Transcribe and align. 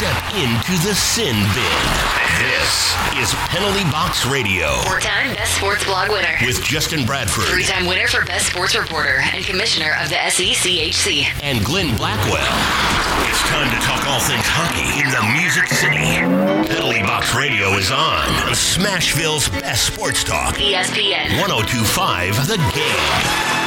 Step 0.00 0.32
into 0.32 0.72
the 0.88 0.94
sin 0.94 1.36
bin. 1.52 1.82
This 2.40 2.96
is 3.20 3.34
Penalty 3.52 3.84
Box 3.92 4.24
Radio 4.24 4.80
Four-time 4.88 5.34
Best 5.34 5.58
Sports 5.58 5.84
Blog 5.84 6.08
winner. 6.08 6.38
with 6.46 6.62
Justin 6.64 7.04
Bradford 7.04 7.44
Three-time 7.44 7.84
winner 7.84 8.06
for 8.08 8.24
Best 8.24 8.46
Sports 8.46 8.74
Reporter 8.74 9.20
and 9.34 9.44
Commissioner 9.44 9.92
of 10.02 10.08
the 10.08 10.14
SECHC. 10.14 11.26
and 11.42 11.62
Glenn 11.62 11.94
Blackwell. 11.98 12.40
It's 13.28 13.42
time 13.52 13.68
to 13.68 13.76
talk 13.84 14.06
all 14.08 14.20
things 14.20 14.46
hockey 14.48 15.04
in 15.04 15.10
the 15.12 15.20
Music 15.36 15.68
City. 15.68 16.16
Penalty 16.72 17.02
Box 17.02 17.34
Radio 17.34 17.68
is 17.76 17.90
on 17.90 18.24
Smashville's 18.56 19.50
best 19.50 19.92
sports 19.92 20.24
talk. 20.24 20.54
ESPN. 20.54 21.36
1025 21.38 22.46
The 22.48 22.56
Game. 22.72 23.59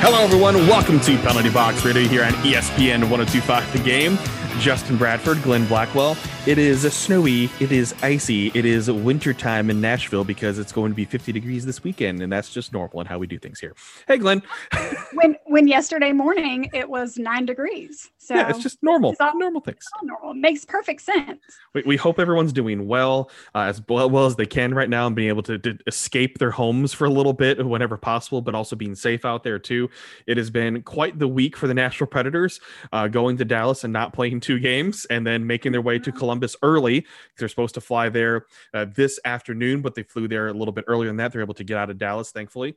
Hello, 0.00 0.22
everyone. 0.22 0.54
Welcome 0.68 1.00
to 1.00 1.18
Penalty 1.18 1.50
Box 1.50 1.84
Radio 1.84 2.04
here 2.04 2.22
on 2.22 2.30
ESPN 2.44 3.10
1025 3.10 3.72
The 3.72 3.78
Game. 3.80 4.16
Justin 4.60 4.96
Bradford, 4.96 5.42
Glenn 5.42 5.66
Blackwell. 5.66 6.16
It 6.46 6.56
is 6.56 6.90
snowy, 6.92 7.50
it 7.60 7.72
is 7.72 7.94
icy, 8.02 8.52
it 8.54 8.64
is 8.64 8.90
wintertime 8.90 9.70
in 9.70 9.80
Nashville 9.80 10.24
because 10.24 10.58
it's 10.58 10.72
going 10.72 10.92
to 10.92 10.96
be 10.96 11.04
50 11.04 11.32
degrees 11.32 11.66
this 11.66 11.82
weekend, 11.84 12.22
and 12.22 12.32
that's 12.32 12.52
just 12.52 12.72
normal 12.72 13.00
and 13.00 13.08
how 13.08 13.18
we 13.18 13.26
do 13.26 13.38
things 13.38 13.58
here. 13.60 13.74
Hey, 14.06 14.18
Glenn. 14.18 14.42
when 15.14 15.36
when 15.46 15.66
yesterday 15.68 16.12
morning 16.12 16.70
it 16.72 16.88
was 16.88 17.18
nine 17.18 17.44
degrees. 17.44 18.10
So 18.28 18.34
yeah, 18.34 18.50
it's 18.50 18.58
just 18.58 18.82
normal, 18.82 19.12
it's 19.12 19.20
all- 19.22 19.38
normal 19.38 19.62
things. 19.62 19.82
all 19.96 20.06
normal. 20.06 20.32
It 20.32 20.36
makes 20.36 20.62
perfect 20.66 21.00
sense. 21.00 21.40
We, 21.72 21.82
we 21.86 21.96
hope 21.96 22.20
everyone's 22.20 22.52
doing 22.52 22.86
well, 22.86 23.30
uh, 23.54 23.60
as 23.60 23.80
well, 23.88 24.10
well 24.10 24.26
as 24.26 24.36
they 24.36 24.44
can 24.44 24.74
right 24.74 24.90
now, 24.90 25.06
and 25.06 25.16
being 25.16 25.30
able 25.30 25.42
to, 25.44 25.56
to 25.56 25.78
escape 25.86 26.36
their 26.36 26.50
homes 26.50 26.92
for 26.92 27.06
a 27.06 27.10
little 27.10 27.32
bit 27.32 27.64
whenever 27.64 27.96
possible, 27.96 28.42
but 28.42 28.54
also 28.54 28.76
being 28.76 28.94
safe 28.94 29.24
out 29.24 29.44
there 29.44 29.58
too. 29.58 29.88
It 30.26 30.36
has 30.36 30.50
been 30.50 30.82
quite 30.82 31.18
the 31.18 31.26
week 31.26 31.56
for 31.56 31.68
the 31.68 31.72
Nashville 31.72 32.06
Predators, 32.06 32.60
uh, 32.92 33.08
going 33.08 33.38
to 33.38 33.46
Dallas 33.46 33.84
and 33.84 33.94
not 33.94 34.12
playing 34.12 34.40
two 34.40 34.58
games, 34.58 35.06
and 35.06 35.26
then 35.26 35.46
making 35.46 35.72
their 35.72 35.80
way 35.80 35.98
to 35.98 36.12
Columbus 36.12 36.54
early. 36.62 37.06
They're 37.38 37.48
supposed 37.48 37.76
to 37.76 37.80
fly 37.80 38.10
there 38.10 38.44
uh, 38.74 38.84
this 38.94 39.18
afternoon, 39.24 39.80
but 39.80 39.94
they 39.94 40.02
flew 40.02 40.28
there 40.28 40.48
a 40.48 40.52
little 40.52 40.72
bit 40.72 40.84
earlier 40.86 41.08
than 41.08 41.16
that. 41.16 41.32
They're 41.32 41.40
able 41.40 41.54
to 41.54 41.64
get 41.64 41.78
out 41.78 41.88
of 41.88 41.96
Dallas, 41.96 42.30
thankfully. 42.30 42.76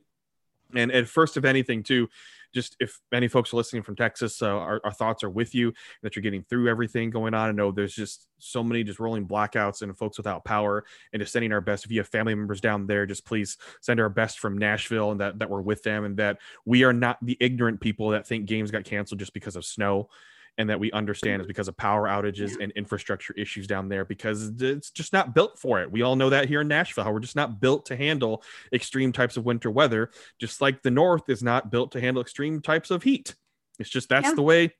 And 0.74 0.90
at 0.90 1.06
first 1.08 1.36
of 1.36 1.44
anything, 1.44 1.82
too, 1.82 2.08
just 2.52 2.76
if 2.80 3.00
any 3.12 3.28
folks 3.28 3.52
are 3.52 3.56
listening 3.56 3.82
from 3.82 3.96
Texas, 3.96 4.42
uh, 4.42 4.46
our, 4.46 4.80
our 4.84 4.92
thoughts 4.92 5.24
are 5.24 5.30
with 5.30 5.54
you 5.54 5.72
that 6.02 6.14
you're 6.16 6.22
getting 6.22 6.44
through 6.44 6.68
everything 6.68 7.10
going 7.10 7.34
on. 7.34 7.48
I 7.48 7.52
know 7.52 7.72
there's 7.72 7.94
just 7.94 8.26
so 8.38 8.62
many 8.62 8.84
just 8.84 9.00
rolling 9.00 9.26
blackouts 9.26 9.82
and 9.82 9.96
folks 9.96 10.16
without 10.18 10.44
power, 10.44 10.84
and 11.12 11.20
just 11.20 11.32
sending 11.32 11.52
our 11.52 11.60
best. 11.60 11.84
If 11.84 11.90
you 11.90 12.00
have 12.00 12.08
family 12.08 12.34
members 12.34 12.60
down 12.60 12.86
there, 12.86 13.06
just 13.06 13.24
please 13.24 13.56
send 13.80 14.00
our 14.00 14.08
best 14.08 14.38
from 14.38 14.58
Nashville 14.58 15.12
and 15.12 15.20
that 15.20 15.38
that 15.38 15.50
we're 15.50 15.60
with 15.60 15.82
them, 15.82 16.04
and 16.04 16.16
that 16.16 16.38
we 16.64 16.84
are 16.84 16.92
not 16.92 17.18
the 17.22 17.36
ignorant 17.40 17.80
people 17.80 18.10
that 18.10 18.26
think 18.26 18.46
games 18.46 18.70
got 18.70 18.84
canceled 18.84 19.20
just 19.20 19.34
because 19.34 19.56
of 19.56 19.64
snow. 19.64 20.08
And 20.58 20.68
that 20.68 20.78
we 20.78 20.92
understand 20.92 21.40
is 21.40 21.48
because 21.48 21.66
of 21.68 21.76
power 21.78 22.06
outages 22.06 22.60
and 22.60 22.70
infrastructure 22.72 23.32
issues 23.38 23.66
down 23.66 23.88
there 23.88 24.04
because 24.04 24.52
it's 24.60 24.90
just 24.90 25.12
not 25.14 25.34
built 25.34 25.58
for 25.58 25.80
it. 25.80 25.90
We 25.90 26.02
all 26.02 26.14
know 26.14 26.28
that 26.28 26.46
here 26.46 26.60
in 26.60 26.68
Nashville, 26.68 27.04
how 27.04 27.10
we're 27.12 27.20
just 27.20 27.36
not 27.36 27.58
built 27.58 27.86
to 27.86 27.96
handle 27.96 28.42
extreme 28.70 29.12
types 29.12 29.38
of 29.38 29.46
winter 29.46 29.70
weather, 29.70 30.10
just 30.38 30.60
like 30.60 30.82
the 30.82 30.90
North 30.90 31.30
is 31.30 31.42
not 31.42 31.70
built 31.70 31.92
to 31.92 32.00
handle 32.02 32.20
extreme 32.20 32.60
types 32.60 32.90
of 32.90 33.02
heat. 33.02 33.34
It's 33.78 33.88
just 33.88 34.10
that's 34.10 34.28
Yeah. 34.28 34.34
the 34.34 34.42
way 34.42 34.74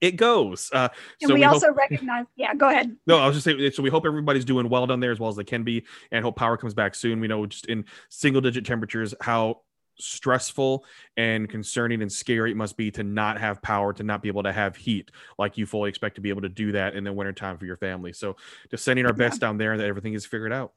it 0.00 0.12
goes. 0.12 0.70
Uh, 0.72 0.88
And 1.20 1.28
so 1.28 1.34
we, 1.34 1.40
we, 1.40 1.44
also 1.44 1.66
hope, 1.66 1.76
recognize 1.78 2.26
yeah, 2.36 2.54
go 2.54 2.68
ahead. 2.68 2.96
no, 3.08 3.18
I 3.18 3.26
was 3.26 3.34
just 3.34 3.44
saying. 3.44 3.72
So 3.72 3.82
we 3.82 3.90
hope 3.90 4.06
everybody's 4.06 4.44
doing 4.44 4.68
well 4.68 4.86
down 4.86 5.00
there 5.00 5.10
as 5.10 5.18
well 5.18 5.30
as 5.30 5.34
they 5.34 5.42
can 5.42 5.64
be, 5.64 5.84
and 6.12 6.24
hope 6.24 6.36
power 6.36 6.56
comes 6.56 6.74
back 6.74 6.94
soon. 6.94 7.18
We 7.18 7.26
know 7.26 7.44
just 7.46 7.66
in 7.66 7.84
single 8.08 8.40
digit 8.40 8.64
temperatures 8.64 9.14
how 9.20 9.62
stressful 10.00 10.84
and 11.16 11.48
concerning 11.48 12.02
and 12.02 12.10
scary 12.10 12.50
it 12.52 12.56
must 12.56 12.76
be 12.76 12.90
to 12.92 13.02
not 13.02 13.38
have 13.38 13.60
power, 13.62 13.92
to 13.92 14.02
not 14.02 14.22
be 14.22 14.28
able 14.28 14.42
to 14.42 14.52
have 14.52 14.76
heat 14.76 15.10
like 15.38 15.58
you 15.58 15.66
fully 15.66 15.88
expect 15.88 16.14
to 16.14 16.20
be 16.20 16.28
able 16.28 16.42
to 16.42 16.48
do 16.48 16.72
that 16.72 16.94
in 16.94 17.04
the 17.04 17.12
wintertime 17.12 17.58
for 17.58 17.66
your 17.66 17.76
family. 17.76 18.12
So 18.12 18.36
just 18.70 18.84
sending 18.84 19.06
our 19.06 19.12
Yeah. 19.12 19.28
best 19.28 19.40
down 19.40 19.58
there 19.58 19.76
that 19.76 19.86
everything 19.86 20.14
is 20.14 20.24
figured 20.24 20.52
out. 20.52 20.72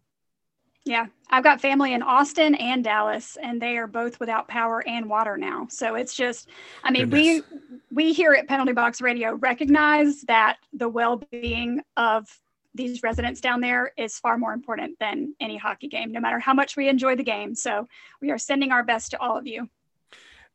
Yeah. 0.84 1.06
I've 1.30 1.44
got 1.44 1.62
family 1.62 1.94
in 1.94 2.02
Austin 2.02 2.56
and 2.56 2.84
Dallas 2.84 3.38
and 3.42 3.62
they 3.62 3.78
are 3.78 3.86
both 3.86 4.20
without 4.20 4.48
power 4.48 4.84
and 4.88 5.08
water 5.08 5.38
now. 5.38 5.68
So 5.70 5.94
it's 5.94 6.16
just 6.16 6.50
I 6.84 6.90
mean, 6.90 7.12
we 7.12 7.44
we 7.92 8.14
here 8.14 8.34
at 8.34 8.48
Penalty 8.48 8.74
Box 8.74 9.00
Radio 9.00 9.36
recognize 9.36 10.22
that 10.24 10.58
the 10.74 10.90
well-being 10.90 11.82
of 11.98 12.28
these 12.74 13.04
residents 13.04 13.42
down 13.42 13.62
there 13.62 13.92
is 13.98 14.18
far 14.18 14.38
more 14.38 14.54
important 14.54 14.98
than 15.00 15.36
any 15.40 15.58
hockey 15.58 15.88
game, 15.88 16.12
no 16.12 16.20
matter 16.20 16.40
how 16.40 16.54
much 16.54 16.78
we 16.78 16.88
enjoy 16.88 17.16
the 17.16 17.24
game. 17.24 17.56
So 17.56 17.88
we 18.22 18.32
are 18.32 18.38
sending 18.38 18.72
our 18.72 18.84
best 18.84 19.12
to 19.12 19.20
all 19.20 19.38
of 19.38 19.46
you. 19.46 19.70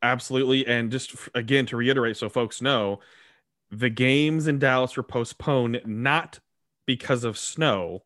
Absolutely. 0.02 0.66
And 0.66 0.90
just 0.90 1.14
again 1.34 1.66
to 1.66 1.76
reiterate, 1.76 2.16
so 2.16 2.28
folks 2.28 2.62
know, 2.62 3.00
the 3.70 3.90
games 3.90 4.46
in 4.46 4.58
Dallas 4.58 4.96
were 4.96 5.02
postponed 5.02 5.80
not 5.84 6.38
because 6.86 7.24
of 7.24 7.38
snow 7.38 8.04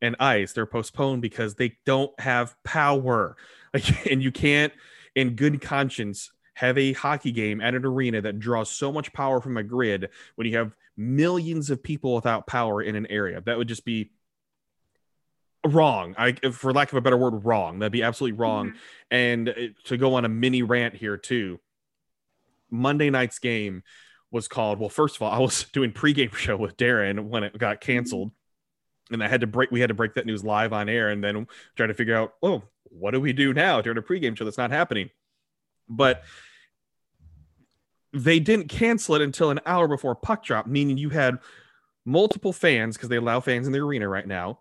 and 0.00 0.16
ice. 0.18 0.52
They're 0.52 0.66
postponed 0.66 1.22
because 1.22 1.54
they 1.54 1.76
don't 1.84 2.18
have 2.20 2.56
power. 2.64 3.36
And 4.10 4.22
you 4.22 4.32
can't, 4.32 4.72
in 5.14 5.36
good 5.36 5.60
conscience, 5.60 6.32
have 6.58 6.76
a 6.76 6.92
hockey 6.92 7.30
game 7.30 7.60
at 7.60 7.76
an 7.76 7.84
arena 7.84 8.20
that 8.20 8.40
draws 8.40 8.68
so 8.68 8.90
much 8.90 9.12
power 9.12 9.40
from 9.40 9.56
a 9.56 9.62
grid 9.62 10.08
when 10.34 10.48
you 10.48 10.56
have 10.56 10.74
millions 10.96 11.70
of 11.70 11.80
people 11.80 12.16
without 12.16 12.48
power 12.48 12.82
in 12.82 12.96
an 12.96 13.06
area. 13.06 13.40
That 13.40 13.58
would 13.58 13.68
just 13.68 13.84
be 13.84 14.10
wrong. 15.64 16.16
I, 16.18 16.32
for 16.32 16.72
lack 16.72 16.90
of 16.90 16.98
a 16.98 17.00
better 17.00 17.16
word, 17.16 17.44
wrong. 17.44 17.78
That'd 17.78 17.92
be 17.92 18.02
absolutely 18.02 18.40
wrong. 18.40 18.74
And 19.08 19.48
uh, 19.48 19.52
to 19.84 19.96
go 19.96 20.14
on 20.14 20.24
a 20.24 20.28
mini 20.28 20.64
rant 20.64 20.96
here 20.96 21.16
too, 21.16 21.60
Monday 22.72 23.08
night's 23.08 23.38
game 23.38 23.84
was 24.32 24.48
called. 24.48 24.80
Well, 24.80 24.88
first 24.88 25.14
of 25.14 25.22
all, 25.22 25.30
I 25.30 25.38
was 25.38 25.62
doing 25.72 25.92
pregame 25.92 26.34
show 26.34 26.56
with 26.56 26.76
Darren 26.76 27.28
when 27.28 27.44
it 27.44 27.56
got 27.56 27.80
canceled, 27.80 28.32
and 29.12 29.22
I 29.22 29.28
had 29.28 29.42
to 29.42 29.46
break. 29.46 29.70
We 29.70 29.78
had 29.78 29.90
to 29.90 29.94
break 29.94 30.14
that 30.14 30.26
news 30.26 30.42
live 30.42 30.72
on 30.72 30.88
air, 30.88 31.08
and 31.10 31.22
then 31.22 31.46
try 31.76 31.86
to 31.86 31.94
figure 31.94 32.16
out, 32.16 32.34
oh, 32.42 32.64
what 32.82 33.12
do 33.12 33.20
we 33.20 33.32
do 33.32 33.54
now 33.54 33.80
during 33.80 33.98
a 33.98 34.02
pregame 34.02 34.36
show 34.36 34.44
that's 34.44 34.58
not 34.58 34.72
happening? 34.72 35.10
But 35.88 36.24
they 38.24 38.40
didn't 38.40 38.68
cancel 38.68 39.14
it 39.14 39.22
until 39.22 39.50
an 39.50 39.60
hour 39.66 39.88
before 39.88 40.14
puck 40.14 40.44
drop, 40.44 40.66
meaning 40.66 40.98
you 40.98 41.10
had 41.10 41.38
multiple 42.04 42.52
fans 42.52 42.96
because 42.96 43.08
they 43.08 43.16
allow 43.16 43.40
fans 43.40 43.66
in 43.66 43.72
the 43.72 43.78
arena 43.78 44.08
right 44.08 44.26
now. 44.26 44.60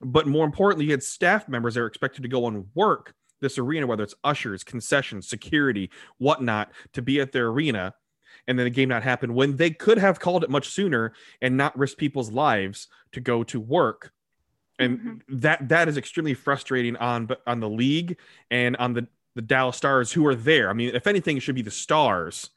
But 0.00 0.26
more 0.26 0.46
importantly, 0.46 0.86
you 0.86 0.92
had 0.92 1.02
staff 1.02 1.48
members 1.48 1.74
that 1.74 1.80
are 1.80 1.86
expected 1.86 2.22
to 2.22 2.28
go 2.28 2.46
and 2.46 2.66
work 2.74 3.14
this 3.40 3.58
arena, 3.58 3.86
whether 3.86 4.02
it's 4.02 4.14
ushers, 4.24 4.64
concessions, 4.64 5.28
security, 5.28 5.90
whatnot, 6.18 6.72
to 6.92 7.02
be 7.02 7.20
at 7.20 7.32
their 7.32 7.48
arena, 7.48 7.94
and 8.46 8.58
then 8.58 8.64
the 8.64 8.70
game 8.70 8.88
not 8.88 9.02
happen 9.02 9.34
when 9.34 9.56
they 9.56 9.70
could 9.70 9.98
have 9.98 10.20
called 10.20 10.44
it 10.44 10.50
much 10.50 10.68
sooner 10.68 11.12
and 11.42 11.56
not 11.56 11.76
risk 11.78 11.98
people's 11.98 12.30
lives 12.30 12.88
to 13.12 13.20
go 13.20 13.42
to 13.44 13.60
work. 13.60 14.12
And 14.78 14.98
Mhm. 15.00 15.22
that 15.40 15.68
that 15.68 15.88
is 15.88 15.96
extremely 15.96 16.34
frustrating 16.34 16.96
on 16.96 17.28
on 17.46 17.60
the 17.60 17.68
league 17.68 18.18
and 18.50 18.76
on 18.76 18.94
the 18.94 19.08
the 19.34 19.42
Dallas 19.42 19.76
Stars 19.76 20.12
who 20.12 20.26
are 20.26 20.34
there. 20.34 20.70
I 20.70 20.72
mean, 20.72 20.94
if 20.94 21.06
anything, 21.06 21.36
it 21.36 21.40
should 21.40 21.54
be 21.54 21.62
the 21.62 21.70
Stars 21.70 22.50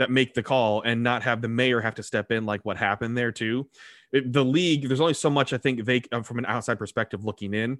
that 0.00 0.10
make 0.10 0.32
the 0.34 0.42
call 0.42 0.80
and 0.82 1.02
not 1.02 1.22
have 1.22 1.42
the 1.42 1.48
mayor 1.48 1.78
have 1.80 1.94
to 1.94 2.02
step 2.02 2.32
in 2.32 2.46
like 2.46 2.64
what 2.64 2.78
happened 2.78 3.16
there 3.16 3.30
too. 3.30 3.68
It- 4.12 4.32
the 4.32 4.44
league, 4.44 4.88
there's 4.88 5.00
only 5.00 5.14
so 5.14 5.28
much 5.30 5.52
I 5.52 5.58
think 5.58 5.84
they 5.84 6.02
uh, 6.10 6.22
from 6.22 6.38
an 6.38 6.46
outside 6.46 6.78
perspective 6.78 7.22
looking 7.22 7.52
in, 7.54 7.78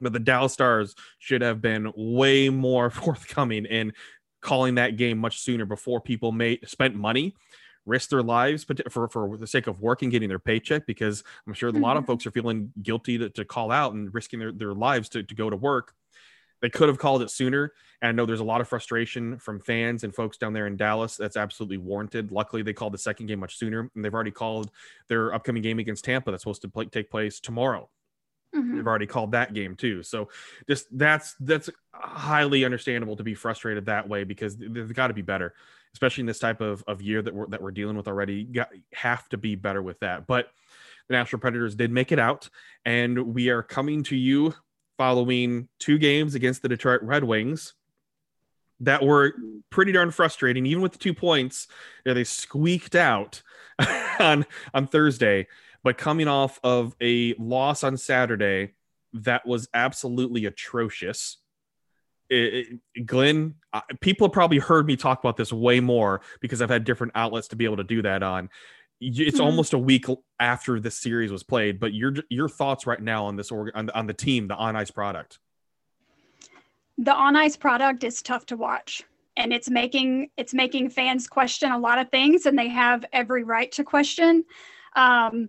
but 0.00 0.12
the 0.12 0.20
Dallas 0.20 0.52
Stars 0.52 0.94
should 1.18 1.42
have 1.42 1.60
been 1.60 1.92
way 1.96 2.48
more 2.48 2.88
forthcoming 3.02 3.66
in 3.66 3.92
calling 4.40 4.76
that 4.76 4.96
game 4.96 5.18
much 5.18 5.40
sooner 5.40 5.66
before 5.66 6.00
people 6.00 6.30
made 6.32 6.66
spent 6.66 6.94
money 6.94 7.34
risk 7.84 8.10
their 8.10 8.22
lives 8.22 8.64
for, 8.90 9.08
for 9.08 9.36
the 9.36 9.46
sake 9.46 9.66
of 9.66 9.80
work 9.80 10.02
and 10.02 10.12
getting 10.12 10.28
their 10.28 10.38
paycheck 10.38 10.86
because 10.86 11.24
i'm 11.46 11.52
sure 11.54 11.70
a 11.70 11.72
lot 11.72 11.96
of 11.96 12.04
Mhm. 12.04 12.06
folks 12.06 12.26
are 12.26 12.30
feeling 12.30 12.70
guilty 12.82 13.16
to, 13.18 13.30
to 13.30 13.44
call 13.44 13.70
out 13.72 13.94
and 13.94 14.12
risking 14.14 14.38
their, 14.38 14.52
their 14.52 14.74
lives 14.74 15.08
to, 15.10 15.22
to 15.22 15.34
go 15.34 15.48
to 15.50 15.56
work 15.56 15.94
they 16.60 16.70
could 16.70 16.88
have 16.88 16.98
called 16.98 17.22
it 17.22 17.30
sooner. 17.30 17.72
And 18.02 18.08
i 18.08 18.12
know 18.12 18.26
there's 18.26 18.40
a 18.40 18.44
lot 18.44 18.60
of 18.60 18.68
frustration 18.68 19.38
from 19.38 19.60
fans 19.60 20.04
and 20.04 20.14
folks 20.14 20.36
down 20.36 20.52
there 20.52 20.66
in 20.66 20.76
dallas. 20.76 21.16
That's 21.16 21.36
absolutely 21.36 21.78
warranted. 21.78 22.32
Luckily 22.32 22.62
they 22.62 22.72
called 22.72 22.94
the 22.94 22.98
second 22.98 23.26
game 23.26 23.40
much 23.40 23.56
sooner 23.58 23.90
and 23.94 24.04
they've 24.04 24.14
already 24.14 24.30
called 24.30 24.70
their 25.08 25.34
upcoming 25.34 25.62
game 25.62 25.78
against 25.78 26.04
tampa 26.04 26.30
that's 26.30 26.42
supposed 26.42 26.62
to 26.62 26.68
play, 26.68 26.86
take 26.86 27.10
place 27.10 27.40
tomorrow. 27.40 27.88
Mhm. 28.54 28.74
they've 28.74 28.86
already 28.86 29.06
called 29.06 29.30
that 29.32 29.54
game 29.54 29.76
too. 29.76 30.02
So 30.02 30.28
just 30.68 30.86
that's 30.98 31.34
that's 31.38 31.70
highly 31.94 32.64
understandable 32.64 33.14
to 33.16 33.22
be 33.22 33.34
frustrated 33.34 33.86
that 33.86 34.08
way 34.08 34.24
because 34.24 34.56
they've 34.56 34.92
got 34.92 35.06
to 35.08 35.14
be 35.14 35.22
better 35.22 35.54
especially 35.92 36.22
in 36.22 36.26
this 36.26 36.38
type 36.38 36.60
of, 36.60 36.84
of 36.86 37.02
year 37.02 37.20
that 37.22 37.34
we're 37.34 37.46
that 37.48 37.60
we're 37.60 37.70
dealing 37.70 37.96
with 37.96 38.08
already. 38.08 38.44
Got, 38.44 38.70
have 38.92 39.28
to 39.30 39.36
be 39.36 39.54
better 39.54 39.82
with 39.82 39.98
that. 40.00 40.26
But 40.26 40.50
the 41.08 41.14
national 41.14 41.40
predators 41.40 41.74
did 41.74 41.90
make 41.90 42.12
it 42.12 42.18
out 42.18 42.48
and 42.84 43.34
we 43.34 43.48
are 43.48 43.62
coming 43.62 44.04
to 44.04 44.16
you 44.16 44.54
following 45.00 45.66
two 45.78 45.96
games 45.96 46.34
against 46.34 46.60
the 46.60 46.68
detroit 46.68 47.00
red 47.02 47.24
wings 47.24 47.72
that 48.80 49.02
were 49.02 49.32
pretty 49.70 49.92
darn 49.92 50.10
frustrating 50.10 50.66
even 50.66 50.82
with 50.82 50.92
the 50.92 50.98
two 50.98 51.14
points 51.14 51.68
that 52.04 52.12
they 52.12 52.22
squeaked 52.22 52.94
out 52.94 53.40
on 54.20 54.44
on 54.74 54.86
Thursday, 54.86 55.46
but 55.82 55.96
coming 55.96 56.28
off 56.28 56.60
of 56.62 56.94
a 57.00 57.32
loss 57.38 57.82
on 57.82 57.96
Saturday 57.96 58.74
that 59.14 59.46
was 59.46 59.70
absolutely 59.72 60.44
atrocious. 60.44 61.38
It, 62.28 62.78
it, 62.94 63.06
Glenn, 63.06 63.54
uh, 63.72 63.80
people 64.02 64.26
have 64.26 64.34
probably 64.34 64.58
heard 64.58 64.86
me 64.86 64.96
talk 64.96 65.18
about 65.20 65.38
this 65.38 65.50
way 65.50 65.80
more 65.80 66.20
because 66.42 66.60
I've 66.60 66.68
had 66.68 66.84
different 66.84 67.14
outlets 67.16 67.48
to 67.48 67.56
be 67.56 67.64
able 67.64 67.78
to 67.78 67.84
do 67.84 68.02
that 68.02 68.22
on. 68.22 68.50
It's 69.00 69.36
mm-hmm. 69.36 69.40
almost 69.40 69.72
a 69.72 69.78
week 69.78 70.06
after 70.38 70.78
this 70.78 70.96
series 70.96 71.32
was 71.32 71.42
played, 71.42 71.80
but 71.80 71.94
your 71.94 72.14
your 72.28 72.48
thoughts 72.48 72.86
right 72.86 73.00
now 73.00 73.24
on 73.24 73.36
this 73.36 73.50
org- 73.50 73.72
on 73.74 73.86
the, 73.86 73.98
on 73.98 74.06
the 74.06 74.14
team, 74.14 74.48
the 74.48 74.56
on 74.56 74.76
ice 74.76 74.90
product. 74.90 75.38
The 76.98 77.14
on 77.14 77.34
ice 77.34 77.56
product 77.56 78.04
is 78.04 78.20
tough 78.20 78.44
to 78.46 78.56
watch 78.56 79.04
and 79.36 79.52
it's 79.52 79.70
making 79.70 80.30
it's 80.36 80.52
making 80.52 80.90
fans 80.90 81.26
question 81.26 81.72
a 81.72 81.78
lot 81.78 81.98
of 81.98 82.10
things 82.10 82.46
and 82.46 82.58
they 82.58 82.68
have 82.68 83.04
every 83.12 83.44
right 83.44 83.72
to 83.72 83.84
question 83.84 84.44
um, 84.96 85.48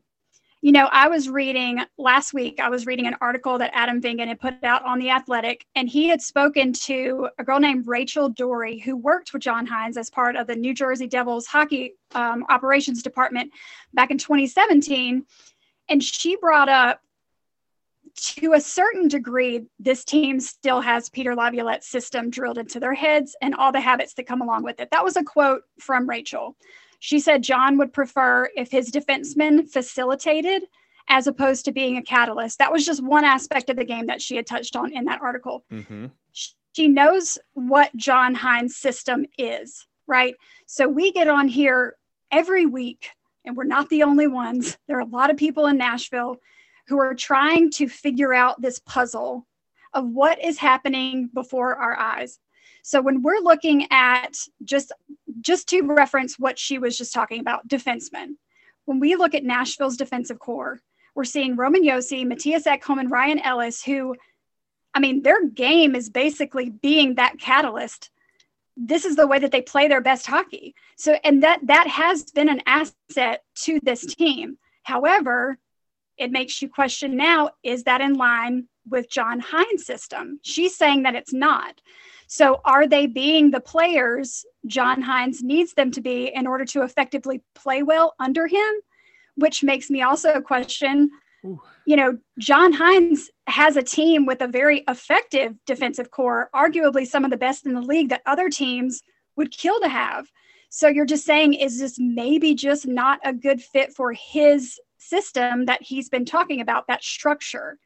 you 0.61 0.71
know 0.71 0.87
i 0.91 1.07
was 1.07 1.27
reading 1.27 1.79
last 1.97 2.33
week 2.33 2.59
i 2.59 2.69
was 2.69 2.85
reading 2.85 3.07
an 3.07 3.15
article 3.19 3.57
that 3.57 3.71
adam 3.73 4.01
vingan 4.01 4.27
had 4.27 4.39
put 4.39 4.63
out 4.63 4.83
on 4.85 4.99
the 4.99 5.09
athletic 5.09 5.65
and 5.75 5.89
he 5.89 6.07
had 6.07 6.21
spoken 6.21 6.71
to 6.71 7.27
a 7.39 7.43
girl 7.43 7.59
named 7.59 7.87
rachel 7.87 8.29
dory 8.29 8.77
who 8.79 8.95
worked 8.95 9.33
with 9.33 9.41
john 9.41 9.65
hynes 9.67 9.97
as 9.97 10.09
part 10.09 10.35
of 10.35 10.47
the 10.47 10.55
new 10.55 10.73
jersey 10.73 11.07
devils 11.07 11.47
hockey 11.47 11.93
um, 12.13 12.45
operations 12.49 13.01
department 13.01 13.51
back 13.93 14.11
in 14.11 14.17
2017 14.17 15.25
and 15.89 16.03
she 16.03 16.35
brought 16.37 16.69
up 16.69 17.01
to 18.15 18.53
a 18.53 18.61
certain 18.61 19.07
degree, 19.07 19.65
this 19.79 20.03
team 20.03 20.39
still 20.39 20.81
has 20.81 21.09
Peter 21.09 21.35
Laviolette's 21.35 21.87
system 21.87 22.29
drilled 22.29 22.57
into 22.57 22.79
their 22.79 22.93
heads 22.93 23.35
and 23.41 23.55
all 23.55 23.71
the 23.71 23.79
habits 23.79 24.13
that 24.15 24.27
come 24.27 24.41
along 24.41 24.63
with 24.63 24.79
it. 24.79 24.89
That 24.91 25.03
was 25.03 25.15
a 25.15 25.23
quote 25.23 25.63
from 25.79 26.09
Rachel. 26.09 26.55
She 27.03 27.19
said 27.19 27.41
John 27.41 27.79
would 27.79 27.93
prefer 27.93 28.47
if 28.55 28.69
his 28.69 28.91
defensemen 28.91 29.67
facilitated 29.67 30.67
as 31.07 31.25
opposed 31.25 31.65
to 31.65 31.71
being 31.71 31.97
a 31.97 32.03
catalyst. 32.03 32.59
That 32.59 32.71
was 32.71 32.85
just 32.85 33.03
one 33.03 33.25
aspect 33.25 33.71
of 33.71 33.75
the 33.75 33.83
game 33.83 34.05
that 34.05 34.21
she 34.21 34.35
had 34.35 34.45
touched 34.45 34.75
on 34.75 34.93
in 34.93 35.05
that 35.05 35.19
article. 35.19 35.65
Mm-hmm. 35.71 36.05
She 36.73 36.87
knows 36.87 37.39
what 37.53 37.93
John 37.95 38.35
Hynes' 38.35 38.75
system 38.75 39.25
is, 39.35 39.87
right? 40.05 40.35
So 40.67 40.87
we 40.87 41.11
get 41.11 41.27
on 41.27 41.47
here 41.47 41.95
every 42.29 42.67
week, 42.67 43.09
and 43.45 43.57
we're 43.57 43.63
not 43.63 43.89
the 43.89 44.03
only 44.03 44.27
ones. 44.27 44.77
There 44.87 44.97
are 44.97 45.01
a 45.01 45.05
lot 45.05 45.31
of 45.31 45.37
people 45.37 45.65
in 45.65 45.79
Nashville 45.79 46.37
who 46.87 46.99
are 46.99 47.15
trying 47.15 47.71
to 47.71 47.89
figure 47.89 48.31
out 48.31 48.61
this 48.61 48.77
puzzle 48.77 49.47
of 49.91 50.07
what 50.07 50.41
is 50.41 50.59
happening 50.59 51.31
before 51.33 51.75
our 51.77 51.97
eyes. 51.97 52.37
So 52.83 53.01
when 53.01 53.21
we're 53.21 53.39
looking 53.39 53.87
at 53.91 54.37
just 54.63 54.91
just 55.41 55.69
to 55.69 55.81
reference 55.83 56.37
what 56.37 56.59
she 56.59 56.77
was 56.77 56.97
just 56.97 57.13
talking 57.13 57.39
about, 57.39 57.67
defensemen. 57.67 58.35
When 58.85 58.99
we 58.99 59.15
look 59.15 59.33
at 59.33 59.43
Nashville's 59.43 59.97
defensive 59.97 60.39
core, 60.39 60.81
we're 61.15 61.23
seeing 61.23 61.55
Roman 61.55 61.83
Josi, 61.83 62.25
Matthias 62.25 62.63
Ekholm, 62.63 62.99
and 62.99 63.11
Ryan 63.11 63.39
Ellis, 63.39 63.83
who, 63.83 64.15
I 64.93 64.99
mean, 64.99 65.21
their 65.23 65.45
game 65.47 65.95
is 65.95 66.09
basically 66.09 66.69
being 66.69 67.15
that 67.15 67.39
catalyst. 67.39 68.09
This 68.77 69.05
is 69.05 69.15
the 69.15 69.27
way 69.27 69.39
that 69.39 69.51
they 69.51 69.61
play 69.61 69.87
their 69.87 70.01
best 70.01 70.25
hockey. 70.25 70.75
So, 70.95 71.17
and 71.23 71.43
that 71.43 71.59
that 71.67 71.87
has 71.87 72.23
been 72.31 72.49
an 72.49 72.61
asset 72.65 73.43
to 73.63 73.79
this 73.83 74.05
team. 74.05 74.57
However, 74.83 75.57
it 76.17 76.31
makes 76.31 76.61
you 76.61 76.69
question 76.69 77.17
now 77.17 77.51
is 77.63 77.83
that 77.83 78.01
in 78.01 78.13
line 78.13 78.67
with 78.87 79.09
John 79.09 79.39
Hynes' 79.39 79.85
system? 79.85 80.39
She's 80.43 80.75
saying 80.75 81.03
that 81.03 81.15
it's 81.15 81.33
not. 81.33 81.81
So, 82.33 82.61
are 82.63 82.87
they 82.87 83.07
being 83.07 83.51
the 83.51 83.59
players 83.59 84.45
John 84.65 85.03
Hynes 85.03 85.43
needs 85.43 85.73
them 85.73 85.91
to 85.91 85.99
be 85.99 86.31
in 86.33 86.47
order 86.47 86.63
to 86.63 86.83
effectively 86.83 87.41
play 87.55 87.83
well 87.83 88.15
under 88.21 88.47
him? 88.47 88.71
Which 89.35 89.63
makes 89.63 89.89
me 89.89 90.01
also 90.01 90.39
question 90.39 91.09
Ooh. 91.43 91.61
you 91.85 91.97
know, 91.97 92.17
John 92.39 92.71
Hynes 92.71 93.23
has 93.47 93.75
a 93.75 93.83
team 93.83 94.25
with 94.25 94.39
a 94.39 94.47
very 94.47 94.85
effective 94.87 95.55
defensive 95.65 96.09
core, 96.09 96.49
arguably 96.55 97.05
some 97.05 97.25
of 97.25 97.31
the 97.31 97.37
best 97.37 97.65
in 97.65 97.73
the 97.73 97.81
league 97.81 98.07
that 98.11 98.21
other 98.25 98.47
teams 98.47 99.01
would 99.35 99.51
kill 99.51 99.81
to 99.81 99.89
have. 99.89 100.25
So 100.69 100.87
you're 100.87 101.05
just 101.05 101.25
saying, 101.25 101.55
is 101.55 101.81
this 101.81 101.97
maybe 101.99 102.55
just 102.55 102.87
not 102.87 103.19
a 103.25 103.33
good 103.33 103.61
fit 103.61 103.91
for 103.93 104.13
his 104.13 104.79
system 104.99 105.65
that 105.65 105.83
he's 105.83 106.07
been 106.07 106.23
talking 106.23 106.61
about, 106.61 106.87
that 106.87 107.03
structure. 107.03 107.77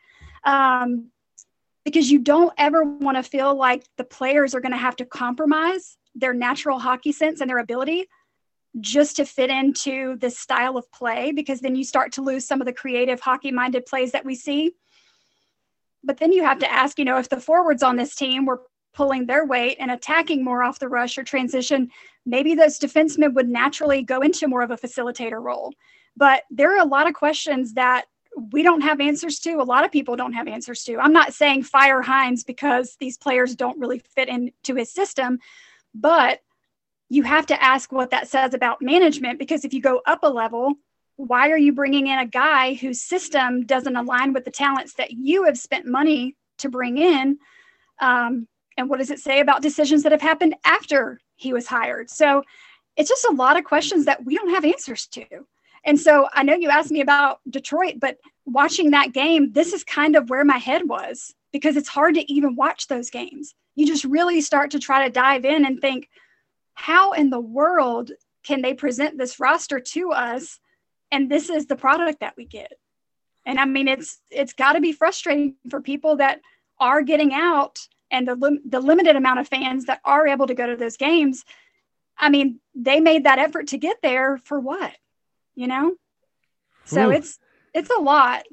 Um, 0.44 1.10
because 1.86 2.12
you 2.12 2.20
don't 2.20 2.52
ever 2.58 2.84
want 2.84 3.16
to 3.16 3.24
feel 3.24 3.56
like 3.56 3.86
the 3.96 4.04
players 4.04 4.54
are 4.54 4.60
going 4.60 4.72
to 4.74 4.78
have 4.78 4.96
to 4.98 5.06
compromise 5.06 5.98
their 6.16 6.34
natural 6.34 6.80
hockey 6.80 7.12
sense 7.12 7.40
and 7.40 7.50
their 7.50 7.60
ability 7.60 8.08
just 8.82 9.16
to 9.16 9.26
fit 9.26 9.50
into 9.50 10.18
this 10.18 10.38
style 10.38 10.76
of 10.76 10.92
play, 10.92 11.32
because 11.32 11.62
then 11.62 11.76
you 11.76 11.84
start 11.84 12.12
to 12.12 12.22
lose 12.22 12.46
some 12.46 12.60
of 12.60 12.66
the 12.66 12.74
creative 12.74 13.22
hockey 13.22 13.52
minded 13.52 13.86
plays 13.86 14.12
that 14.12 14.26
we 14.26 14.36
see. 14.36 14.72
But 16.04 16.18
then 16.18 16.34
you 16.34 16.44
have 16.44 16.60
to 16.60 16.72
ask, 16.72 17.00
you 17.00 17.06
know, 17.06 17.18
if 17.18 17.30
the 17.30 17.40
forwards 17.40 17.84
on 17.84 17.96
this 17.96 18.16
team 18.16 18.46
were 18.46 18.64
pulling 18.94 19.26
their 19.26 19.46
weight 19.46 19.78
and 19.80 19.92
attacking 19.92 20.44
more 20.44 20.64
off 20.64 20.80
the 20.80 20.90
rush 20.90 21.18
or 21.18 21.24
transition, 21.24 21.90
maybe 22.26 22.56
those 22.56 22.80
defensemen 22.80 23.34
would 23.34 23.48
naturally 23.48 24.04
go 24.04 24.22
into 24.22 24.48
more 24.48 24.62
of 24.62 24.72
a 24.72 24.78
facilitator 24.78 25.42
role. 25.42 25.72
But 26.18 26.44
there 26.50 26.76
are 26.76 26.82
a 26.82 26.88
lot 26.88 27.08
of 27.08 27.14
questions 27.14 27.74
that 27.74 28.06
we 28.36 28.64
don't 28.64 28.82
have 28.82 29.00
answers 29.00 29.40
to. 29.40 29.62
A 29.62 29.64
lot 29.64 29.86
of 29.86 29.92
people 29.92 30.16
don't 30.16 30.34
have 30.34 30.48
answers 30.48 30.84
to. 30.84 30.98
I'm 30.98 31.14
not 31.14 31.34
saying 31.34 31.64
fire 31.64 32.02
Hynes 32.02 32.46
because 32.46 32.98
these 33.00 33.18
players 33.18 33.56
don't 33.56 33.80
really 33.80 34.00
fit 34.00 34.28
into 34.28 34.76
his 34.76 34.92
system, 34.92 35.40
but 35.94 36.42
you 37.08 37.24
have 37.24 37.46
to 37.48 37.64
ask 37.64 37.92
what 37.92 38.12
that 38.12 38.28
says 38.28 38.54
about 38.54 38.82
management 38.82 39.40
because 39.40 39.64
if 39.64 39.74
you 39.74 39.82
go 39.82 40.02
up 40.06 40.20
a 40.24 40.30
level, 40.30 40.74
why 41.18 41.50
are 41.50 41.58
you 41.58 41.72
bringing 41.72 42.08
in 42.08 42.20
a 42.20 42.26
guy 42.26 42.74
whose 42.74 43.02
system 43.02 43.66
doesn't 43.66 43.96
align 43.96 44.34
with 44.34 44.44
the 44.44 44.52
talents 44.52 44.96
that 44.96 45.12
you 45.12 45.44
have 45.44 45.58
spent 45.58 45.86
money 45.86 46.36
to 46.58 46.70
bring 46.70 46.98
in? 46.98 47.38
Um, 48.00 48.48
and 48.78 48.90
what 48.90 49.00
does 49.00 49.12
it 49.12 49.20
say 49.20 49.40
about 49.40 49.62
decisions 49.62 50.04
that 50.04 50.12
have 50.12 50.22
happened 50.22 50.56
after 50.66 51.20
he 51.36 51.54
was 51.54 51.68
hired? 51.68 52.10
So 52.10 52.44
it's 52.98 53.10
just 53.10 53.26
a 53.30 53.34
lot 53.34 53.58
of 53.58 53.64
questions 53.64 54.06
that 54.06 54.26
we 54.26 54.36
don't 54.36 54.50
have 54.50 54.66
answers 54.66 55.08
to. 55.08 55.26
And 55.86 56.00
so 56.00 56.28
I 56.34 56.44
know 56.44 56.56
you 56.56 56.70
asked 56.70 56.92
me 56.92 57.02
about 57.02 57.40
Detroit, 57.50 57.96
but 58.00 58.18
watching 58.46 58.92
that 58.92 59.14
game, 59.14 59.52
this 59.52 59.72
is 59.72 59.84
kind 59.84 60.16
of 60.16 60.30
where 60.30 60.44
my 60.44 60.58
head 60.58 60.88
was 60.90 61.34
because 61.54 61.78
it's 61.78 61.88
hard 61.88 62.16
to 62.16 62.32
even 62.32 62.56
watch 62.56 62.88
those 62.88 63.12
games. 63.12 63.54
You 63.76 63.86
just 63.86 64.04
really 64.04 64.42
start 64.42 64.72
to 64.72 64.80
try 64.80 65.06
to 65.06 65.12
dive 65.12 65.46
in 65.46 65.66
and 65.66 65.80
think, 65.80 66.10
how 66.74 67.14
in 67.14 67.30
the 67.30 67.40
world 67.40 68.12
can 68.44 68.62
they 68.62 68.74
present 68.74 69.18
this 69.18 69.40
roster 69.40 69.80
to 69.80 70.12
us? 70.12 70.60
And 71.12 71.30
this 71.30 71.50
is 71.50 71.68
the 71.68 71.76
product 71.76 72.20
that 72.20 72.36
we 72.36 72.46
get. 72.46 72.74
And 73.46 73.60
I 73.60 73.66
mean, 73.66 73.88
it's 73.88 74.20
it's 74.32 74.54
got 74.54 74.74
to 74.74 74.82
be 74.82 74.92
frustrating 74.92 75.56
for 75.70 75.82
people 75.82 76.18
that 76.18 76.42
are 76.80 77.04
getting 77.04 77.34
out 77.34 77.88
and 78.12 78.28
the, 78.28 78.36
lim- 78.36 78.62
the 78.66 78.80
limited 78.80 79.16
amount 79.16 79.40
of 79.40 79.48
fans 79.48 79.86
that 79.86 80.02
are 80.04 80.28
able 80.28 80.48
to 80.48 80.54
go 80.56 80.68
to 80.68 80.76
those 80.76 80.98
games. 80.98 81.46
I 82.18 82.30
mean, 82.30 82.60
they 82.74 83.00
made 83.00 83.26
that 83.26 83.40
effort 83.40 83.68
to 83.68 83.78
get 83.78 84.02
there 84.02 84.38
for 84.38 84.60
what? 84.60 84.94
You 85.56 85.68
know? 85.68 85.96
So 86.86 87.08
Ooh. 87.08 87.12
it's 87.12 87.40
it's 87.74 87.90
a 87.90 88.00
lot. 88.00 88.44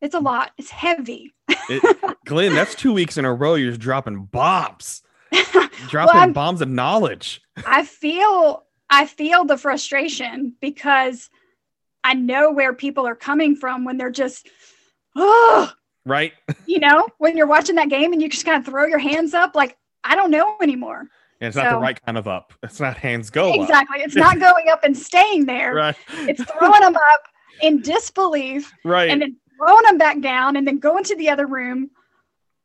It's 0.00 0.14
a 0.14 0.20
lot. 0.20 0.52
It's 0.56 0.70
heavy. 0.70 1.34
it, 1.48 2.18
Glenn, 2.24 2.54
that's 2.54 2.74
two 2.74 2.92
weeks 2.92 3.18
in 3.18 3.24
a 3.24 3.32
row 3.32 3.54
you're 3.54 3.70
just 3.70 3.80
dropping 3.80 4.24
bombs. 4.24 5.02
dropping 5.88 6.20
well, 6.20 6.32
bombs 6.32 6.60
of 6.60 6.68
knowledge. 6.68 7.40
I 7.66 7.84
feel 7.84 8.64
I 8.88 9.06
feel 9.06 9.44
the 9.44 9.58
frustration 9.58 10.54
because 10.60 11.28
I 12.02 12.14
know 12.14 12.50
where 12.50 12.72
people 12.72 13.06
are 13.06 13.14
coming 13.14 13.54
from 13.54 13.84
when 13.84 13.98
they're 13.98 14.10
just 14.10 14.48
oh 15.16 15.70
right. 16.04 16.32
you 16.66 16.80
know, 16.80 17.06
when 17.18 17.36
you're 17.36 17.46
watching 17.46 17.76
that 17.76 17.88
game 17.88 18.12
and 18.12 18.22
you 18.22 18.28
just 18.28 18.44
kind 18.44 18.58
of 18.58 18.66
throw 18.66 18.86
your 18.86 18.98
hands 18.98 19.34
up 19.34 19.54
like 19.54 19.76
I 20.02 20.16
don't 20.16 20.30
know 20.30 20.56
anymore. 20.62 21.06
And 21.40 21.48
it's 21.48 21.56
so, 21.56 21.62
not 21.62 21.72
the 21.72 21.78
right 21.78 22.04
kind 22.04 22.18
of 22.18 22.28
up. 22.28 22.52
It's 22.62 22.80
not 22.80 22.96
hands 22.96 23.30
go 23.30 23.52
exactly. 23.54 24.00
Up. 24.00 24.06
It's 24.06 24.16
not 24.16 24.38
going 24.40 24.68
up 24.70 24.84
and 24.84 24.96
staying 24.96 25.46
there. 25.46 25.74
right. 25.74 25.96
It's 26.12 26.42
throwing 26.44 26.80
them 26.80 26.96
up 26.96 27.22
in 27.62 27.80
disbelief. 27.80 28.72
Right. 28.84 29.10
And 29.10 29.22
then 29.22 29.36
throwing 29.58 29.84
them 29.84 29.98
back 29.98 30.20
down 30.20 30.56
and 30.56 30.66
then 30.66 30.78
going 30.78 31.04
to 31.04 31.16
the 31.16 31.28
other 31.28 31.46
room 31.46 31.90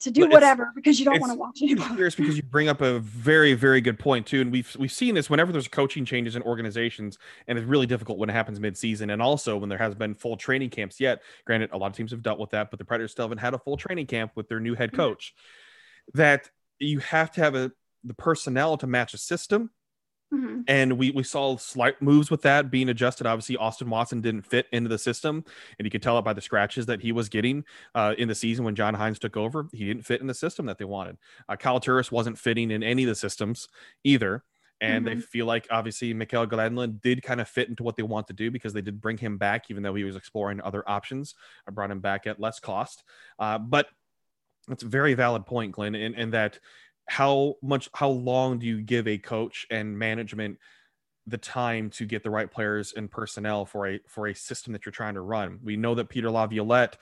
to 0.02 0.12
do 0.12 0.28
whatever 0.30 0.72
because 0.76 1.00
you 1.00 1.06
don't 1.06 1.20
want 1.20 1.32
to 1.32 1.38
watch 1.38 1.62
anymore. 1.62 2.06
It's 2.06 2.16
because 2.16 2.38
you 2.38 2.44
bring 2.44 2.68
up 2.68 2.82
a 2.82 3.00
very, 3.00 3.54
very 3.54 3.82
good 3.82 3.98
point 3.98 4.26
too. 4.26 4.42
And 4.42 4.52
we've 4.52 4.76
we've 4.78 4.92
seen 4.92 5.16
this 5.16 5.30
whenever 5.30 5.52
there's 5.52 5.68
coaching 5.68 6.06
changes 6.06 6.36
in 6.36 6.42
organizations, 6.44 7.18
and 7.48 7.58
it's 7.58 7.68
really 7.68 7.86
difficult 7.86 8.18
when 8.18 8.30
it 8.30 8.34
happens 8.34 8.60
mid-season, 8.60 9.10
and 9.10 9.22
also 9.22 9.58
when 9.58 9.70
there 9.70 9.78
has 9.78 9.96
been 9.96 10.14
full 10.14 10.38
training 10.38 10.70
camps 10.70 11.00
yet. 11.00 11.22
Granted, 11.46 11.72
a 11.72 11.78
lot 11.78 11.88
of 11.88 11.94
teams 11.94 12.12
have 12.12 12.22
dealt 12.22 12.40
with 12.40 12.52
that, 12.52 12.70
but 12.70 12.80
the 12.80 12.86
Predators 12.86 13.12
still 13.12 13.26
haven't 13.26 13.40
had 13.40 13.54
a 13.54 13.60
full 13.60 13.78
training 13.78 14.08
camp 14.08 14.32
with 14.36 14.48
their 14.48 14.60
new 14.60 14.76
head 14.76 14.92
mm-hmm. 14.92 15.02
coach. 15.02 15.34
Mm-hmm. 15.36 16.18
That 16.20 16.50
you 16.80 17.00
have 17.00 17.32
to 17.32 17.42
have 17.42 17.56
a 17.56 17.72
the 18.06 18.14
personnel 18.14 18.78
to 18.78 18.88
match 18.88 19.14
a 19.14 19.18
system. 19.18 19.72
Mm-hmm. 20.34 20.62
And 20.68 20.98
we, 20.98 21.12
we 21.12 21.24
saw 21.24 21.56
slight 21.56 22.02
moves 22.02 22.32
with 22.32 22.42
that 22.42 22.72
being 22.72 22.90
adjusted. 22.90 23.28
Obviously, 23.28 23.58
Austin 23.58 23.90
Watson 23.90 24.22
didn't 24.22 24.42
fit 24.42 24.66
into 24.72 24.90
the 24.90 24.98
system, 24.98 25.46
and 25.78 25.86
you 25.86 25.92
could 25.92 26.02
tell 26.02 26.18
it 26.18 26.24
by 26.24 26.34
the 26.34 26.42
scratches 26.42 26.88
that 26.88 27.02
he 27.02 27.12
was 27.12 27.30
getting 27.30 27.64
uh, 27.94 28.16
in 28.18 28.28
the 28.28 28.36
season 28.36 28.66
when 28.66 28.76
John 28.76 28.96
Hynes 28.96 29.20
took 29.20 29.38
over. 29.38 29.68
He 29.72 29.86
didn't 29.86 30.06
fit 30.06 30.22
in 30.22 30.28
the 30.28 30.34
system 30.34 30.66
that 30.66 30.80
they 30.80 30.86
wanted. 30.86 31.18
Uh, 31.48 31.56
Kyle 31.56 31.80
Turris 31.80 32.12
wasn't 32.12 32.40
fitting 32.40 32.72
in 32.72 32.82
any 32.82 33.04
of 33.04 33.10
the 33.10 33.16
systems 33.16 33.68
either. 34.04 34.44
and 34.82 35.06
mm-hmm. 35.06 35.16
they 35.16 35.22
feel 35.22 35.46
like 35.46 35.68
obviously 35.72 36.14
Mikael 36.14 36.48
Granlund 36.48 37.02
did 37.02 37.24
kind 37.24 37.40
of 37.40 37.48
fit 37.48 37.70
into 37.70 37.84
what 37.84 37.96
they 37.96 38.04
want 38.04 38.28
to 38.28 38.34
do 38.34 38.52
because 38.52 38.74
they 38.74 38.82
did 38.82 39.00
bring 39.00 39.18
him 39.18 39.38
back, 39.38 39.66
even 39.70 39.84
though 39.84 39.96
he 39.96 40.04
was 40.04 40.16
exploring 40.16 40.60
other 40.62 40.84
options. 40.88 41.36
I 41.68 41.72
brought 41.72 41.92
him 41.92 42.02
back 42.02 42.28
at 42.28 42.40
less 42.40 42.60
cost, 42.60 43.04
uh, 43.40 43.58
but 43.58 43.88
that's 44.68 44.84
a 44.84 44.88
very 44.88 45.14
valid 45.14 45.46
point, 45.46 45.72
Glenn, 45.72 45.96
in, 45.96 46.14
in 46.16 46.32
that 46.32 46.60
how 47.08 47.56
much, 47.62 47.90
how 47.94 48.10
long 48.10 48.60
do 48.60 48.66
you 48.66 48.82
give 48.82 49.08
a 49.08 49.18
coach 49.18 49.66
and 49.70 49.98
management 49.98 50.58
the 51.28 51.38
time 51.38 51.90
to 51.90 52.06
get 52.06 52.24
the 52.24 52.30
right 52.30 52.52
players 52.52 52.94
and 52.96 53.10
personnel 53.10 53.66
for 53.66 53.88
a 53.88 54.00
for 54.08 54.28
a 54.28 54.36
system 54.36 54.74
that 54.74 54.86
you're 54.86 54.92
trying 54.94 55.16
to 55.16 55.22
run? 55.22 55.60
We 55.64 55.78
know 55.78 55.96
that 55.96 56.10
Peter 56.10 56.30
Laviolette 56.30 56.98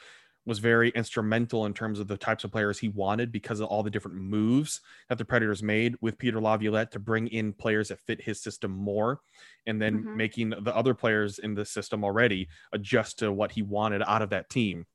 was 0.46 0.60
very 0.60 0.90
instrumental 0.90 1.66
in 1.66 1.74
terms 1.74 2.00
of 2.00 2.08
the 2.08 2.18
types 2.18 2.44
of 2.44 2.52
players 2.52 2.80
he 2.80 2.90
wanted 2.90 3.32
because 3.32 3.60
of 3.60 3.68
all 3.68 3.82
the 3.82 3.90
different 3.90 4.18
moves 4.18 4.82
that 5.08 5.18
the 5.18 5.26
Predators 5.26 5.64
made 5.64 5.96
with 6.02 6.18
Peter 6.18 6.42
Laviolette 6.42 6.92
to 6.92 7.00
bring 7.00 7.28
in 7.28 7.54
players 7.54 7.88
that 7.88 8.02
fit 8.02 8.22
his 8.22 8.42
system 8.42 8.72
more, 8.72 9.22
and 9.66 9.82
then 9.82 10.00
mm-hmm. 10.00 10.18
making 10.18 10.50
the 10.50 10.76
other 10.76 10.94
players 10.94 11.40
in 11.40 11.54
the 11.54 11.66
system 11.66 12.04
already 12.04 12.50
adjust 12.74 13.20
to 13.20 13.32
what 13.32 13.54
he 13.54 13.62
wanted 13.62 14.04
out 14.06 14.22
of 14.22 14.32
that 14.32 14.50
team. 14.50 14.86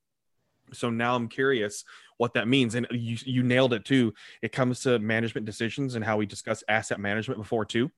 So 0.74 0.90
now 0.90 1.14
I'm 1.14 1.28
curious 1.28 1.84
what 2.16 2.34
that 2.34 2.48
means, 2.48 2.74
and 2.74 2.86
you 2.90 3.16
you 3.24 3.42
nailed 3.42 3.72
it 3.72 3.84
too. 3.84 4.14
It 4.42 4.52
comes 4.52 4.80
to 4.80 4.98
management 4.98 5.46
decisions 5.46 5.94
and 5.94 6.04
how 6.04 6.16
we 6.16 6.26
discussed 6.26 6.64
asset 6.68 7.00
management 7.00 7.40
before 7.40 7.64
too. 7.64 7.90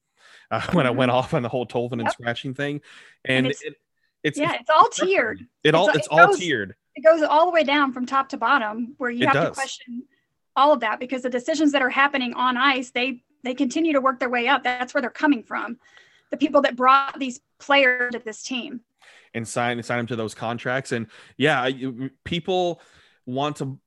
Uh, 0.51 0.61
when 0.73 0.85
mm-hmm. 0.85 0.87
I 0.87 0.91
went 0.91 1.11
off 1.11 1.35
on 1.35 1.43
the 1.43 1.49
whole 1.49 1.67
Tolvin 1.67 1.99
yep. 1.99 2.01
and 2.01 2.11
scratching 2.11 2.55
thing, 2.55 2.81
and, 3.25 3.47
and 3.47 3.47
it's, 3.49 3.63
it, 3.63 3.75
it's, 4.23 4.39
yeah, 4.39 4.53
it's, 4.53 4.63
it's 4.63 4.71
all 4.71 4.89
tiered. 4.89 5.47
It 5.65 5.75
all 5.75 5.89
it's, 5.89 5.99
it's 5.99 6.09
all 6.09 6.35
tiered 6.35 6.75
it 6.97 7.03
goes 7.05 7.23
all 7.23 7.47
the 7.47 7.53
way 7.53 7.65
down 7.65 7.93
from 7.93 8.07
top 8.07 8.29
to 8.31 8.37
bottom 8.37 8.95
where 8.99 9.11
you 9.11 9.23
it 9.23 9.27
have 9.27 9.35
does. 9.35 9.49
to 9.49 9.55
question 9.55 10.03
all 10.57 10.73
of 10.73 10.81
that 10.81 10.99
because 10.99 11.23
the 11.23 11.31
decisions 11.31 11.73
that 11.73 11.83
are 11.83 11.91
happening 11.91 12.35
on 12.35 12.57
ice 12.57 12.91
they 12.91 13.23
they 13.43 13.55
continue 13.55 13.93
to 13.93 14.01
work 14.01 14.19
their 14.19 14.29
way 14.29 14.49
up 14.49 14.63
that's 14.63 14.93
where 14.93 15.01
they're 15.01 15.11
coming 15.11 15.43
from 15.43 15.79
the 16.31 16.37
people 16.37 16.63
that 16.63 16.77
brought 16.77 17.19
these 17.19 17.41
players 17.59 18.13
to 18.13 18.19
this 18.19 18.43
team 18.43 18.81
and 19.35 19.47
sign 19.47 19.83
sign 19.83 19.99
them 19.99 20.07
to 20.07 20.17
those 20.17 20.35
contracts 20.35 20.93
and 20.93 21.07
yeah 21.37 21.69
people 22.25 22.81
want 23.27 23.57
to 23.57 23.79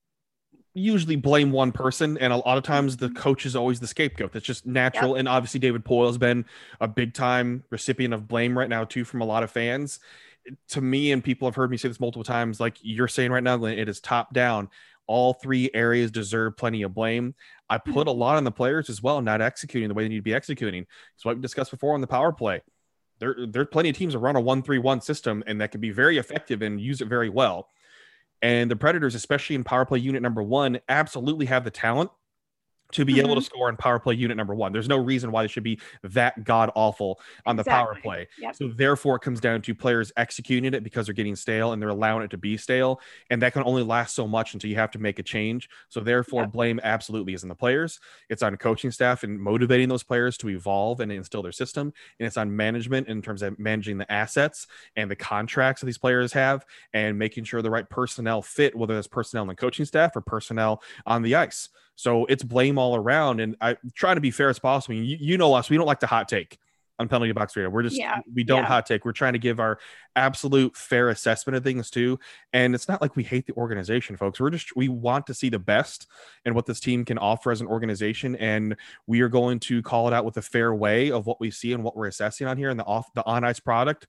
usually 0.76 1.16
blame 1.16 1.52
one 1.52 1.72
person 1.72 2.18
and 2.18 2.34
a 2.34 2.38
lot 2.38 2.58
of 2.58 2.64
times 2.64 2.98
the 2.98 3.10
coach 3.12 3.46
is 3.46 3.56
always 3.56 3.80
the 3.80 3.86
scapegoat 3.86 4.32
that's 4.32 4.46
just 4.46 4.66
natural 4.66 5.12
yep. 5.12 5.20
and 5.20 5.28
obviously 5.28 5.60
david 5.60 5.86
poile 5.86 6.08
has 6.08 6.18
been 6.18 6.44
a 6.82 6.88
big 6.88 7.14
time 7.14 7.64
recipient 7.70 8.14
of 8.14 8.28
blame 8.28 8.58
right 8.58 8.70
now 8.70 8.84
too 8.84 9.04
from 9.06 9.22
a 9.22 9.26
lot 9.26 9.44
of 9.44 9.52
fans 9.52 10.00
to 10.70 10.82
me, 10.82 11.12
and 11.12 11.24
people 11.24 11.48
have 11.48 11.56
heard 11.56 11.72
me 11.72 11.78
say 11.78 11.88
this 11.88 12.00
multiple 12.00 12.24
times, 12.24 12.60
like 12.60 12.78
you're 12.82 13.08
saying 13.08 13.32
right 13.32 13.44
now, 13.44 13.58
Glenn, 13.58 13.78
it 13.78 13.90
is 13.90 14.00
top 14.00 14.34
down. 14.34 14.70
All 15.06 15.34
three 15.34 15.70
areas 15.74 16.12
deserve 16.12 16.56
plenty 16.56 16.82
of 16.84 16.94
blame. 16.94 17.36
I 17.70 17.78
put 17.78 18.08
a 18.08 18.12
mm-hmm. 18.12 18.20
lot 18.20 18.38
on 18.38 18.44
the 18.44 18.52
players 18.52 18.90
as 18.90 19.04
well, 19.04 19.22
not 19.22 19.42
executing 19.42 19.90
the 19.90 19.94
way 19.94 20.04
they 20.04 20.10
need 20.10 20.18
to 20.18 20.22
be 20.22 20.34
executing. 20.34 20.86
So 21.18 21.30
what 21.30 21.36
we 21.36 21.42
discussed 21.42 21.72
before 21.72 21.94
on 21.94 22.02
the 22.02 22.08
power 22.08 22.32
play. 22.32 22.62
There, 23.24 23.36
there 23.48 23.62
are 23.62 23.66
plenty 23.66 23.90
of 23.90 23.96
teams 23.96 24.12
that 24.14 24.20
run 24.20 24.36
a 24.36 24.42
one-three-one 24.42 25.00
system 25.00 25.46
and 25.48 25.62
that 25.62 25.72
can 25.72 25.80
be 25.80 25.92
very 25.92 26.18
effective 26.18 26.62
and 26.62 26.82
use 26.82 27.00
it 27.00 27.08
very 27.08 27.30
well. 27.30 27.70
And 28.42 28.70
the 28.70 28.76
Predators, 28.76 29.16
especially 29.16 29.56
in 29.56 29.64
power 29.64 29.86
play 29.86 30.00
unit 30.00 30.22
number 30.22 30.44
one, 30.44 30.82
absolutely 30.90 31.46
have 31.46 31.64
the 31.64 31.72
talent 31.72 32.12
to 32.94 33.06
be 33.06 33.14
mm-hmm. 33.14 33.26
able 33.26 33.36
to 33.36 33.42
mm-hmm. 33.42 33.46
score 33.46 33.70
in 33.70 33.78
power 33.78 34.00
play 34.00 34.16
unit 34.16 34.38
number 34.38 34.56
one. 34.56 34.72
There's 34.72 34.88
no 34.88 34.98
reason 34.98 35.32
why 35.32 35.44
they 35.44 35.48
should 35.48 35.64
be 35.64 35.80
that 36.04 36.44
god 36.44 36.72
awful 36.76 37.20
on 37.46 37.56
the 37.56 37.64
power 37.64 37.96
play. 38.02 38.28
Yep. 38.40 38.56
So 38.56 38.68
therefore, 38.70 39.18
it 39.18 39.22
comes 39.22 39.40
down 39.40 39.62
to 39.64 39.76
players 39.76 40.12
executing 40.18 40.74
it 40.74 40.84
because 40.84 41.08
they're 41.08 41.14
getting 41.14 41.36
stale 41.36 41.74
and 41.74 41.82
they're 41.82 41.90
allowing 41.90 42.24
it 42.24 42.32
to 42.32 42.38
be 42.38 42.58
stale, 42.58 43.00
and 43.30 43.42
that 43.42 43.54
can 43.54 43.64
only 43.64 43.84
last 43.84 44.16
so 44.16 44.28
much 44.28 44.54
until 44.54 44.70
you 44.70 44.76
have 44.76 44.92
to 44.92 45.00
make 45.00 45.20
a 45.20 45.24
change. 45.24 45.70
So 45.90 46.00
therefore, 46.00 46.44
yep. 46.44 46.52
blame 46.52 46.80
absolutely 46.84 47.34
is 47.34 47.44
on 47.44 47.50
the 47.50 47.56
players. 47.56 48.00
It's 48.30 48.44
on 48.44 48.56
coaching 48.58 48.92
staff 48.92 49.24
and 49.24 49.40
motivating 49.40 49.90
those 49.90 50.04
players 50.04 50.38
to 50.38 50.50
evolve 50.50 51.00
and 51.00 51.12
instill 51.12 51.42
their 51.42 51.52
system, 51.52 51.94
and 52.20 52.28
it's 52.28 52.38
on 52.38 52.56
management 52.56 53.08
in 53.08 53.22
terms 53.22 53.42
of 53.42 53.58
managing 53.60 53.98
the 53.98 54.12
assets 54.12 54.68
and 54.96 55.10
the 55.10 55.16
contracts 55.16 55.82
that 55.82 55.86
these 55.86 55.98
players 55.98 56.34
have, 56.34 56.66
and 56.94 57.18
making 57.18 57.44
sure 57.44 57.62
the 57.62 57.72
right 57.72 57.90
personnel 57.90 58.42
fit, 58.42 58.76
whether 58.76 58.96
that's 58.96 59.08
personnel 59.08 59.42
on 59.42 59.48
the 59.48 59.56
coaching 59.56 59.86
staff 59.86 60.16
or 60.16 60.22
personnel 60.22 60.82
on 61.06 61.22
the 61.22 61.36
ice. 61.36 61.70
So 61.96 62.26
it's 62.26 62.44
blame 62.44 62.78
all 62.78 62.96
around. 62.96 63.40
And 63.40 63.56
I 63.62 63.78
try 63.94 64.14
to 64.14 64.22
be 64.22 64.32
fair 64.32 64.50
as 64.50 64.60
possible. 64.60 64.96
You, 64.96 65.18
you 65.20 65.38
know 65.38 65.54
us, 65.54 65.70
we 65.70 65.78
don't 65.78 65.86
like 65.86 66.00
to 66.02 66.08
hot 66.08 66.28
take 66.28 66.58
on 67.00 67.08
penalty 67.08 67.32
box 67.32 67.56
radio. 67.56 67.70
Oh. 67.70 67.72
We're 67.72 67.84
just 67.84 67.98
yeah, 67.98 68.20
we 68.34 68.44
don't 68.44 68.60
yeah. 68.60 68.68
hot 68.68 68.86
take. 68.86 69.06
We're 69.06 69.14
trying 69.14 69.34
to 69.34 69.40
give 69.40 69.60
our 69.60 69.80
absolute 70.16 70.76
fair 70.76 71.10
assessment 71.10 71.58
of 71.58 71.64
things 71.64 71.90
too. 71.90 72.20
And 72.52 72.76
it's 72.76 72.88
not 72.88 73.02
like 73.02 73.16
we 73.16 73.24
hate 73.24 73.46
the 73.46 73.54
organization, 73.54 74.16
folks. 74.18 74.40
We're 74.40 74.50
just 74.50 74.76
we 74.76 74.90
want 74.90 75.28
to 75.28 75.34
see 75.34 75.50
the 75.50 75.60
best 75.60 76.08
and 76.46 76.56
what 76.56 76.66
this 76.66 76.80
team 76.80 77.06
can 77.06 77.18
offer 77.18 77.52
as 77.52 77.62
an 77.62 77.68
organization. 77.68 78.36
And 78.36 78.76
we 79.08 79.22
are 79.22 79.30
going 79.30 79.60
to 79.62 79.82
call 79.82 80.08
it 80.08 80.14
out 80.14 80.26
with 80.26 80.38
a 80.38 80.42
fair 80.42 80.74
way 80.74 81.12
of 81.12 81.26
what 81.26 81.40
we 81.40 81.52
see 81.52 81.74
and 81.74 81.84
what 81.84 81.96
we're 81.96 82.08
assessing 82.08 82.48
on 82.48 82.58
here. 82.58 82.70
And 82.70 82.80
the 82.80 82.86
off 82.86 83.12
the 83.14 83.26
on 83.26 83.44
ice 83.44 83.60
product 83.60 84.08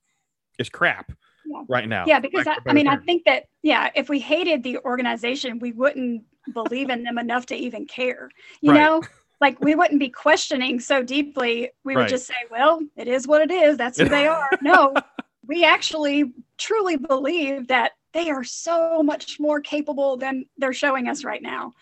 is 0.59 0.69
crap. 0.69 1.13
Yeah. 1.47 1.63
Right 1.69 1.87
now, 1.87 2.05
yeah, 2.07 2.21
because 2.21 2.47
I, 2.47 2.57
I 2.67 2.73
mean. 2.73 2.89
I 2.89 2.97
think 2.97 3.25
that 3.27 3.45
yeah, 3.63 3.91
if 3.95 4.09
we 4.09 4.19
hated 4.19 4.63
the 4.63 4.79
organization, 4.79 5.59
we 5.59 5.73
wouldn't 5.73 6.25
believe 6.53 6.91
in 6.91 7.03
them 7.03 7.19
enough 7.19 7.47
to 7.47 7.55
even 7.55 7.87
care. 7.87 8.31
You 8.61 8.73
right. 8.73 8.81
know, 8.81 9.03
like 9.41 9.61
we 9.61 9.75
wouldn't 9.75 10.01
be 10.01 10.09
questioning 10.09 10.81
so 10.81 11.03
deeply. 11.03 11.71
We 11.85 11.95
right. 11.95 12.03
would 12.03 12.11
just 12.11 12.27
say, 12.27 12.35
well, 12.51 12.81
it 12.97 13.09
is 13.09 13.27
what 13.27 13.43
it 13.43 13.51
is. 13.51 13.77
That's 13.77 13.99
who 13.99 14.09
they 14.09 14.27
are. 14.27 14.49
No, 14.63 14.95
we 15.47 15.65
actually 15.65 16.33
truly 16.59 16.97
believe 16.97 17.69
that 17.69 17.93
they 18.13 18.31
are 18.31 18.45
so 18.45 19.03
much 19.03 19.39
more 19.41 19.61
capable 19.61 20.17
than 20.17 20.47
they're 20.57 20.73
showing 20.73 21.09
us 21.09 21.25
right 21.25 21.43
now. 21.43 21.73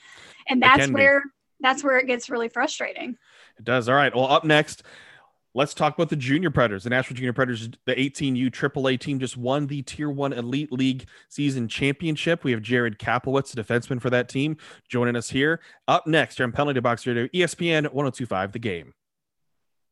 And 0.49 0.63
that's 0.63 0.89
where 0.89 1.21
be. 1.21 1.29
that's 1.61 1.85
where 1.85 1.99
it 1.99 2.07
gets 2.07 2.31
really 2.31 2.49
frustrating. 2.49 3.17
It 3.59 3.65
does. 3.65 3.89
All 3.89 3.95
right. 3.95 4.15
Well, 4.15 4.27
up 4.27 4.45
next, 4.45 4.83
Let's 5.55 5.75
talk 5.75 5.95
about 5.95 6.09
the 6.09 6.17
junior 6.17 6.51
Predators. 6.51 6.85
The 6.85 6.91
National 6.91 7.17
Junior 7.17 7.35
Predators, 7.35 7.69
the 7.85 7.95
18U 7.95 8.51
AAA 8.51 8.99
team, 8.99 9.19
just 9.19 9.37
won 9.37 9.67
the 9.67 9.83
Tier 9.83 10.09
1 10.09 10.33
Elite 10.33 10.73
League 10.73 11.07
season 11.29 11.69
championship. 11.69 12.43
We 12.43 12.53
have 12.53 12.63
Jared 12.63 12.99
Kaplowitz, 12.99 13.55
the 13.55 13.63
defenseman 13.63 14.01
for 14.01 14.09
that 14.09 14.31
team, 14.31 14.57
joining 14.89 15.15
us 15.15 15.29
here. 15.29 15.61
Up 15.89 16.07
next, 16.07 16.39
here 16.39 16.45
on 16.45 16.53
Penalty 16.53 16.81
Box 16.81 17.07
Radio, 17.07 17.27
ESPN 17.29 17.83
1025, 17.83 18.53
The 18.53 18.59
Game. 18.59 18.95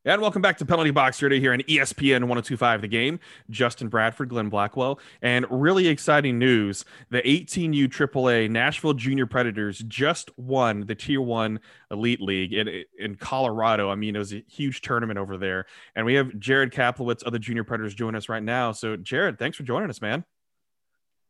And 0.03 0.19
welcome 0.19 0.41
back 0.41 0.57
to 0.57 0.65
Penalty 0.65 0.89
Box 0.89 1.21
Radio 1.21 1.39
here 1.39 1.53
on 1.53 1.59
ESPN 1.59 2.21
1025 2.21 2.81
The 2.81 2.87
Game. 2.87 3.19
Justin 3.51 3.87
Bradford, 3.87 4.29
Glenn 4.29 4.49
Blackwell. 4.49 4.99
And 5.21 5.45
really 5.51 5.87
exciting 5.89 6.39
news 6.39 6.85
the 7.11 7.21
18U 7.21 7.87
AAA 7.87 8.49
Nashville 8.49 8.95
Junior 8.95 9.27
Predators 9.27 9.77
just 9.87 10.35
won 10.39 10.87
the 10.87 10.95
Tier 10.95 11.21
1 11.21 11.59
Elite 11.91 12.19
League 12.19 12.51
in, 12.51 12.83
in 12.97 13.13
Colorado. 13.13 13.91
I 13.91 13.95
mean, 13.95 14.15
it 14.15 14.19
was 14.19 14.33
a 14.33 14.43
huge 14.47 14.81
tournament 14.81 15.19
over 15.19 15.37
there. 15.37 15.67
And 15.95 16.03
we 16.03 16.15
have 16.15 16.35
Jared 16.39 16.71
Kaplowitz 16.71 17.21
of 17.21 17.31
the 17.31 17.37
Junior 17.37 17.63
Predators 17.63 17.93
joining 17.93 18.17
us 18.17 18.27
right 18.27 18.41
now. 18.41 18.71
So, 18.71 18.97
Jared, 18.97 19.37
thanks 19.37 19.55
for 19.55 19.61
joining 19.61 19.91
us, 19.91 20.01
man. 20.01 20.25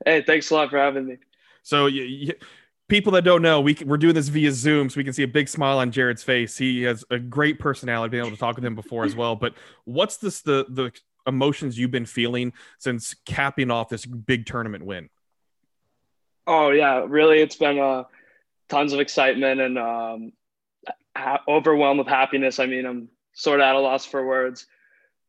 Hey, 0.06 0.22
thanks 0.22 0.50
a 0.50 0.54
lot 0.54 0.70
for 0.70 0.78
having 0.78 1.08
me. 1.08 1.18
So, 1.62 1.88
you, 1.88 2.04
you, 2.04 2.34
people 2.92 3.14
that 3.14 3.24
don't 3.24 3.42
know, 3.42 3.62
we 3.62 3.76
we're 3.86 3.98
doing 3.98 4.14
this 4.14 4.28
via 4.28 4.52
Zoom, 4.52 4.90
so 4.90 4.98
we 4.98 5.06
can 5.06 5.14
see 5.14 5.24
a 5.24 5.28
big 5.28 5.48
smile 5.48 5.80
on 5.80 5.92
Jared's 5.92 6.24
face. 6.24 6.58
He 6.58 6.84
has 6.84 7.06
a 7.10 7.18
great 7.18 7.58
personality. 7.58 8.12
Been 8.12 8.20
able 8.20 8.32
to 8.32 8.38
talk 8.38 8.58
with 8.58 8.66
him 8.66 8.76
before 8.76 9.06
as 9.06 9.16
well. 9.16 9.36
But 9.36 9.54
what's 9.86 10.18
this 10.18 10.42
the 10.42 10.66
the 10.68 10.92
emotions 11.26 11.80
you've 11.80 11.92
been 11.92 12.06
feeling 12.06 12.52
since 12.80 13.16
capping 13.26 13.72
off 13.72 13.88
this 13.88 14.06
big 14.06 14.46
tournament 14.46 14.86
win? 14.86 15.10
Oh 16.46 16.72
yeah, 16.72 17.06
really, 17.08 17.40
it's 17.40 17.56
been 17.56 17.80
uh, 17.80 18.04
tons 18.68 18.92
of 18.92 19.00
excitement 19.00 19.62
and 19.62 19.80
um, 19.80 20.34
ha- 21.16 21.42
overwhelmed 21.48 22.00
with 22.00 22.10
happiness. 22.10 22.60
I 22.60 22.66
mean, 22.66 22.86
I'm 22.86 23.08
sort 23.32 23.62
of 23.62 23.64
at 23.64 23.76
a 23.76 23.80
loss 23.80 24.06
for 24.06 24.26
words, 24.26 24.68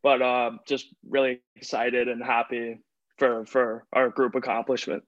but 0.02 0.20
uh, 0.20 0.50
just 0.66 0.88
really 1.08 1.40
excited 1.54 2.08
and 2.08 2.24
happy 2.24 2.80
for 3.18 3.46
for 3.46 3.86
our 3.92 4.08
group 4.08 4.34
accomplishment. 4.34 5.04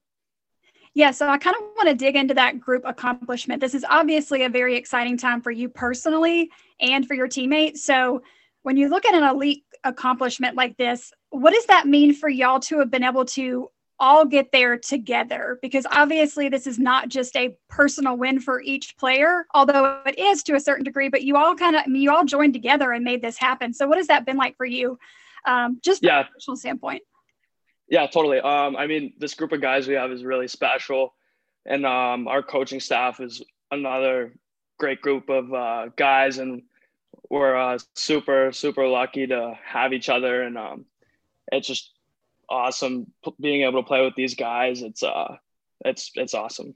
Yeah, 0.95 1.11
so 1.11 1.29
I 1.29 1.39
kind 1.39 1.57
of 1.57 1.63
want 1.77 1.89
to 1.89 1.95
dig 1.95 2.15
into 2.15 2.35
that 2.35 2.61
group 2.61 2.85
accomplishment. 2.87 3.61
This 3.61 3.75
is 3.75 3.85
obviously 3.89 4.45
a 4.45 4.49
very 4.49 4.77
exciting 4.77 5.17
time 5.17 5.41
for 5.41 5.51
you 5.51 5.69
personally 5.69 6.51
and 6.79 7.07
for 7.07 7.15
your 7.15 7.27
teammates. 7.27 7.85
So, 7.85 8.23
when 8.63 8.77
you 8.79 8.89
look 8.89 9.05
at 9.05 9.15
an 9.15 9.25
elite 9.25 9.65
accomplishment 9.83 10.57
like 10.57 10.77
this, 10.79 11.13
what 11.31 11.53
does 11.53 11.67
that 11.67 11.87
mean 11.87 12.15
for 12.15 12.31
y'all 12.31 12.61
to 12.61 12.79
have 12.79 12.91
been 12.91 13.05
able 13.05 13.27
to 13.27 13.69
all 13.99 14.25
get 14.25 14.53
there 14.53 14.79
together? 14.79 15.59
Because 15.61 15.85
obviously, 15.91 16.49
this 16.49 16.67
is 16.67 16.79
not 16.79 17.09
just 17.09 17.37
a 17.37 17.57
personal 17.69 18.17
win 18.17 18.39
for 18.39 18.63
each 18.63 18.97
player, 18.97 19.47
although 19.53 20.01
it 20.07 20.17
is 20.17 20.45
to 20.45 20.55
a 20.55 20.61
certain 20.61 20.85
degree, 20.85 21.09
but 21.09 21.25
you 21.25 21.37
all 21.37 21.57
kind 21.57 21.75
of, 21.75 21.83
I 21.85 21.89
mean, 21.89 22.03
you 22.03 22.15
all 22.15 22.25
joined 22.25 22.55
together 22.55 22.93
and 22.93 23.05
made 23.05 23.21
this 23.21 23.37
happen. 23.37 23.75
So, 23.75 23.89
what 23.89 23.99
has 23.99 24.07
that 24.07 24.25
been 24.25 24.37
like 24.37 24.57
for 24.57 24.67
you, 24.67 24.97
um, 25.45 25.81
just 25.83 26.05
yeah. 26.05 26.23
from 26.23 26.29
a 26.31 26.35
personal 26.35 26.57
standpoint? 26.57 27.03
Yeah, 27.88 28.07
totally. 28.07 28.41
Um, 28.41 28.76
I 28.76 28.87
mean, 28.87 29.12
this 29.19 29.35
group 29.35 29.53
of 29.53 29.61
guys 29.61 29.87
we 29.87 29.95
have 29.95 30.11
is 30.11 30.25
really 30.25 30.49
special, 30.49 31.14
and 31.67 31.85
um, 31.85 32.29
our 32.29 32.43
coaching 32.43 32.81
staff 32.81 33.21
is 33.21 33.43
another 33.71 34.33
great 34.79 35.00
group 35.00 35.29
of 35.29 35.53
uh, 35.53 35.88
guys, 35.97 36.38
and 36.38 36.62
we're 37.31 37.57
uh, 37.57 37.79
super 37.95 38.53
super 38.53 38.87
lucky 38.87 39.26
to 39.26 39.59
have 39.64 39.93
each 39.93 40.09
other, 40.09 40.43
and 40.43 40.57
um, 40.57 40.87
it's 41.53 41.69
just 41.69 41.93
awesome 42.49 43.11
being 43.41 43.62
able 43.62 43.83
to 43.83 43.87
play 43.87 44.03
with 44.03 44.14
these 44.14 44.35
guys. 44.35 44.83
It's 44.83 45.03
uh, 45.03 45.37
it's 45.85 46.12
it's 46.14 46.35
awesome. 46.35 46.75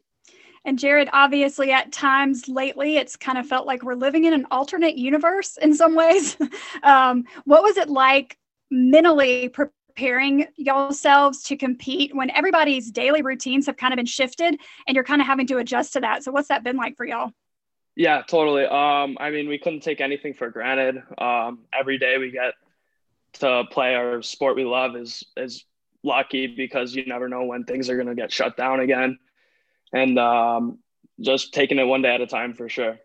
And 0.65 0.79
Jared, 0.79 1.09
obviously, 1.13 1.71
at 1.71 1.93
times 1.93 2.49
lately, 2.49 2.97
it's 2.97 3.17
kind 3.17 3.39
of 3.39 3.47
felt 3.47 3.67
like 3.67 3.83
we're 3.83 3.95
living 3.95 4.25
in 4.25 4.35
an 4.35 4.47
alternate 4.51 4.97
universe 4.97 5.57
in 5.57 5.73
some 5.73 5.95
ways. 5.95 6.37
um, 6.83 7.25
what 7.45 7.63
was 7.63 7.77
it 7.77 7.89
like 7.89 8.37
mentally 8.71 9.49
preparing 9.99 10.47
yourselves 10.55 11.43
to 11.43 11.57
compete 11.57 12.15
when 12.15 12.31
everybody's 12.31 12.89
daily 12.93 13.21
routines 13.21 13.67
have 13.67 13.77
kind 13.77 13.93
of 13.93 13.97
been 13.97 14.07
shifted 14.07 14.57
and 14.87 14.95
you're 14.95 15.03
kind 15.03 15.21
of 15.21 15.27
having 15.27 15.45
to 15.45 15.59
adjust 15.59 15.93
to 15.93 16.01
that? 16.01 16.23
So, 16.23 16.31
what's 16.31 16.47
that 16.49 16.63
been 16.63 16.77
like 16.77 16.97
for 16.97 17.05
y'all? 17.05 17.33
Yeah, 17.97 18.23
totally. 18.23 18.65
Um, 18.65 19.17
I 19.19 19.31
mean, 19.31 19.49
we 19.49 19.59
couldn't 19.59 19.81
take 19.81 20.01
anything 20.01 20.35
for 20.35 20.51
granted. 20.51 21.03
Um, 21.19 21.65
every 21.77 21.99
day 21.99 22.17
we 22.17 22.31
get 22.31 22.55
to 23.41 23.65
play 23.73 23.97
our 23.97 24.23
sport 24.23 24.55
we 24.55 24.65
love 24.65 24.95
is 24.95 25.25
is 25.37 25.65
lucky 26.05 26.47
because 26.47 26.95
you 26.95 27.05
never 27.05 27.29
know 27.29 27.43
when 27.43 27.65
things 27.65 27.91
are 27.91 27.97
going 27.97 28.07
to 28.07 28.15
get 28.15 28.31
shut 28.31 28.57
down 28.57 28.79
again 28.79 29.19
and 29.93 30.17
um, 30.17 30.79
just 31.21 31.53
taking 31.53 31.81
it 31.81 31.85
one 31.85 32.03
day 32.03 32.15
at 32.15 32.21
a 32.21 32.27
time 32.29 32.55
for 32.55 32.69
sure. 32.69 33.01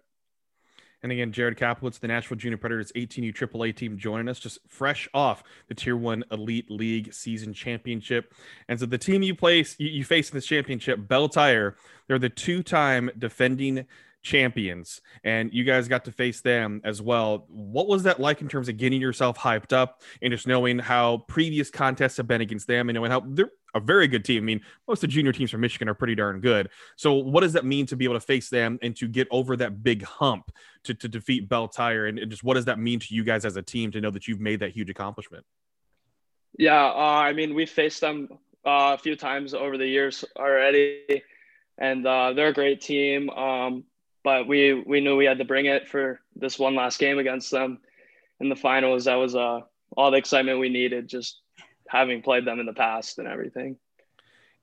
And 1.04 1.12
again, 1.12 1.34
Jared 1.34 1.58
Kaplowitz, 1.58 2.00
the 2.00 2.08
Nashville 2.08 2.38
Junior 2.38 2.58
Predators 2.58 2.92
18U 2.94 3.34
AAA 3.34 3.76
team, 3.76 3.98
joining 3.98 4.30
us 4.30 4.40
just 4.40 4.60
fresh 4.68 5.10
off 5.14 5.44
the 5.68 5.76
Tier 5.76 5.98
One 5.98 6.24
Elite 6.32 6.72
League 6.72 7.14
season 7.14 7.54
championship. 7.54 8.34
And 8.70 8.80
so 8.80 8.86
the 8.86 8.98
team 8.98 9.22
you 9.22 9.36
place 9.36 9.76
you, 9.78 9.90
you 9.90 10.06
face 10.06 10.30
in 10.30 10.36
this 10.36 10.46
championship, 10.46 11.06
Belle 11.08 11.28
Tire, 11.28 11.76
they're 12.08 12.18
the 12.18 12.30
two-time 12.30 13.12
defending 13.20 13.86
champions 14.24 15.02
and 15.26 15.54
you 15.54 15.66
guys 15.66 15.90
got 15.90 16.06
to 16.06 16.12
face 16.12 16.42
them 16.42 16.82
as 16.84 17.02
well. 17.02 17.46
What 17.50 17.88
was 17.88 18.04
that 18.04 18.20
like 18.20 18.42
in 18.42 18.48
terms 18.48 18.70
of 18.70 18.78
getting 18.78 19.02
yourself 19.02 19.38
hyped 19.38 19.74
up 19.74 20.02
and 20.22 20.32
just 20.32 20.48
knowing 20.48 20.80
how 20.80 21.20
previous 21.28 21.70
contests 21.70 22.18
have 22.18 22.28
been 22.28 22.42
against 22.42 22.68
them 22.68 22.90
and 22.90 22.96
knowing 22.96 23.12
how 23.12 23.20
they're 23.20 23.52
a 23.76 23.82
very 23.82 24.08
good 24.08 24.24
team? 24.24 24.44
I 24.44 24.46
mean 24.46 24.62
most 24.88 25.04
of 25.04 25.10
the 25.10 25.14
junior 25.14 25.34
teams 25.34 25.52
from 25.52 25.62
michigan 25.62 25.90
are 25.90 25.94
pretty 25.94 26.16
darn 26.16 26.40
good. 26.40 26.70
So 26.96 27.14
what 27.14 27.42
does 27.42 27.54
that 27.54 27.66
mean 27.66 27.86
to 27.88 27.98
be 27.98 28.06
able 28.06 28.16
to 28.16 28.22
face 28.22 28.50
them 28.50 28.80
and 28.82 28.96
to 28.96 29.08
get 29.08 29.28
over 29.30 29.58
that 29.58 29.84
big 29.84 30.04
hump 30.04 30.52
to, 30.86 30.94
to 30.94 31.08
defeat 31.10 31.50
belle 31.50 31.68
tire? 31.68 32.06
And, 32.06 32.18
and 32.18 32.32
just 32.32 32.44
what 32.44 32.54
does 32.54 32.66
that 32.66 32.80
mean 32.80 33.00
to 33.02 33.14
you 33.14 33.24
guys 33.24 33.44
as 33.46 33.58
a 33.58 33.62
team 33.62 33.92
to 33.92 34.02
know 34.02 34.10
that 34.12 34.28
you've 34.28 34.40
made 34.40 34.62
that 34.62 34.72
huge 34.72 34.90
accomplishment? 34.90 35.46
Yeah 36.58 36.86
uh, 36.86 37.24
i 37.28 37.34
mean 37.34 37.54
we 37.54 37.66
faced 37.66 38.00
them 38.00 38.30
uh, 38.66 38.96
a 38.96 38.98
few 38.98 39.18
times 39.18 39.54
over 39.54 39.78
the 39.78 39.88
years 39.88 40.24
already 40.38 41.24
and 41.78 42.06
uh, 42.06 42.34
they're 42.34 42.50
a 42.50 42.54
great 42.54 42.82
team. 42.82 43.30
Um, 43.30 43.84
but 44.24 44.48
we 44.48 44.74
we 44.74 45.02
knew 45.02 45.16
we 45.16 45.26
had 45.26 45.38
to 45.38 45.46
bring 45.46 45.66
it 45.66 45.88
for 45.88 46.20
this 46.36 46.58
one 46.58 46.76
last 46.76 47.00
game 47.00 47.20
against 47.20 47.52
them 47.52 47.80
in 48.40 48.50
the 48.50 48.56
finals. 48.56 49.06
That 49.06 49.16
was 49.16 49.36
uh, 49.36 49.62
all 49.96 50.12
the 50.12 50.18
excitement 50.18 50.60
we 50.60 50.70
needed, 50.70 51.08
just 51.08 51.42
having 51.88 52.22
played 52.22 52.46
them 52.46 52.60
in 52.60 52.66
the 52.66 52.74
past 52.74 53.20
and 53.20 53.28
everything. 53.28 53.78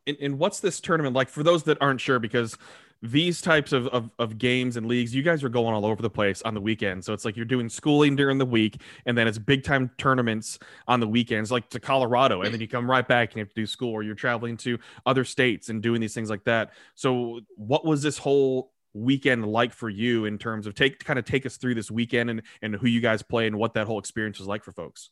And, 0.07 0.17
and 0.21 0.38
what's 0.38 0.61
this 0.61 0.81
tournament 0.81 1.14
like 1.14 1.29
for 1.29 1.43
those 1.43 1.64
that 1.64 1.79
aren't 1.81 2.00
sure? 2.00 2.19
Because 2.19 2.57
these 3.02 3.40
types 3.40 3.73
of, 3.73 3.87
of, 3.88 4.11
of, 4.19 4.37
games 4.37 4.76
and 4.76 4.87
leagues, 4.87 5.14
you 5.14 5.23
guys 5.23 5.43
are 5.43 5.49
going 5.49 5.75
all 5.75 5.87
over 5.87 6.02
the 6.02 6.11
place 6.11 6.43
on 6.43 6.52
the 6.52 6.61
weekend. 6.61 7.02
So 7.02 7.14
it's 7.14 7.25
like 7.25 7.35
you're 7.35 7.47
doing 7.47 7.71
schooling 7.71 8.14
during 8.14 8.37
the 8.37 8.45
week, 8.45 8.83
and 9.07 9.17
then 9.17 9.26
it's 9.26 9.38
big 9.38 9.64
time 9.64 9.90
tournaments 9.97 10.59
on 10.87 11.00
the 11.00 11.09
weekends, 11.09 11.50
like 11.50 11.71
to 11.71 11.81
Colorado, 11.81 12.43
and 12.43 12.52
then 12.52 12.61
you 12.61 12.69
come 12.69 12.90
right 12.90 13.07
back 13.07 13.31
and 13.31 13.37
you 13.37 13.40
have 13.40 13.49
to 13.49 13.55
do 13.55 13.67
school, 13.67 13.93
or 13.93 14.02
you're 14.02 14.14
traveling 14.14 14.57
to 14.59 14.79
other 15.07 15.25
states 15.25 15.71
and 15.71 15.83
doing 15.83 16.00
these 16.00 16.12
things 16.12 16.29
like 16.29 16.45
that. 16.45 16.73
So, 16.95 17.40
what 17.57 17.87
was 17.87 18.02
this 18.02 18.19
whole 18.19 18.73
weekend 18.92 19.47
like 19.47 19.73
for 19.73 19.88
you 19.88 20.25
in 20.25 20.38
terms 20.38 20.66
of 20.66 20.75
take 20.75 21.02
kind 21.04 21.18
of 21.18 21.25
take 21.25 21.47
us 21.47 21.56
through 21.56 21.75
this 21.75 21.90
weekend 21.90 22.30
and 22.30 22.42
and 22.62 22.75
who 22.75 22.88
you 22.88 23.00
guys 23.00 23.23
play 23.23 23.47
and 23.47 23.56
what 23.56 23.75
that 23.75 23.87
whole 23.87 23.99
experience 23.99 24.38
was 24.38 24.49
like 24.49 24.64
for 24.64 24.73
folks. 24.73 25.11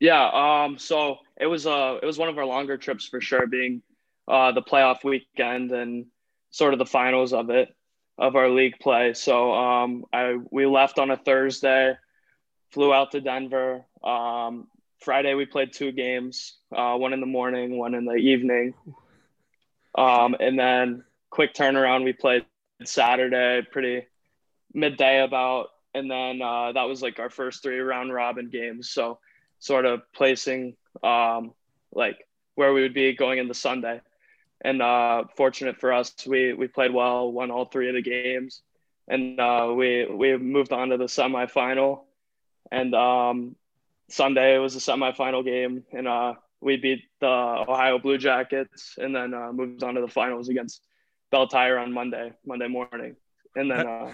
Yeah 0.00 0.28
um 0.64 0.78
so 0.78 1.18
it 1.38 1.46
was 1.46 1.66
uh 1.66 1.98
it 2.02 2.06
was 2.06 2.18
one 2.18 2.28
of 2.28 2.38
our 2.38 2.46
longer 2.46 2.76
trips 2.76 3.06
for 3.06 3.20
sure 3.20 3.46
being 3.46 3.82
uh 4.28 4.52
the 4.52 4.62
playoff 4.62 5.04
weekend 5.04 5.72
and 5.72 6.06
sort 6.50 6.72
of 6.72 6.78
the 6.78 6.86
finals 6.86 7.32
of 7.32 7.50
it 7.50 7.68
of 8.18 8.36
our 8.36 8.48
league 8.48 8.78
play. 8.80 9.12
So 9.12 9.52
um 9.52 10.04
i 10.12 10.36
we 10.50 10.66
left 10.66 10.98
on 10.98 11.10
a 11.10 11.16
thursday 11.16 11.94
flew 12.72 12.92
out 12.92 13.12
to 13.12 13.20
denver 13.20 13.84
um 14.02 14.66
friday 15.00 15.34
we 15.34 15.46
played 15.46 15.72
two 15.72 15.92
games 15.92 16.54
uh 16.76 16.96
one 16.96 17.12
in 17.12 17.20
the 17.20 17.26
morning 17.26 17.76
one 17.78 17.94
in 17.94 18.06
the 18.06 18.14
evening. 18.14 18.72
Um 19.96 20.34
and 20.40 20.58
then 20.58 21.04
quick 21.30 21.54
turnaround. 21.54 22.04
We 22.04 22.12
played 22.12 22.44
Saturday, 22.84 23.66
pretty 23.70 24.06
midday 24.72 25.22
about, 25.22 25.68
and 25.94 26.10
then 26.10 26.42
uh, 26.42 26.72
that 26.72 26.84
was 26.84 27.02
like 27.02 27.18
our 27.18 27.30
first 27.30 27.62
three 27.62 27.78
round 27.78 28.12
robin 28.12 28.50
games. 28.50 28.90
So 28.90 29.18
sort 29.58 29.86
of 29.86 30.02
placing 30.14 30.76
um, 31.02 31.52
like 31.92 32.18
where 32.54 32.72
we 32.72 32.82
would 32.82 32.94
be 32.94 33.14
going 33.14 33.38
into 33.38 33.54
Sunday. 33.54 34.00
And 34.62 34.80
uh, 34.80 35.24
fortunate 35.36 35.78
for 35.78 35.92
us, 35.92 36.14
we 36.26 36.54
we 36.54 36.66
played 36.66 36.92
well, 36.92 37.30
won 37.30 37.50
all 37.50 37.66
three 37.66 37.88
of 37.88 37.94
the 37.94 38.02
games, 38.02 38.62
and 39.06 39.38
uh, 39.38 39.72
we 39.76 40.06
we 40.06 40.36
moved 40.36 40.72
on 40.72 40.88
to 40.88 40.96
the 40.96 41.04
semifinal. 41.04 42.00
And 42.72 42.94
um, 42.94 43.54
Sunday 44.08 44.58
was 44.58 44.74
a 44.74 44.78
semifinal 44.78 45.44
game, 45.44 45.84
and 45.92 46.08
uh, 46.08 46.34
we 46.60 46.78
beat 46.78 47.02
the 47.20 47.26
Ohio 47.26 47.98
Blue 47.98 48.18
Jackets, 48.18 48.94
and 48.96 49.14
then 49.14 49.34
uh, 49.34 49.52
moved 49.52 49.82
on 49.82 49.94
to 49.94 50.00
the 50.00 50.08
finals 50.08 50.48
against 50.48 50.82
Belle 51.30 51.48
Tire 51.48 51.78
on 51.78 51.92
Monday, 51.92 52.32
Monday 52.44 52.68
morning, 52.68 53.16
and 53.54 53.70
then 53.70 53.86
uh, 53.86 54.12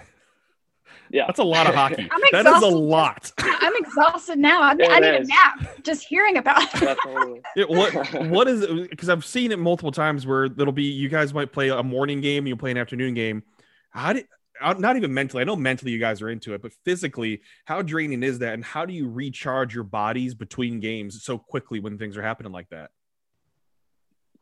yeah, 1.11 1.27
that's 1.27 1.38
a 1.38 1.44
lot 1.44 1.66
of 1.66 1.75
hockey. 1.75 2.09
that 2.33 2.46
is 2.46 2.62
a 2.62 2.66
lot. 2.66 3.33
I'm 3.38 3.75
exhausted 3.77 4.38
now. 4.38 4.62
I, 4.62 4.70
I 4.70 5.01
need 5.01 5.20
is. 5.20 5.29
a 5.29 5.33
nap 5.33 5.85
just 5.85 6.05
hearing 6.05 6.38
about 6.38 6.62
it. 6.83 7.42
yeah, 7.57 7.64
what 7.68 8.14
what 8.29 8.48
is 8.48 8.62
it? 8.62 8.90
Because 8.90 9.09
I've 9.09 9.25
seen 9.25 9.53
it 9.53 9.59
multiple 9.59 9.92
times 9.92 10.27
where 10.27 10.44
it'll 10.44 10.72
be 10.72 10.85
you 10.85 11.09
guys 11.09 11.35
might 11.35 11.53
play 11.53 11.68
a 11.68 11.83
morning 11.83 12.20
game, 12.20 12.46
you 12.46 12.57
play 12.57 12.70
an 12.70 12.79
afternoon 12.79 13.14
game. 13.14 13.42
How 13.90 14.14
did 14.14 14.27
uh, 14.61 14.75
not 14.79 14.96
even 14.96 15.12
mentally. 15.12 15.40
I 15.40 15.44
know 15.44 15.57
mentally 15.57 15.90
you 15.90 15.98
guys 15.98 16.22
are 16.22 16.29
into 16.29 16.55
it, 16.55 16.62
but 16.62 16.72
physically, 16.85 17.42
how 17.64 17.83
draining 17.83 18.22
is 18.22 18.38
that? 18.40 18.55
And 18.55 18.64
how 18.64 18.87
do 18.87 18.92
you 18.92 19.09
recharge 19.09 19.75
your 19.75 19.85
bodies 19.85 20.35
between 20.35 20.79
games 20.81 21.25
so 21.25 21.37
quickly 21.37 21.81
when 21.81 21.98
things 21.98 22.16
are 22.16 22.22
happening 22.22 22.53
like 22.53 22.68
that? 22.70 22.90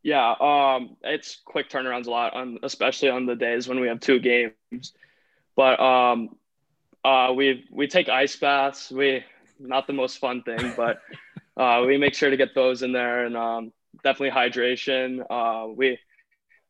Yeah, 0.02 0.34
um, 0.40 0.96
it's 1.02 1.38
quick 1.44 1.68
turnarounds 1.68 2.06
a 2.06 2.10
lot, 2.10 2.32
on 2.34 2.58
especially 2.62 3.10
on 3.10 3.26
the 3.26 3.36
days 3.36 3.68
when 3.68 3.80
we 3.80 3.88
have 3.88 4.00
two 4.00 4.18
games. 4.18 4.92
But 5.56 5.78
um, 5.78 6.36
uh, 7.04 7.32
we 7.36 7.66
we 7.70 7.86
take 7.86 8.08
ice 8.08 8.36
baths. 8.36 8.90
We 8.90 9.24
not 9.58 9.86
the 9.86 9.92
most 9.92 10.18
fun 10.18 10.42
thing, 10.42 10.72
but 10.76 11.00
uh, 11.56 11.84
we 11.86 11.98
make 11.98 12.14
sure 12.14 12.30
to 12.30 12.36
get 12.36 12.54
those 12.54 12.82
in 12.82 12.92
there, 12.92 13.26
and 13.26 13.36
um, 13.36 13.72
definitely 14.02 14.30
hydration. 14.30 15.20
Uh, 15.28 15.68
we 15.68 15.98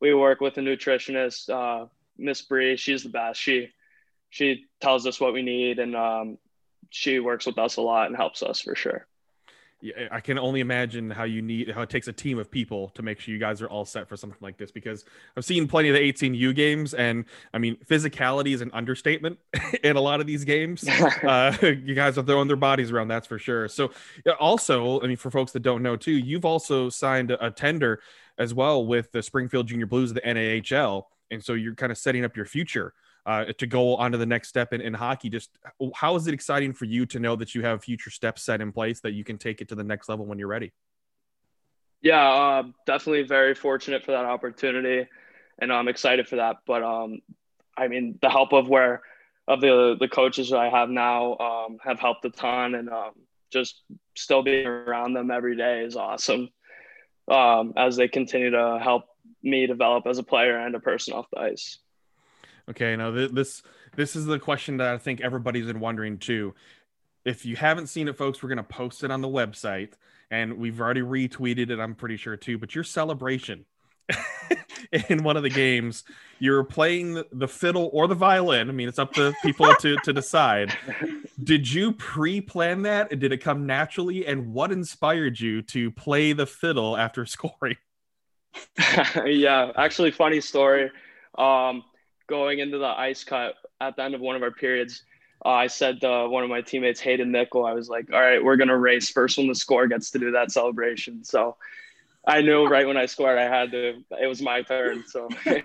we 0.01 0.13
work 0.13 0.41
with 0.41 0.57
a 0.57 0.61
nutritionist, 0.61 1.49
uh, 1.49 1.85
Miss 2.17 2.41
Bree. 2.41 2.75
She's 2.75 3.03
the 3.03 3.09
best. 3.09 3.39
She 3.39 3.69
she 4.29 4.65
tells 4.81 5.07
us 5.07 5.21
what 5.21 5.33
we 5.33 5.41
need, 5.41 5.79
and 5.79 5.95
um, 5.95 6.37
she 6.89 7.19
works 7.19 7.45
with 7.45 7.57
us 7.57 7.77
a 7.77 7.81
lot 7.81 8.07
and 8.07 8.15
helps 8.17 8.43
us 8.43 8.59
for 8.59 8.75
sure 8.75 9.07
I 10.11 10.19
can 10.19 10.37
only 10.37 10.59
imagine 10.59 11.09
how 11.09 11.23
you 11.23 11.41
need 11.41 11.71
how 11.71 11.81
it 11.81 11.89
takes 11.89 12.07
a 12.07 12.13
team 12.13 12.37
of 12.37 12.51
people 12.51 12.89
to 12.89 13.01
make 13.01 13.19
sure 13.19 13.33
you 13.33 13.39
guys 13.39 13.61
are 13.61 13.67
all 13.67 13.85
set 13.85 14.07
for 14.07 14.15
something 14.15 14.37
like 14.39 14.57
this 14.57 14.71
because 14.71 15.05
I've 15.35 15.45
seen 15.45 15.67
plenty 15.67 15.89
of 15.89 15.95
the 15.95 16.13
18U 16.13 16.55
games 16.55 16.93
and 16.93 17.25
I 17.53 17.57
mean 17.57 17.77
physicality 17.89 18.53
is 18.53 18.61
an 18.61 18.71
understatement 18.73 19.39
in 19.83 19.95
a 19.95 20.01
lot 20.01 20.21
of 20.21 20.27
these 20.27 20.45
games. 20.45 20.87
uh, 21.23 21.55
you 21.61 21.95
guys 21.95 22.17
are 22.17 22.23
throwing 22.23 22.47
their 22.47 22.57
bodies 22.57 22.91
around, 22.91 23.07
that's 23.07 23.27
for 23.27 23.39
sure. 23.39 23.67
So 23.67 23.91
also, 24.39 25.01
I 25.01 25.07
mean, 25.07 25.17
for 25.17 25.31
folks 25.31 25.51
that 25.53 25.61
don't 25.61 25.81
know 25.81 25.95
too, 25.95 26.11
you've 26.11 26.45
also 26.45 26.89
signed 26.89 27.31
a, 27.31 27.47
a 27.47 27.51
tender 27.51 28.01
as 28.37 28.53
well 28.53 28.85
with 28.85 29.11
the 29.11 29.23
Springfield 29.23 29.67
Junior 29.67 29.87
Blues 29.87 30.11
of 30.11 30.15
the 30.15 30.21
NAHL, 30.21 31.03
and 31.31 31.43
so 31.43 31.53
you're 31.53 31.75
kind 31.75 31.91
of 31.91 31.97
setting 31.97 32.23
up 32.23 32.35
your 32.35 32.45
future 32.45 32.93
uh, 33.25 33.45
to 33.57 33.67
go 33.67 33.95
on 33.95 34.11
to 34.11 34.17
the 34.17 34.25
next 34.25 34.49
step 34.49 34.73
in, 34.73 34.81
in 34.81 34.93
hockey. 34.93 35.29
Just 35.29 35.51
how 35.95 36.15
is 36.15 36.27
it 36.27 36.33
exciting 36.33 36.73
for 36.73 36.85
you 36.85 37.05
to 37.07 37.19
know 37.19 37.35
that 37.35 37.53
you 37.53 37.61
have 37.61 37.83
future 37.83 38.09
steps 38.09 38.43
set 38.43 38.61
in 38.61 38.71
place 38.71 39.01
that 39.01 39.13
you 39.13 39.23
can 39.23 39.37
take 39.37 39.61
it 39.61 39.69
to 39.69 39.75
the 39.75 39.83
next 39.83 40.09
level 40.09 40.25
when 40.25 40.39
you're 40.39 40.47
ready? 40.47 40.71
Yeah, 42.01 42.27
uh, 42.27 42.63
definitely 42.87 43.23
very 43.23 43.53
fortunate 43.53 44.03
for 44.03 44.11
that 44.11 44.25
opportunity, 44.25 45.07
and 45.59 45.71
I'm 45.71 45.87
excited 45.87 46.27
for 46.27 46.37
that. 46.37 46.57
But 46.65 46.81
um, 46.81 47.19
I 47.77 47.87
mean, 47.87 48.17
the 48.21 48.29
help 48.29 48.53
of 48.53 48.67
where 48.67 49.01
of 49.47 49.61
the 49.61 49.97
the 49.99 50.07
coaches 50.07 50.49
that 50.49 50.57
I 50.57 50.69
have 50.69 50.89
now 50.89 51.37
um, 51.37 51.77
have 51.83 51.99
helped 51.99 52.25
a 52.25 52.31
ton, 52.31 52.73
and 52.73 52.89
um, 52.89 53.11
just 53.53 53.83
still 54.17 54.41
being 54.41 54.65
around 54.65 55.13
them 55.13 55.29
every 55.29 55.55
day 55.55 55.81
is 55.81 55.95
awesome. 55.95 56.49
Um, 57.29 57.73
as 57.77 57.95
they 57.95 58.07
continue 58.07 58.49
to 58.49 58.79
help 58.81 59.05
me 59.43 59.67
develop 59.67 60.07
as 60.07 60.17
a 60.17 60.23
player 60.23 60.57
and 60.57 60.73
a 60.75 60.79
person 60.79 61.13
off 61.13 61.27
the 61.31 61.39
ice. 61.39 61.77
Okay, 62.69 62.95
now 62.95 63.11
this 63.11 63.63
this 63.95 64.15
is 64.15 64.25
the 64.25 64.39
question 64.39 64.77
that 64.77 64.93
I 64.93 64.97
think 64.97 65.21
everybody's 65.21 65.65
been 65.65 65.79
wondering 65.79 66.17
too. 66.17 66.53
If 67.25 67.45
you 67.45 67.55
haven't 67.55 67.87
seen 67.87 68.07
it, 68.07 68.17
folks, 68.17 68.41
we're 68.41 68.49
gonna 68.49 68.63
post 68.63 69.03
it 69.03 69.11
on 69.11 69.21
the 69.21 69.27
website, 69.27 69.93
and 70.29 70.57
we've 70.57 70.79
already 70.79 71.01
retweeted 71.01 71.69
it. 71.69 71.79
I'm 71.79 71.95
pretty 71.95 72.17
sure 72.17 72.37
too. 72.37 72.57
But 72.57 72.73
your 72.75 72.83
celebration 72.83 73.65
in 75.09 75.23
one 75.23 75.37
of 75.37 75.43
the 75.43 75.49
games, 75.49 76.03
you're 76.39 76.63
playing 76.63 77.23
the 77.31 77.47
fiddle 77.47 77.89
or 77.93 78.07
the 78.07 78.15
violin. 78.15 78.69
I 78.69 78.73
mean, 78.73 78.87
it's 78.87 78.99
up 78.99 79.13
to 79.13 79.33
people 79.43 79.73
to 79.75 79.97
to 79.97 80.13
decide. 80.13 80.75
Did 81.43 81.71
you 81.71 81.93
pre-plan 81.93 82.83
that? 82.83 83.19
Did 83.19 83.31
it 83.31 83.37
come 83.37 83.65
naturally? 83.65 84.25
And 84.25 84.53
what 84.53 84.71
inspired 84.71 85.39
you 85.39 85.61
to 85.63 85.91
play 85.91 86.33
the 86.33 86.45
fiddle 86.45 86.97
after 86.97 87.25
scoring? 87.25 87.77
yeah, 89.25 89.71
actually, 89.77 90.11
funny 90.11 90.41
story 90.41 90.91
Um, 91.37 91.83
going 92.31 92.59
into 92.59 92.77
the 92.77 92.87
ice 92.87 93.25
cut 93.25 93.55
at 93.81 93.97
the 93.97 94.03
end 94.03 94.15
of 94.15 94.21
one 94.21 94.37
of 94.37 94.41
our 94.41 94.51
periods, 94.51 95.03
uh, 95.45 95.49
I 95.49 95.67
said 95.67 95.99
to 96.01 96.29
one 96.29 96.43
of 96.43 96.49
my 96.49 96.61
teammates, 96.61 97.01
Hayden 97.01 97.29
Nickel, 97.31 97.65
I 97.65 97.73
was 97.73 97.89
like, 97.89 98.11
all 98.13 98.21
right, 98.21 98.41
we're 98.41 98.55
going 98.55 98.69
to 98.69 98.77
race. 98.77 99.09
First 99.11 99.37
one 99.37 99.47
to 99.47 99.55
score 99.55 99.85
gets 99.85 100.11
to 100.11 100.19
do 100.19 100.31
that 100.31 100.49
celebration. 100.49 101.25
So 101.25 101.57
I 102.25 102.41
knew 102.41 102.67
right 102.67 102.87
when 102.87 102.95
I 102.95 103.05
scored, 103.05 103.37
I 103.37 103.49
had 103.49 103.71
to, 103.71 104.01
it 104.21 104.27
was 104.27 104.41
my 104.41 104.61
turn. 104.61 105.03
So. 105.07 105.27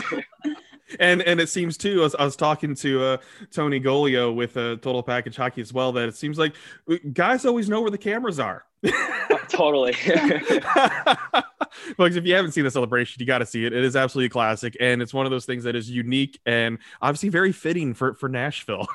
and 0.99 1.23
and 1.23 1.41
it 1.41 1.49
seems 1.49 1.77
too. 1.77 2.01
I 2.01 2.05
was, 2.05 2.15
I 2.15 2.25
was 2.25 2.37
talking 2.37 2.75
to 2.77 3.03
uh, 3.03 3.17
Tony 3.53 3.81
Golio 3.81 4.35
with 4.35 4.57
uh, 4.57 4.77
Total 4.77 5.03
Package 5.03 5.37
Hockey 5.37 5.61
as 5.61 5.73
well. 5.73 5.93
That 5.93 6.09
it 6.09 6.17
seems 6.17 6.39
like 6.39 6.55
uh, 6.91 6.97
guys 7.13 7.45
always 7.45 7.69
know 7.69 7.81
where 7.81 7.91
the 7.91 7.99
cameras 7.99 8.39
are. 8.39 8.65
totally. 9.49 9.93
Folks, 11.97 12.17
if 12.17 12.25
you 12.25 12.35
haven't 12.35 12.53
seen 12.53 12.65
the 12.65 12.71
celebration, 12.71 13.21
you 13.21 13.27
got 13.27 13.39
to 13.39 13.47
see 13.47 13.65
it. 13.65 13.73
It 13.73 13.85
is 13.85 13.97
absolutely 13.97 14.27
a 14.27 14.31
classic, 14.31 14.77
and 14.81 15.03
it's 15.03 15.15
one 15.15 15.27
of 15.27 15.31
those 15.31 15.47
things 15.47 15.65
that 15.65 15.77
is 15.77 15.91
unique 15.91 16.41
and 16.47 16.79
obviously 17.03 17.29
very 17.29 17.53
fitting 17.53 17.95
for 17.95 18.15
for 18.15 18.29
Nashville. 18.29 18.89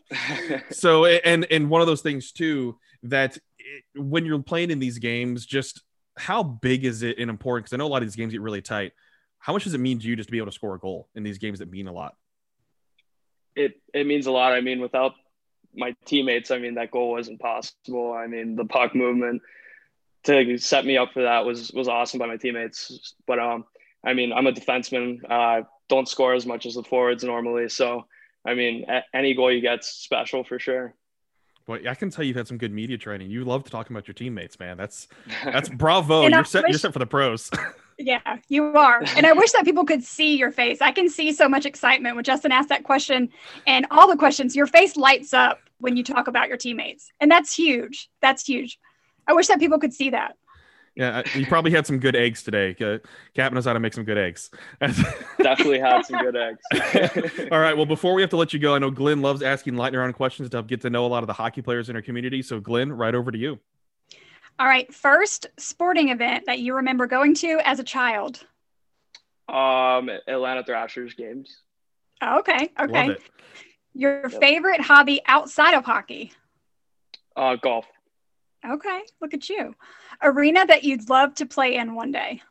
so, 0.70 1.04
and 1.04 1.46
and 1.50 1.70
one 1.70 1.80
of 1.80 1.86
those 1.86 2.02
things 2.02 2.32
too 2.32 2.78
that 3.04 3.36
it, 3.58 3.84
when 3.94 4.24
you're 4.24 4.42
playing 4.42 4.70
in 4.70 4.78
these 4.78 4.98
games, 4.98 5.46
just 5.46 5.82
how 6.16 6.42
big 6.42 6.84
is 6.84 7.02
it 7.02 7.18
and 7.18 7.30
important? 7.30 7.64
Because 7.64 7.74
I 7.74 7.78
know 7.78 7.86
a 7.86 7.92
lot 7.92 8.02
of 8.02 8.08
these 8.08 8.16
games 8.16 8.32
get 8.32 8.40
really 8.40 8.62
tight. 8.62 8.92
How 9.38 9.52
much 9.52 9.64
does 9.64 9.74
it 9.74 9.78
mean 9.78 9.98
to 10.00 10.06
you 10.06 10.16
just 10.16 10.28
to 10.28 10.32
be 10.32 10.38
able 10.38 10.46
to 10.46 10.52
score 10.52 10.74
a 10.74 10.78
goal 10.78 11.08
in 11.14 11.22
these 11.22 11.38
games 11.38 11.60
that 11.60 11.70
mean 11.70 11.88
a 11.88 11.92
lot? 11.92 12.14
It 13.54 13.80
it 13.94 14.06
means 14.06 14.26
a 14.26 14.30
lot. 14.30 14.52
I 14.52 14.60
mean, 14.60 14.80
without 14.80 15.14
my 15.74 15.94
teammates, 16.04 16.50
I 16.50 16.58
mean 16.58 16.74
that 16.74 16.90
goal 16.90 17.12
wasn't 17.12 17.40
possible. 17.40 18.12
I 18.12 18.26
mean 18.26 18.56
the 18.56 18.64
puck 18.64 18.94
movement 18.94 19.42
to 20.24 20.58
set 20.58 20.84
me 20.84 20.96
up 20.96 21.12
for 21.12 21.22
that 21.22 21.44
was 21.44 21.70
was 21.72 21.88
awesome 21.88 22.18
by 22.18 22.26
my 22.26 22.36
teammates. 22.36 23.14
But 23.26 23.38
um, 23.38 23.64
I 24.04 24.14
mean 24.14 24.32
I'm 24.32 24.46
a 24.46 24.52
defenseman. 24.52 25.18
Uh, 25.28 25.62
don't 25.88 26.08
score 26.08 26.34
as 26.34 26.46
much 26.46 26.66
as 26.66 26.74
the 26.74 26.82
forwards 26.82 27.24
normally, 27.24 27.68
so 27.68 28.06
I 28.46 28.54
mean 28.54 28.86
any 29.14 29.34
goal 29.34 29.52
you 29.52 29.60
get's 29.60 29.88
special 29.88 30.44
for 30.44 30.58
sure. 30.58 30.94
But 31.66 31.86
I 31.86 31.94
can 31.94 32.08
tell 32.08 32.24
you've 32.24 32.36
had 32.36 32.48
some 32.48 32.56
good 32.56 32.72
media 32.72 32.96
training. 32.96 33.30
You 33.30 33.44
love 33.44 33.62
to 33.64 33.70
talk 33.70 33.90
about 33.90 34.08
your 34.08 34.14
teammates, 34.14 34.58
man. 34.58 34.78
That's 34.78 35.06
that's 35.44 35.68
bravo. 35.68 36.26
you're 36.26 36.44
set. 36.44 36.64
Wish, 36.64 36.72
you're 36.72 36.78
set 36.78 36.92
for 36.92 36.98
the 36.98 37.06
pros. 37.06 37.50
yeah, 37.98 38.38
you 38.48 38.64
are. 38.64 39.02
And 39.16 39.26
I 39.26 39.32
wish 39.34 39.52
that 39.52 39.64
people 39.64 39.84
could 39.84 40.04
see 40.04 40.36
your 40.36 40.52
face. 40.52 40.80
I 40.80 40.92
can 40.92 41.08
see 41.08 41.32
so 41.32 41.48
much 41.48 41.66
excitement 41.66 42.14
when 42.14 42.24
Justin 42.24 42.52
asked 42.52 42.68
that 42.68 42.84
question, 42.84 43.30
and 43.66 43.86
all 43.90 44.08
the 44.08 44.16
questions. 44.16 44.54
Your 44.54 44.66
face 44.66 44.96
lights 44.96 45.34
up 45.34 45.60
when 45.78 45.96
you 45.96 46.04
talk 46.04 46.28
about 46.28 46.48
your 46.48 46.56
teammates, 46.56 47.10
and 47.20 47.30
that's 47.30 47.54
huge. 47.54 48.08
That's 48.22 48.44
huge. 48.44 48.78
I 49.26 49.32
wish 49.32 49.48
that 49.48 49.58
people 49.58 49.78
could 49.78 49.92
see 49.92 50.10
that. 50.10 50.36
Yeah, 50.98 51.22
you 51.36 51.46
probably 51.46 51.70
had 51.70 51.86
some 51.86 52.00
good 52.00 52.16
eggs 52.16 52.42
today. 52.42 52.74
Cap 53.34 53.52
knows 53.52 53.66
how 53.66 53.72
to 53.72 53.78
make 53.78 53.94
some 53.94 54.02
good 54.02 54.18
eggs. 54.18 54.50
Definitely 54.80 55.78
had 55.78 56.04
some 56.04 56.20
good 56.20 56.34
eggs. 56.34 57.46
All 57.52 57.60
right. 57.60 57.76
Well, 57.76 57.86
before 57.86 58.14
we 58.14 58.20
have 58.22 58.30
to 58.30 58.36
let 58.36 58.52
you 58.52 58.58
go, 58.58 58.74
I 58.74 58.80
know 58.80 58.90
Glenn 58.90 59.22
loves 59.22 59.40
asking 59.40 59.76
lightning 59.76 60.00
round 60.00 60.14
questions 60.14 60.50
to 60.50 60.62
get 60.64 60.80
to 60.80 60.90
know 60.90 61.06
a 61.06 61.08
lot 61.08 61.22
of 61.22 61.28
the 61.28 61.34
hockey 61.34 61.62
players 61.62 61.88
in 61.88 61.94
our 61.94 62.02
community. 62.02 62.42
So, 62.42 62.58
Glenn, 62.58 62.92
right 62.92 63.14
over 63.14 63.30
to 63.30 63.38
you. 63.38 63.60
All 64.58 64.66
right. 64.66 64.92
First 64.92 65.46
sporting 65.58 66.08
event 66.08 66.46
that 66.46 66.58
you 66.58 66.76
remember 66.76 67.06
going 67.06 67.34
to 67.36 67.60
as 67.64 67.78
a 67.78 67.84
child? 67.84 68.44
Um, 69.48 70.10
Atlanta 70.26 70.64
Thrashers 70.64 71.14
games. 71.14 71.62
Oh, 72.20 72.40
okay. 72.40 72.70
Okay. 72.80 73.16
Your 73.94 74.28
yep. 74.28 74.40
favorite 74.40 74.80
hobby 74.80 75.20
outside 75.26 75.74
of 75.74 75.84
hockey? 75.84 76.32
Uh, 77.36 77.56
golf. 77.56 77.86
Okay, 78.68 79.02
look 79.20 79.34
at 79.34 79.48
you. 79.48 79.74
Arena 80.22 80.66
that 80.66 80.82
you'd 80.82 81.08
love 81.08 81.34
to 81.36 81.46
play 81.46 81.76
in 81.76 81.94
one 81.94 82.10
day. 82.10 82.42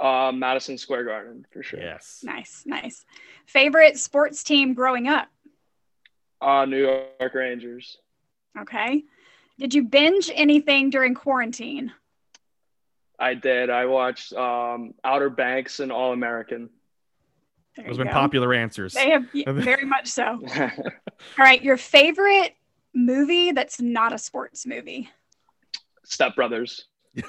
Uh, 0.00 0.32
Madison 0.32 0.78
Square 0.78 1.04
Garden 1.04 1.46
for 1.52 1.62
sure. 1.62 1.80
Yes. 1.80 2.20
Nice, 2.22 2.62
nice. 2.66 3.04
Favorite 3.46 3.98
sports 3.98 4.42
team 4.42 4.74
growing 4.74 5.08
up? 5.08 5.28
Uh, 6.40 6.64
New 6.64 6.78
York 6.78 7.34
Rangers. 7.34 7.98
Okay. 8.58 9.04
Did 9.58 9.74
you 9.74 9.84
binge 9.84 10.30
anything 10.34 10.90
during 10.90 11.14
quarantine? 11.14 11.92
I 13.18 13.34
did. 13.34 13.70
I 13.70 13.86
watched 13.86 14.32
um, 14.34 14.94
Outer 15.02 15.30
Banks 15.30 15.80
and 15.80 15.90
All 15.90 16.12
American. 16.12 16.68
Those 17.76 17.86
have 17.86 17.96
been 17.98 18.08
popular 18.08 18.54
answers. 18.54 18.94
They 18.94 19.10
have 19.10 19.26
very 19.46 19.84
much 19.84 20.08
so. 20.08 20.24
All 20.58 20.70
right, 21.38 21.62
your 21.62 21.76
favorite 21.76 22.54
movie 22.94 23.52
that's 23.52 23.80
not 23.80 24.12
a 24.12 24.18
sports 24.18 24.66
movie? 24.66 25.10
Step 26.04 26.34
Brothers. 26.34 26.84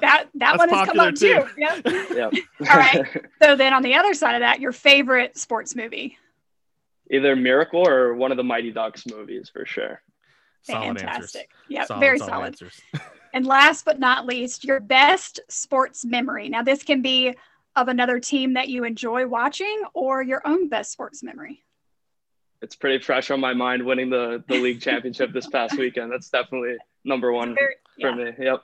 That 0.00 0.28
that 0.36 0.56
one 0.56 0.70
has 0.70 0.88
come 0.88 1.00
up 1.00 1.14
too. 1.14 1.42
too. 1.42 1.48
Yep. 1.58 1.86
yep. 2.14 2.32
All 2.60 2.78
right. 2.78 3.06
So 3.42 3.56
then 3.56 3.74
on 3.74 3.82
the 3.82 3.94
other 3.94 4.14
side 4.14 4.34
of 4.34 4.40
that, 4.40 4.58
your 4.58 4.72
favorite 4.72 5.36
sports 5.36 5.76
movie? 5.76 6.16
Either 7.10 7.36
Miracle 7.36 7.86
or 7.86 8.14
one 8.14 8.30
of 8.30 8.38
the 8.38 8.42
Mighty 8.42 8.70
Ducks 8.70 9.04
movies 9.06 9.50
for 9.52 9.66
sure. 9.66 10.00
Solid 10.62 11.00
Fantastic. 11.00 11.50
Yeah, 11.68 11.86
very 11.98 12.18
solid. 12.18 12.56
solid. 12.58 12.72
and 13.32 13.46
last 13.46 13.84
but 13.84 13.98
not 13.98 14.26
least, 14.26 14.64
your 14.64 14.80
best 14.80 15.40
sports 15.48 16.04
memory. 16.04 16.48
Now 16.48 16.62
this 16.62 16.82
can 16.82 17.02
be 17.02 17.34
of 17.74 17.88
another 17.88 18.20
team 18.20 18.54
that 18.54 18.68
you 18.68 18.84
enjoy 18.84 19.26
watching 19.26 19.82
or 19.94 20.22
your 20.22 20.46
own 20.46 20.68
best 20.68 20.92
sports 20.92 21.22
memory. 21.22 21.62
It's 22.60 22.76
pretty 22.76 23.02
fresh 23.02 23.30
on 23.30 23.40
my 23.40 23.54
mind 23.54 23.84
winning 23.84 24.10
the 24.10 24.44
the 24.46 24.60
league 24.60 24.80
championship 24.80 25.32
this 25.32 25.48
past 25.48 25.76
weekend. 25.78 26.12
That's 26.12 26.28
definitely 26.28 26.76
number 27.04 27.32
one 27.32 27.54
very, 27.54 27.74
for 28.00 28.10
yeah. 28.10 28.30
me. 28.30 28.32
Yep. 28.38 28.62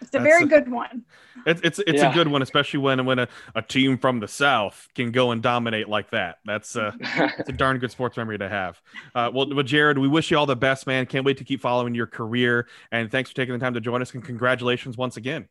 It's 0.00 0.14
a 0.14 0.20
very 0.20 0.44
a, 0.44 0.46
good 0.46 0.70
one. 0.70 1.04
It's 1.46 1.60
it's 1.62 1.78
it's 1.80 2.02
yeah. 2.02 2.10
a 2.10 2.14
good 2.14 2.28
one, 2.28 2.42
especially 2.42 2.80
when 2.80 3.04
when 3.06 3.18
a, 3.18 3.28
a 3.54 3.62
team 3.62 3.98
from 3.98 4.20
the 4.20 4.28
south 4.28 4.88
can 4.94 5.10
go 5.10 5.30
and 5.30 5.42
dominate 5.42 5.88
like 5.88 6.10
that. 6.10 6.38
That's 6.44 6.76
uh, 6.76 6.92
it's 7.00 7.48
a 7.48 7.52
darn 7.52 7.78
good 7.78 7.90
sports 7.90 8.16
memory 8.16 8.38
to 8.38 8.48
have. 8.48 8.80
Uh, 9.14 9.30
well, 9.32 9.52
well, 9.54 9.64
Jared, 9.64 9.98
we 9.98 10.08
wish 10.08 10.30
you 10.30 10.38
all 10.38 10.46
the 10.46 10.56
best, 10.56 10.86
man. 10.86 11.06
Can't 11.06 11.24
wait 11.24 11.38
to 11.38 11.44
keep 11.44 11.60
following 11.60 11.94
your 11.94 12.06
career, 12.06 12.66
and 12.92 13.10
thanks 13.10 13.30
for 13.30 13.36
taking 13.36 13.54
the 13.54 13.58
time 13.58 13.74
to 13.74 13.80
join 13.80 14.02
us. 14.02 14.12
And 14.14 14.24
congratulations 14.24 14.96
once 14.96 15.16
again. 15.16 15.48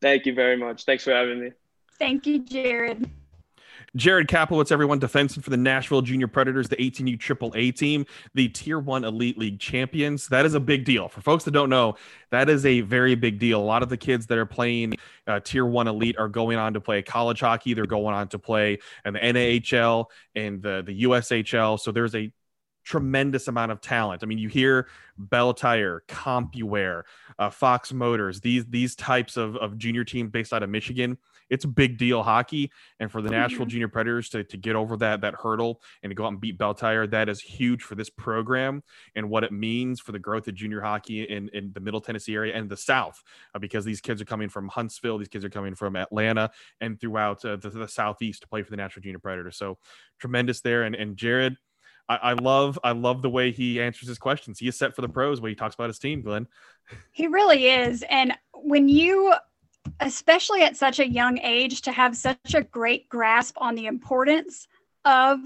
Thank 0.00 0.26
you 0.26 0.34
very 0.34 0.56
much. 0.56 0.84
Thanks 0.84 1.04
for 1.04 1.12
having 1.12 1.40
me. 1.40 1.52
Thank 1.98 2.26
you, 2.26 2.44
Jared. 2.44 3.10
Jared 3.96 4.28
Kaplowitz, 4.28 4.70
everyone, 4.70 5.00
defenseman 5.00 5.42
for 5.42 5.50
the 5.50 5.56
Nashville 5.56 6.02
Junior 6.02 6.28
Predators, 6.28 6.68
the 6.68 6.76
18U 6.76 7.18
Triple 7.18 7.52
A 7.56 7.70
team, 7.70 8.04
the 8.34 8.48
Tier 8.48 8.78
One 8.78 9.04
Elite 9.04 9.38
League 9.38 9.58
champions. 9.58 10.28
That 10.28 10.44
is 10.44 10.54
a 10.54 10.60
big 10.60 10.84
deal 10.84 11.08
for 11.08 11.20
folks 11.20 11.44
that 11.44 11.52
don't 11.52 11.70
know. 11.70 11.96
That 12.30 12.48
is 12.48 12.66
a 12.66 12.82
very 12.82 13.14
big 13.14 13.38
deal. 13.38 13.60
A 13.60 13.64
lot 13.64 13.82
of 13.82 13.88
the 13.88 13.96
kids 13.96 14.26
that 14.26 14.38
are 14.38 14.46
playing 14.46 14.94
uh, 15.26 15.40
Tier 15.40 15.64
One 15.64 15.88
Elite 15.88 16.18
are 16.18 16.28
going 16.28 16.58
on 16.58 16.74
to 16.74 16.80
play 16.80 17.02
college 17.02 17.40
hockey. 17.40 17.74
They're 17.74 17.86
going 17.86 18.14
on 18.14 18.28
to 18.28 18.38
play 18.38 18.78
in 19.04 19.14
the 19.14 19.20
NAHL 19.20 20.06
and 20.34 20.62
the 20.62 20.82
the 20.84 21.04
USHL. 21.04 21.80
So 21.80 21.90
there's 21.90 22.14
a 22.14 22.30
tremendous 22.84 23.48
amount 23.48 23.70
of 23.72 23.80
talent. 23.80 24.22
I 24.22 24.26
mean, 24.26 24.38
you 24.38 24.48
hear 24.48 24.88
Belle 25.18 25.52
Tire, 25.52 26.04
CompuWare, 26.08 27.02
uh, 27.38 27.50
Fox 27.50 27.92
Motors, 27.92 28.40
these 28.40 28.64
these 28.66 28.94
types 28.94 29.36
of, 29.36 29.56
of 29.56 29.78
junior 29.78 30.04
teams 30.04 30.30
based 30.30 30.52
out 30.52 30.62
of 30.62 30.70
Michigan 30.70 31.18
it's 31.50 31.64
a 31.64 31.68
big 31.68 31.98
deal 31.98 32.22
hockey. 32.22 32.70
And 33.00 33.10
for 33.10 33.22
the 33.22 33.30
Nashville 33.30 33.60
mm-hmm. 33.60 33.70
Junior 33.70 33.88
Predators 33.88 34.28
to, 34.30 34.44
to 34.44 34.56
get 34.56 34.76
over 34.76 34.96
that 34.98 35.20
that 35.22 35.34
hurdle 35.34 35.80
and 36.02 36.10
to 36.10 36.14
go 36.14 36.24
out 36.24 36.32
and 36.32 36.40
beat 36.40 36.58
Belle 36.58 36.74
Tire, 36.74 37.06
that 37.08 37.28
is 37.28 37.40
huge 37.40 37.82
for 37.82 37.94
this 37.94 38.10
program 38.10 38.82
and 39.14 39.28
what 39.30 39.44
it 39.44 39.52
means 39.52 40.00
for 40.00 40.12
the 40.12 40.18
growth 40.18 40.48
of 40.48 40.54
junior 40.54 40.80
hockey 40.80 41.22
in, 41.22 41.48
in 41.50 41.72
the 41.72 41.80
Middle 41.80 42.00
Tennessee 42.00 42.34
area 42.34 42.54
and 42.54 42.68
the 42.68 42.76
South, 42.76 43.22
uh, 43.54 43.58
because 43.58 43.84
these 43.84 44.00
kids 44.00 44.20
are 44.20 44.26
coming 44.26 44.48
from 44.48 44.68
Huntsville, 44.68 45.18
these 45.18 45.28
kids 45.28 45.44
are 45.44 45.50
coming 45.50 45.74
from 45.74 45.96
Atlanta 45.96 46.50
and 46.80 47.00
throughout 47.00 47.44
uh, 47.44 47.56
the, 47.56 47.70
the 47.70 47.88
Southeast 47.88 48.42
to 48.42 48.48
play 48.48 48.62
for 48.62 48.70
the 48.70 48.76
Nashville 48.76 49.02
Junior 49.02 49.18
Predators. 49.18 49.56
So 49.56 49.78
tremendous 50.18 50.60
there. 50.60 50.82
And, 50.84 50.94
and 50.94 51.16
Jared, 51.16 51.56
I, 52.08 52.16
I, 52.16 52.32
love 52.32 52.78
I 52.82 52.92
love 52.92 53.22
the 53.22 53.30
way 53.30 53.50
he 53.50 53.80
answers 53.80 54.08
his 54.08 54.18
questions. 54.18 54.58
He 54.58 54.68
is 54.68 54.78
set 54.78 54.94
for 54.94 55.02
the 55.02 55.08
pros 55.08 55.40
when 55.40 55.50
he 55.50 55.54
talks 55.54 55.74
about 55.74 55.88
his 55.88 55.98
team, 55.98 56.22
Glenn. 56.22 56.46
He 57.12 57.26
really 57.26 57.68
is. 57.68 58.02
And 58.08 58.32
when 58.54 58.88
you 58.88 59.34
especially 60.00 60.62
at 60.62 60.76
such 60.76 60.98
a 60.98 61.08
young 61.08 61.38
age, 61.38 61.82
to 61.82 61.92
have 61.92 62.16
such 62.16 62.54
a 62.54 62.62
great 62.62 63.08
grasp 63.08 63.56
on 63.58 63.74
the 63.74 63.86
importance 63.86 64.68
of 65.04 65.38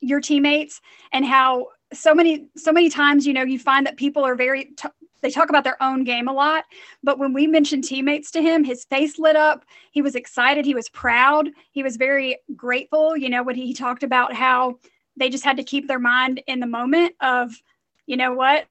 your 0.00 0.20
teammates 0.20 0.80
and 1.12 1.24
how 1.24 1.68
so 1.92 2.14
many 2.14 2.48
so 2.56 2.72
many 2.72 2.88
times 2.88 3.26
you 3.26 3.32
know 3.32 3.42
you 3.42 3.58
find 3.58 3.86
that 3.86 3.96
people 3.96 4.24
are 4.24 4.34
very 4.34 4.72
t- 4.76 4.88
they 5.20 5.30
talk 5.30 5.48
about 5.48 5.62
their 5.62 5.80
own 5.80 6.02
game 6.02 6.26
a 6.26 6.32
lot 6.32 6.64
but 7.02 7.18
when 7.18 7.32
we 7.32 7.46
mentioned 7.46 7.84
teammates 7.84 8.30
to 8.30 8.42
him 8.42 8.64
his 8.64 8.84
face 8.84 9.18
lit 9.18 9.36
up. 9.36 9.64
He 9.92 10.02
was 10.02 10.14
excited. 10.14 10.64
He 10.64 10.74
was 10.74 10.88
proud. 10.88 11.50
He 11.70 11.82
was 11.82 11.96
very 11.96 12.38
grateful 12.56 13.16
you 13.16 13.28
know 13.28 13.42
when 13.42 13.54
he 13.54 13.72
talked 13.72 14.02
about 14.02 14.34
how 14.34 14.78
they 15.16 15.28
just 15.28 15.44
had 15.44 15.58
to 15.58 15.62
keep 15.62 15.86
their 15.86 16.00
mind 16.00 16.42
in 16.46 16.58
the 16.58 16.66
moment 16.66 17.14
of 17.20 17.54
you 18.06 18.16
know 18.16 18.32
what 18.34 18.66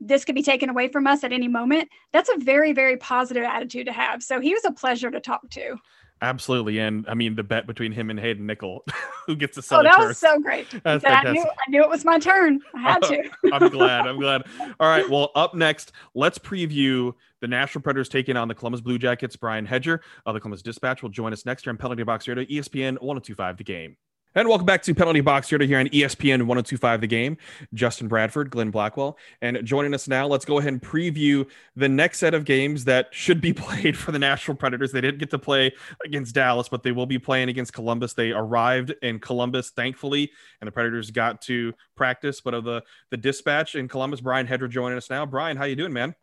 this 0.00 0.24
could 0.24 0.34
be 0.34 0.42
taken 0.42 0.68
away 0.68 0.88
from 0.88 1.06
us 1.06 1.24
at 1.24 1.32
any 1.32 1.48
moment. 1.48 1.88
That's 2.12 2.28
a 2.28 2.38
very, 2.38 2.72
very 2.72 2.96
positive 2.96 3.44
attitude 3.44 3.86
to 3.86 3.92
have. 3.92 4.22
So 4.22 4.40
he 4.40 4.54
was 4.54 4.64
a 4.64 4.72
pleasure 4.72 5.10
to 5.10 5.20
talk 5.20 5.48
to. 5.50 5.76
Absolutely, 6.20 6.80
and 6.80 7.04
I 7.08 7.14
mean 7.14 7.36
the 7.36 7.44
bet 7.44 7.66
between 7.66 7.92
him 7.92 8.10
and 8.10 8.18
Hayden 8.18 8.44
Nickel, 8.44 8.84
who 9.26 9.36
gets 9.36 9.54
to 9.54 9.62
sell. 9.62 9.80
Oh, 9.80 9.82
that 9.84 9.98
was 10.00 10.18
so 10.18 10.40
great! 10.40 10.66
That's 10.82 11.04
I 11.04 11.30
knew, 11.30 11.42
I 11.42 11.70
knew 11.70 11.80
it 11.80 11.88
was 11.88 12.04
my 12.04 12.18
turn. 12.18 12.60
I 12.74 12.80
had 12.80 13.02
to. 13.02 13.30
I'm 13.52 13.68
glad. 13.68 14.06
I'm 14.06 14.18
glad. 14.18 14.42
All 14.80 14.88
right. 14.88 15.08
Well, 15.08 15.30
up 15.36 15.54
next, 15.54 15.92
let's 16.14 16.36
preview 16.36 17.12
the 17.40 17.46
Nashville 17.46 17.82
Predators 17.82 18.08
taking 18.08 18.36
on 18.36 18.48
the 18.48 18.54
Columbus 18.54 18.80
Blue 18.80 18.98
Jackets. 18.98 19.36
Brian 19.36 19.64
Hedger 19.64 20.02
of 20.26 20.34
the 20.34 20.40
Columbus 20.40 20.62
Dispatch 20.62 21.02
will 21.02 21.10
join 21.10 21.32
us 21.32 21.46
next 21.46 21.64
year 21.64 21.70
on 21.70 21.76
Penalty 21.76 22.02
Box 22.02 22.26
Radio, 22.26 22.44
ESPN 22.44 23.00
1025 23.00 23.56
The 23.58 23.64
Game. 23.64 23.96
And 24.34 24.46
welcome 24.46 24.66
back 24.66 24.82
to 24.82 24.94
Penalty 24.94 25.22
Box 25.22 25.48
here 25.48 25.56
to 25.56 25.66
here 25.66 25.78
on 25.78 25.86
ESPN 25.86 26.42
1025 26.42 27.00
The 27.00 27.06
Game. 27.06 27.38
Justin 27.72 28.08
Bradford, 28.08 28.50
Glenn 28.50 28.70
Blackwell. 28.70 29.16
And 29.40 29.64
joining 29.64 29.94
us 29.94 30.06
now, 30.06 30.26
let's 30.26 30.44
go 30.44 30.58
ahead 30.58 30.70
and 30.70 30.82
preview 30.82 31.48
the 31.76 31.88
next 31.88 32.18
set 32.18 32.34
of 32.34 32.44
games 32.44 32.84
that 32.84 33.08
should 33.10 33.40
be 33.40 33.52
played 33.54 33.96
for 33.96 34.12
the 34.12 34.18
Nashville 34.18 34.54
Predators. 34.54 34.92
They 34.92 35.00
didn't 35.00 35.18
get 35.18 35.30
to 35.30 35.38
play 35.38 35.72
against 36.04 36.34
Dallas, 36.34 36.68
but 36.68 36.82
they 36.82 36.92
will 36.92 37.06
be 37.06 37.18
playing 37.18 37.48
against 37.48 37.72
Columbus. 37.72 38.12
They 38.12 38.32
arrived 38.32 38.94
in 39.00 39.18
Columbus, 39.18 39.70
thankfully, 39.70 40.30
and 40.60 40.68
the 40.68 40.72
Predators 40.72 41.10
got 41.10 41.40
to 41.42 41.72
practice. 41.96 42.42
But 42.42 42.52
of 42.52 42.64
the, 42.64 42.82
the 43.10 43.16
dispatch 43.16 43.76
in 43.76 43.88
Columbus, 43.88 44.20
Brian 44.20 44.46
Hedger 44.46 44.68
joining 44.68 44.98
us 44.98 45.08
now. 45.08 45.24
Brian, 45.24 45.56
how 45.56 45.64
you 45.64 45.74
doing, 45.74 45.94
man? 45.94 46.14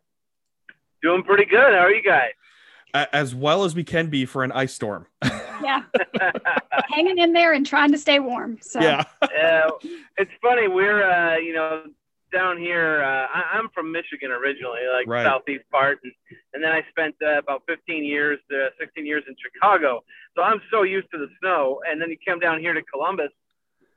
Doing 1.02 1.24
pretty 1.24 1.44
good. 1.44 1.72
How 1.72 1.80
are 1.80 1.92
you 1.92 2.04
guys? 2.04 2.30
As 2.94 3.34
well 3.34 3.64
as 3.64 3.74
we 3.74 3.82
can 3.82 4.10
be 4.10 4.26
for 4.26 4.44
an 4.44 4.52
ice 4.52 4.72
storm. 4.72 5.08
yeah. 5.62 5.82
Hanging 6.88 7.18
in 7.18 7.32
there 7.32 7.52
and 7.52 7.66
trying 7.66 7.92
to 7.92 7.98
stay 7.98 8.18
warm. 8.18 8.58
So 8.60 8.80
yeah. 8.80 9.04
uh, 9.22 9.70
it's 10.16 10.30
funny. 10.42 10.68
We're, 10.68 11.02
uh, 11.02 11.36
you 11.36 11.54
know, 11.54 11.84
down 12.32 12.58
here. 12.58 13.02
Uh, 13.02 13.26
I, 13.32 13.58
am 13.58 13.68
from 13.74 13.92
Michigan 13.92 14.30
originally, 14.30 14.80
like 14.92 15.06
right. 15.06 15.24
southeast 15.24 15.64
part, 15.70 16.00
and, 16.02 16.12
and 16.54 16.62
then 16.62 16.72
I 16.72 16.82
spent 16.90 17.14
uh, 17.22 17.38
about 17.38 17.62
15 17.66 18.04
years, 18.04 18.38
uh, 18.52 18.68
16 18.80 19.06
years 19.06 19.24
in 19.28 19.34
Chicago. 19.42 20.02
So 20.34 20.42
I'm 20.42 20.60
so 20.70 20.82
used 20.82 21.10
to 21.12 21.18
the 21.18 21.28
snow. 21.40 21.80
And 21.88 22.00
then 22.00 22.10
you 22.10 22.16
come 22.26 22.38
down 22.38 22.60
here 22.60 22.74
to 22.74 22.82
Columbus 22.82 23.30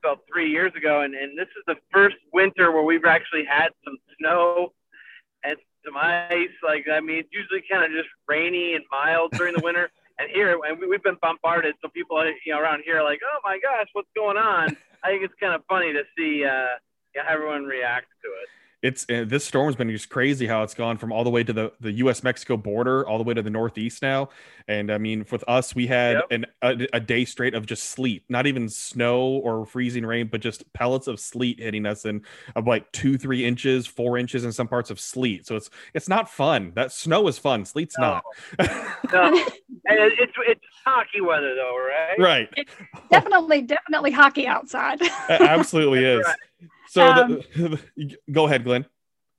about 0.01 0.21
three 0.31 0.49
years 0.49 0.71
ago, 0.75 1.01
and, 1.01 1.13
and 1.13 1.37
this 1.37 1.47
is 1.57 1.63
the 1.67 1.75
first 1.91 2.15
winter 2.33 2.71
where 2.71 2.83
we've 2.83 3.05
actually 3.05 3.45
had 3.45 3.69
some 3.83 3.97
snow 4.17 4.73
and 5.43 5.57
some 5.85 5.97
ice. 5.97 6.49
Like 6.63 6.85
I 6.91 6.99
mean, 6.99 7.17
it's 7.17 7.29
usually 7.31 7.63
kind 7.69 7.83
of 7.83 7.91
just 7.91 8.09
rainy 8.27 8.75
and 8.75 8.83
mild 8.91 9.31
during 9.33 9.53
the 9.53 9.61
winter. 9.63 9.91
And 10.19 10.29
here, 10.29 10.51
and 10.51 10.79
we, 10.79 10.91
have 10.91 11.03
been 11.03 11.17
bombarded. 11.21 11.75
So 11.81 11.87
people, 11.89 12.21
you 12.45 12.53
know, 12.53 12.59
around 12.59 12.83
here 12.85 12.99
are 12.99 13.03
like, 13.03 13.19
"Oh 13.23 13.39
my 13.43 13.57
gosh, 13.63 13.87
what's 13.93 14.09
going 14.15 14.37
on?" 14.37 14.75
I 15.03 15.07
think 15.07 15.23
it's 15.23 15.33
kind 15.39 15.55
of 15.55 15.63
funny 15.69 15.93
to 15.93 16.03
see 16.17 16.43
uh, 16.43 16.75
how 17.15 17.33
everyone 17.33 17.63
reacts 17.63 18.11
to 18.23 18.27
it 18.27 18.49
it's 18.81 19.05
uh, 19.09 19.25
this 19.27 19.45
storm's 19.45 19.75
been 19.75 19.89
just 19.89 20.09
crazy 20.09 20.47
how 20.47 20.63
it's 20.63 20.73
gone 20.73 20.97
from 20.97 21.11
all 21.11 21.23
the 21.23 21.29
way 21.29 21.43
to 21.43 21.51
the, 21.51 21.71
the 21.81 21.91
U.S. 21.93 22.23
Mexico 22.23 22.55
border 22.55 23.07
all 23.07 23.17
the 23.17 23.23
way 23.23 23.33
to 23.33 23.41
the 23.41 23.49
northeast 23.49 24.01
now. 24.01 24.29
And 24.69 24.91
I 24.91 24.97
mean, 24.97 25.25
with 25.31 25.43
us, 25.47 25.75
we 25.75 25.87
had 25.87 26.15
yep. 26.15 26.25
an, 26.31 26.45
a, 26.61 26.87
a, 26.93 26.99
day 26.99 27.25
straight 27.25 27.55
of 27.55 27.65
just 27.65 27.85
sleet, 27.85 28.23
not 28.29 28.47
even 28.47 28.69
snow 28.69 29.21
or 29.21 29.65
freezing 29.65 30.05
rain, 30.05 30.27
but 30.27 30.39
just 30.39 30.71
pellets 30.73 31.07
of 31.07 31.19
sleet 31.19 31.59
hitting 31.59 31.85
us 31.85 32.05
and 32.05 32.21
of 32.55 32.67
like 32.67 32.89
two, 32.91 33.17
three 33.17 33.43
inches, 33.43 33.85
four 33.85 34.17
inches 34.17 34.45
in 34.45 34.51
some 34.51 34.67
parts 34.67 34.89
of 34.89 34.99
sleet. 34.99 35.45
So 35.45 35.55
it's 35.57 35.69
it's 35.93 36.07
not 36.07 36.29
fun. 36.29 36.71
That 36.75 36.93
snow 36.93 37.27
is 37.27 37.37
fun. 37.37 37.65
Sleet's 37.65 37.97
no. 37.97 38.21
not. 38.21 38.23
no, 39.11 39.23
and 39.85 39.99
it's 40.19 40.33
it's 40.47 40.61
hockey 40.85 41.19
weather 41.19 41.53
though, 41.55 41.77
right? 41.77 42.19
Right. 42.19 42.49
It's 42.55 42.71
definitely, 43.11 43.63
definitely 43.63 44.11
hockey 44.11 44.47
outside. 44.47 45.01
It 45.01 45.11
absolutely 45.29 46.05
is. 46.05 46.25
Right. 46.25 46.69
So 46.89 47.05
um, 47.05 47.41
the, 47.55 48.17
go 48.31 48.47
ahead, 48.47 48.63
Glenn. 48.63 48.85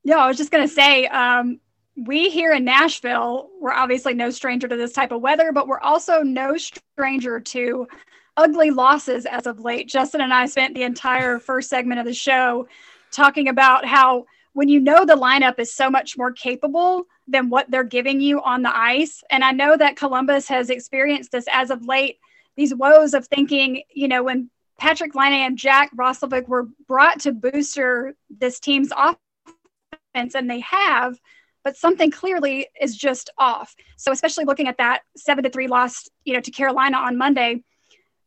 Yeah, 0.04 0.18
I 0.18 0.28
was 0.28 0.36
just 0.36 0.52
going 0.52 0.66
to 0.66 0.72
say, 0.72 1.06
um, 1.06 1.60
we 1.96 2.30
here 2.30 2.52
in 2.52 2.64
Nashville, 2.64 3.50
we're 3.60 3.72
obviously 3.72 4.14
no 4.14 4.30
stranger 4.30 4.68
to 4.68 4.76
this 4.76 4.92
type 4.92 5.10
of 5.10 5.20
weather, 5.20 5.50
but 5.52 5.66
we're 5.66 5.80
also 5.80 6.22
no 6.22 6.56
stranger 6.56 7.40
to 7.40 7.88
ugly 8.36 8.70
losses 8.70 9.26
as 9.26 9.46
of 9.46 9.60
late. 9.60 9.88
Justin 9.88 10.20
and 10.20 10.32
I 10.32 10.46
spent 10.46 10.74
the 10.74 10.84
entire 10.84 11.38
first 11.38 11.68
segment 11.68 12.00
of 12.00 12.06
the 12.06 12.14
show 12.14 12.68
talking 13.10 13.48
about 13.48 13.84
how 13.84 14.24
when 14.52 14.68
you 14.68 14.80
know 14.80 15.04
the 15.04 15.14
lineup 15.14 15.58
is 15.58 15.74
so 15.74 15.90
much 15.90 16.16
more 16.16 16.32
capable 16.32 17.04
than 17.26 17.50
what 17.50 17.70
they're 17.70 17.84
giving 17.84 18.20
you 18.20 18.40
on 18.42 18.62
the 18.62 18.76
ice. 18.76 19.22
And 19.30 19.44
I 19.44 19.50
know 19.50 19.76
that 19.76 19.96
Columbus 19.96 20.48
has 20.48 20.70
experienced 20.70 21.32
this 21.32 21.46
as 21.52 21.70
of 21.70 21.84
late, 21.84 22.18
these 22.56 22.74
woes 22.74 23.12
of 23.12 23.26
thinking, 23.26 23.82
you 23.92 24.08
know, 24.08 24.22
when 24.22 24.50
Patrik 24.80 25.14
Laine 25.14 25.46
and 25.46 25.58
Jack 25.58 25.94
Roslovic 25.94 26.48
were 26.48 26.68
brought 26.88 27.20
to 27.20 27.32
booster 27.32 28.14
this 28.30 28.58
team's 28.60 28.90
offense, 28.96 30.34
and 30.34 30.50
they 30.50 30.60
have, 30.60 31.18
but 31.62 31.76
something 31.76 32.10
clearly 32.10 32.68
is 32.80 32.96
just 32.96 33.30
off. 33.36 33.74
So, 33.96 34.10
especially 34.10 34.46
looking 34.46 34.68
at 34.68 34.78
that 34.78 35.02
seven 35.16 35.44
to 35.44 35.50
three 35.50 35.68
loss, 35.68 36.08
you 36.24 36.32
know, 36.32 36.40
to 36.40 36.50
Carolina 36.50 36.96
on 36.96 37.18
Monday, 37.18 37.62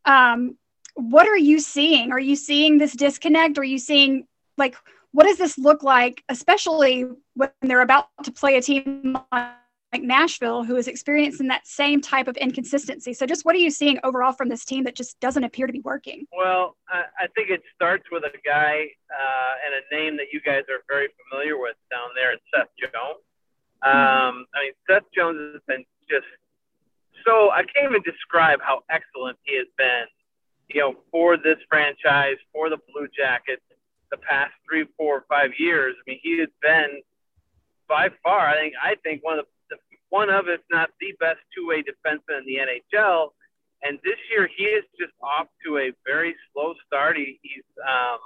um, 0.06 0.58
what 0.96 1.28
are 1.28 1.38
you 1.38 1.60
seeing? 1.60 2.12
Are 2.12 2.20
you 2.20 2.36
seeing 2.36 2.78
this 2.78 2.94
disconnect? 2.94 3.58
Are 3.58 3.64
you 3.64 3.80
seeing 3.80 4.28
like 4.58 4.76
what 5.12 5.26
does 5.26 5.38
this 5.38 5.58
look 5.58 5.84
like, 5.84 6.24
especially 6.30 7.06
when 7.36 7.50
they're 7.62 7.82
about 7.82 8.08
to 8.24 8.32
play 8.32 8.58
a 8.58 8.62
team 8.62 9.18
like 9.32 9.54
Nashville, 10.02 10.64
who 10.64 10.76
is 10.76 10.88
experiencing 10.88 11.48
that 11.48 11.68
same 11.68 12.02
type 12.02 12.28
of 12.28 12.36
inconsistency. 12.38 13.14
So, 13.14 13.26
just 13.26 13.46
what 13.46 13.56
are 13.56 13.60
you 13.60 13.70
seeing 13.70 14.00
overall 14.04 14.32
from 14.32 14.50
this 14.50 14.66
team 14.66 14.84
that 14.86 14.96
just 14.96 15.20
doesn't 15.20 15.44
appear 15.44 15.68
to 15.68 15.74
be 15.74 15.82
working? 15.82 16.26
Well, 16.36 16.76
I, 16.90 17.04
I 17.20 17.28
think 17.36 17.50
it 17.50 17.62
starts 17.76 18.06
with 18.12 18.24
a 18.24 18.32
guy 18.46 18.88
uh, 19.12 19.54
and 19.66 19.76
a 19.76 19.96
name 19.96 20.18
that 20.18 20.28
you 20.32 20.42
guys 20.42 20.64
are 20.70 20.84
very 20.88 21.10
familiar 21.30 21.60
with 21.60 21.76
down 21.92 22.10
there, 22.16 22.34
Seth 22.54 22.70
Jones. 22.80 23.20
Um, 23.84 24.46
I 24.56 24.64
mean, 24.64 24.74
Seth 24.90 25.04
Jones 25.14 25.54
has 25.54 25.62
been 25.68 25.86
just 26.10 26.26
so 27.26 27.52
I 27.52 27.64
can't 27.64 27.92
even 27.92 28.02
describe 28.04 28.60
how 28.62 28.82
excellent 28.90 29.38
he 29.44 29.58
has 29.58 29.68
been. 29.78 30.06
You 30.70 30.82
know, 30.82 30.96
for 31.12 31.38
this 31.38 31.58
franchise, 31.70 32.38
for 32.52 32.70
the 32.70 32.78
Blue 32.92 33.08
Jackets, 33.16 33.62
the 34.12 34.18
past 34.18 34.54
three, 34.70 34.86
four, 34.98 35.26
five 35.28 35.52
years. 35.58 35.96
I 36.00 36.04
mean, 36.12 36.20
he 36.22 36.40
has 36.40 36.50
been 36.62 37.02
by 37.90 38.10
far, 38.24 38.48
I 38.48 38.56
think, 38.56 38.74
I 38.82 38.96
think 39.04 39.24
one 39.24 39.40
of 39.40 39.46
the 39.46 39.52
one 40.24 40.34
of, 40.34 40.48
if 40.48 40.62
not 40.72 40.90
the 41.00 41.14
best 41.20 41.40
two-way 41.56 41.84
defenseman 41.84 42.40
in 42.40 42.46
the 42.46 42.58
NHL. 42.58 43.30
And 43.84 44.00
this 44.04 44.18
year, 44.32 44.48
he 44.56 44.64
is 44.64 44.86
just 44.98 45.12
off 45.22 45.48
to 45.66 45.78
a 45.78 45.92
very 46.06 46.36
slow 46.52 46.74
start. 46.88 47.18
He, 47.18 47.40
he's 47.42 47.68
um, 47.84 48.20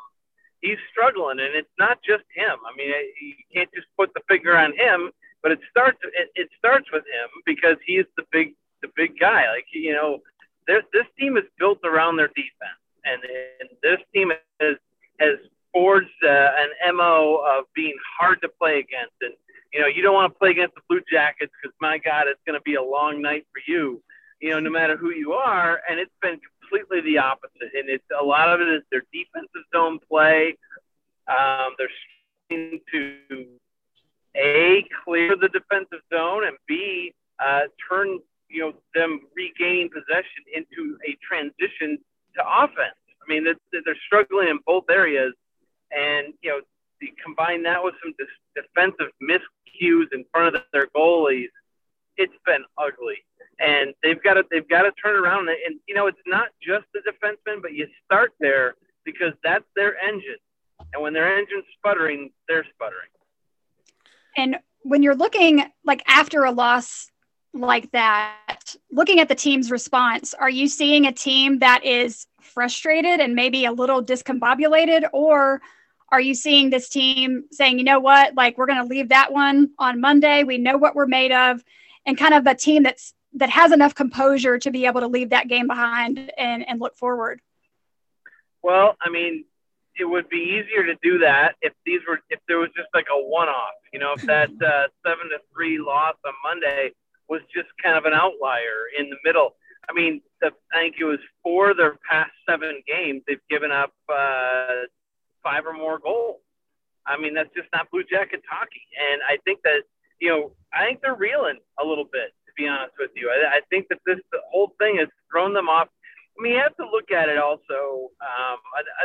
he's 0.61 0.77
struggling, 0.91 1.39
and 1.39 1.55
it's 1.55 1.73
not 1.79 1.97
just 2.07 2.23
him. 2.35 2.57
I 2.61 2.77
mean, 2.77 2.89
you 3.21 3.33
can't 3.53 3.69
just 3.73 3.87
put 3.97 4.13
the 4.13 4.21
finger 4.27 4.55
on 4.55 4.77
him, 4.77 5.09
but 5.41 5.51
it 5.51 5.59
starts 5.71 5.97
it, 6.03 6.29
it 6.35 6.49
starts 6.59 6.85
with 6.93 7.03
him 7.03 7.29
because 7.45 7.77
he's 7.85 8.05
the 8.17 8.23
big 8.31 8.53
the 8.83 8.89
big 8.95 9.17
guy. 9.19 9.49
Like 9.49 9.65
you 9.73 9.93
know, 9.93 10.19
this 10.67 10.83
this 10.93 11.07
team 11.19 11.37
is 11.37 11.45
built 11.57 11.79
around 11.83 12.17
their 12.17 12.29
defense, 12.29 12.81
and, 13.03 13.19
and 13.59 13.69
this 13.81 13.99
team 14.13 14.31
has 14.59 14.75
has 15.19 15.37
forged 15.73 16.21
uh, 16.23 16.49
an 16.61 16.95
mo 16.95 17.43
of 17.49 17.65
being 17.73 17.97
hard 18.19 18.41
to 18.41 18.49
play 18.61 18.77
against 18.77 19.17
and 19.21 19.33
you 19.77 19.83
know, 19.83 19.87
you 19.87 20.01
don't 20.01 20.15
want 20.15 20.33
to 20.33 20.39
play 20.39 20.49
against 20.49 20.73
the 20.73 20.81
Blue 20.89 21.01
Jackets 21.11 21.51
because 21.61 21.75
my 21.79 21.99
God, 21.99 22.25
it's 22.27 22.41
going 22.47 22.57
to 22.57 22.63
be 22.63 22.75
a 22.75 22.81
long 22.81 23.21
night 23.21 23.45
for 23.53 23.61
you. 23.71 24.01
You 24.41 24.49
know, 24.49 24.59
no 24.59 24.71
matter 24.71 24.97
who 24.97 25.11
you 25.11 25.33
are, 25.33 25.79
and 25.87 25.99
it's 25.99 26.11
been 26.19 26.39
completely 26.59 27.01
the 27.01 27.19
opposite. 27.19 27.77
And 27.77 27.87
it's 27.87 28.03
a 28.19 28.25
lot 28.25 28.49
of 28.49 28.59
it 28.59 28.67
is 28.69 28.81
their 28.91 29.03
defensive 29.13 29.61
zone 29.71 29.99
play. 30.09 30.57
Um, 31.27 31.75
they're 31.77 31.89
trying 32.49 32.79
to 32.91 33.45
a 34.35 34.83
clear 35.03 35.35
the 35.35 35.49
defensive 35.49 36.01
zone 36.13 36.45
and 36.45 36.57
b 36.67 37.13
uh, 37.39 37.61
turn 37.89 38.19
you 38.49 38.61
know 38.61 38.73
them 38.95 39.21
regaining 39.35 39.89
possession 39.89 40.41
into 40.55 40.97
a 41.07 41.15
transition 41.21 41.99
to 42.35 42.41
offense. 42.43 42.97
I 43.21 43.29
mean, 43.29 43.43
they're, 43.43 43.81
they're 43.83 43.97
struggling 44.05 44.47
in 44.47 44.59
both 44.65 44.85
areas, 44.89 45.33
and 45.91 46.33
you 46.41 46.49
know, 46.49 46.59
you 46.99 47.09
combine 47.23 47.61
that 47.63 47.83
with 47.83 47.93
some 48.01 48.13
defensive 48.55 49.11
mis 49.21 49.41
cues 49.77 50.09
in 50.11 50.25
front 50.31 50.55
of 50.55 50.61
their 50.73 50.87
goalies, 50.95 51.49
it's 52.17 52.33
been 52.45 52.63
ugly. 52.77 53.17
And 53.59 53.93
they've 54.03 54.21
got 54.21 54.35
to 54.35 54.43
they've 54.51 54.67
got 54.67 54.83
to 54.83 54.91
turn 55.03 55.15
around. 55.15 55.49
And 55.49 55.79
you 55.87 55.95
know, 55.95 56.07
it's 56.07 56.17
not 56.27 56.49
just 56.61 56.85
the 56.93 56.99
defenseman, 56.99 57.61
but 57.61 57.73
you 57.73 57.87
start 58.05 58.33
there 58.39 58.75
because 59.03 59.33
that's 59.43 59.65
their 59.75 59.97
engine. 60.03 60.37
And 60.93 61.01
when 61.01 61.13
their 61.13 61.37
engine's 61.37 61.65
sputtering, 61.77 62.31
they're 62.47 62.65
sputtering. 62.75 63.09
And 64.35 64.57
when 64.81 65.01
you're 65.01 65.15
looking 65.15 65.63
like 65.83 66.03
after 66.07 66.43
a 66.43 66.51
loss 66.51 67.09
like 67.53 67.91
that, 67.91 68.75
looking 68.91 69.19
at 69.19 69.27
the 69.27 69.35
team's 69.35 69.71
response, 69.71 70.33
are 70.35 70.49
you 70.49 70.67
seeing 70.67 71.07
a 71.07 71.11
team 71.11 71.59
that 71.59 71.83
is 71.83 72.27
frustrated 72.41 73.19
and 73.19 73.33
maybe 73.33 73.65
a 73.65 73.71
little 73.71 74.03
discombobulated, 74.03 75.09
or 75.13 75.61
are 76.11 76.21
you 76.21 76.33
seeing 76.33 76.69
this 76.69 76.89
team 76.89 77.43
saying, 77.51 77.77
you 77.77 77.83
know 77.83 77.99
what, 77.99 78.35
like 78.35 78.57
we're 78.57 78.65
going 78.65 78.81
to 78.81 78.87
leave 78.87 79.09
that 79.09 79.31
one 79.33 79.71
on 79.77 79.99
Monday. 79.99 80.43
We 80.43 80.57
know 80.57 80.77
what 80.77 80.95
we're 80.95 81.05
made 81.07 81.31
of, 81.31 81.63
and 82.05 82.17
kind 82.17 82.33
of 82.33 82.45
a 82.47 82.55
team 82.55 82.83
that's 82.83 83.13
that 83.33 83.49
has 83.49 83.71
enough 83.71 83.93
composure 83.93 84.57
to 84.57 84.71
be 84.71 84.85
able 84.85 85.01
to 85.01 85.07
leave 85.07 85.29
that 85.29 85.47
game 85.47 85.67
behind 85.67 86.31
and, 86.37 86.67
and 86.67 86.79
look 86.79 86.95
forward? 86.95 87.41
Well, 88.63 88.95
I 89.01 89.09
mean, 89.09 89.45
it 89.99 90.05
would 90.05 90.29
be 90.29 90.37
easier 90.37 90.85
to 90.85 90.95
do 91.01 91.19
that 91.19 91.55
if 91.61 91.73
these 91.85 92.01
were 92.07 92.19
if 92.29 92.39
there 92.47 92.59
was 92.59 92.69
just 92.75 92.89
like 92.93 93.07
a 93.11 93.17
one-off. 93.17 93.75
You 93.93 93.99
know, 93.99 94.13
if 94.13 94.21
that 94.23 94.49
uh, 94.49 94.87
seven 95.05 95.29
to 95.29 95.39
three 95.53 95.77
loss 95.79 96.15
on 96.25 96.33
Monday 96.43 96.91
was 97.29 97.41
just 97.53 97.67
kind 97.83 97.97
of 97.97 98.05
an 98.05 98.13
outlier 98.13 98.87
in 98.97 99.09
the 99.09 99.17
middle. 99.23 99.55
I 99.89 99.93
mean, 99.93 100.21
the, 100.41 100.51
I 100.73 100.81
think 100.81 100.95
it 100.99 101.05
was 101.05 101.19
for 101.43 101.73
their 101.73 101.97
past 102.09 102.31
seven 102.49 102.81
games, 102.85 103.21
they've 103.27 103.39
given 103.49 103.71
up 103.71 103.93
uh, 104.09 104.83
five 105.47 105.63
or 105.65 105.71
more 105.71 105.97
goals. 105.99 106.43
I 107.07 107.15
mean, 107.15 107.33
that's 107.33 107.53
just 107.55 107.69
not 107.71 107.87
Blue 107.89 108.03
Jackets 108.03 108.43
hockey. 108.51 108.83
And 108.99 109.21
I 109.23 109.39
think 109.45 109.63
that, 109.63 109.87
you 110.19 110.27
know, 110.27 110.51
I 110.75 110.83
think 110.85 110.99
they're 110.99 111.15
reeling 111.15 111.59
a 111.81 111.85
little 111.87 112.03
bit, 112.03 112.35
to 112.47 112.51
be 112.59 112.67
honest 112.67 112.95
with 112.99 113.11
you. 113.15 113.31
I, 113.31 113.57
I 113.57 113.61
think 113.69 113.87
that 113.87 113.99
this 114.05 114.19
whole 114.51 114.75
thing 114.77 114.97
has 114.99 115.07
thrown 115.31 115.53
them 115.53 115.69
off. 115.69 115.87
I 116.35 116.43
mean, 116.43 116.53
you 116.53 116.59
have 116.59 116.75
to 116.75 116.83
look 116.83 117.09
at 117.15 117.29
it 117.29 117.39
also. 117.39 118.11
Um, 118.19 118.59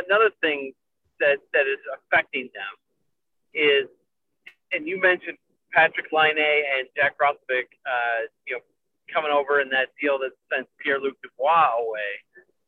another 0.05 0.31
thing 0.43 0.73
that, 1.21 1.39
that 1.53 1.65
is 1.65 1.79
affecting 1.95 2.49
them 2.51 2.73
is, 3.55 3.87
and 4.73 4.85
you 4.85 4.99
mentioned 4.99 5.37
Patrik 5.71 6.11
Laine 6.11 6.37
and 6.37 6.91
Jack 6.97 7.15
Roslovic, 7.23 7.71
uh, 7.87 8.27
you 8.45 8.59
know, 8.59 8.61
coming 9.13 9.31
over 9.31 9.61
in 9.61 9.69
that 9.69 9.89
deal 10.01 10.19
that 10.19 10.31
sent 10.51 10.67
Pierre 10.83 10.99
Luc 10.99 11.15
Dubois 11.23 11.71
away. 11.79 12.11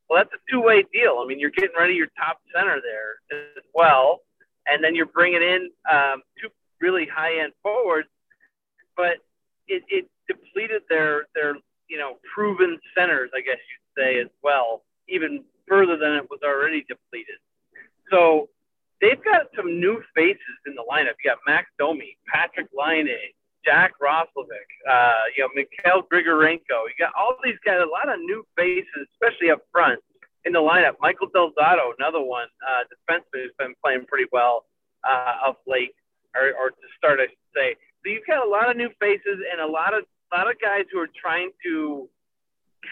Well, 0.09 0.19
that's 0.23 0.33
a 0.33 0.51
two 0.51 0.61
way 0.61 0.85
deal. 0.93 1.19
I 1.23 1.27
mean, 1.27 1.39
you're 1.39 1.51
getting 1.51 1.75
rid 1.77 1.89
of 1.89 1.95
your 1.95 2.09
top 2.17 2.39
center 2.55 2.79
there 2.81 3.39
as 3.39 3.63
well, 3.73 4.21
and 4.67 4.83
then 4.83 4.95
you're 4.95 5.07
bringing 5.07 5.41
in 5.41 5.69
um, 5.91 6.21
two 6.41 6.49
really 6.79 7.07
high 7.07 7.41
end 7.43 7.53
forwards, 7.63 8.09
but 8.95 9.17
it, 9.67 9.83
it 9.89 10.09
depleted 10.27 10.83
their 10.89 11.25
their 11.33 11.55
you 11.89 11.97
know 11.97 12.17
proven 12.33 12.79
centers, 12.95 13.31
I 13.33 13.41
guess 13.41 13.57
you'd 13.57 14.03
say 14.03 14.19
as 14.19 14.29
well, 14.43 14.83
even 15.09 15.43
further 15.67 15.97
than 15.97 16.13
it 16.13 16.29
was 16.29 16.39
already 16.43 16.85
depleted. 16.87 17.41
So 18.11 18.49
they've 19.01 19.23
got 19.23 19.47
some 19.55 19.79
new 19.79 20.01
faces 20.13 20.57
in 20.67 20.75
the 20.75 20.83
lineup. 20.89 21.17
You 21.23 21.31
got 21.31 21.39
Max 21.47 21.67
Domi, 21.79 22.17
Patrik 22.29 22.67
Laine, 22.77 23.09
Jack 23.65 23.93
Roslovic, 24.01 24.69
uh, 24.89 25.25
you 25.36 25.43
know, 25.43 25.49
Mikhail 25.56 26.04
Grigorenko. 26.12 26.86
You 26.86 26.95
got 26.99 27.12
all 27.17 27.36
these 27.43 27.58
guys, 27.65 27.82
a 27.82 27.89
lot 27.89 28.13
of 28.13 28.19
new 28.21 28.45
faces, 28.56 29.08
especially 29.13 29.49
up 29.49 29.62
front 29.71 29.99
in 30.45 30.54
the 30.54 30.60
lineup. 30.60 30.93
Michael 31.01 31.28
Del 31.34 31.51
Zotto, 31.58 31.91
another 31.97 32.21
one, 32.21 32.47
uh, 32.62 32.86
defenseman 32.88 33.43
who's 33.43 33.51
been 33.58 33.73
playing 33.84 34.06
pretty 34.08 34.30
well 34.32 34.65
uh, 35.04 35.47
of 35.47 35.56
late, 35.67 35.95
or, 36.36 36.54
or 36.62 36.69
to 36.69 36.88
start, 36.97 37.19
I 37.19 37.28
should 37.28 37.51
say. 37.56 37.75
So 38.04 38.12
you've 38.12 38.28
got 38.28 38.45
a 38.45 38.49
lot 38.49 38.69
of 38.69 38.78
new 38.78 38.89
faces 38.99 39.41
and 39.51 39.60
a 39.60 39.67
lot 39.67 39.93
of 39.93 40.06
a 40.34 40.38
lot 40.38 40.49
of 40.49 40.60
guys 40.60 40.86
who 40.91 40.99
are 40.99 41.10
trying 41.19 41.51
to 41.63 42.10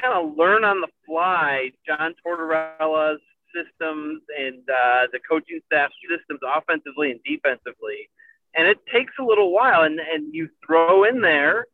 kind 0.02 0.14
of 0.14 0.38
learn 0.38 0.64
on 0.64 0.82
the 0.82 0.88
fly 1.06 1.72
John 1.86 2.14
Tortorella's 2.24 3.22
systems 3.54 4.22
and 4.38 4.62
uh, 4.70 5.06
the 5.12 5.20
coaching 5.30 5.60
staff 5.66 5.92
systems 6.10 6.42
offensively 6.42 7.12
and 7.12 7.20
defensively 7.24 8.10
and 8.56 8.68
it 8.68 8.80
takes 8.92 9.14
a 9.20 9.24
little 9.24 9.52
while. 9.52 9.84
And 9.84 10.00
and 10.00 10.34
you 10.34 10.50
throw 10.66 11.04
in 11.04 11.22
there, 11.22 11.68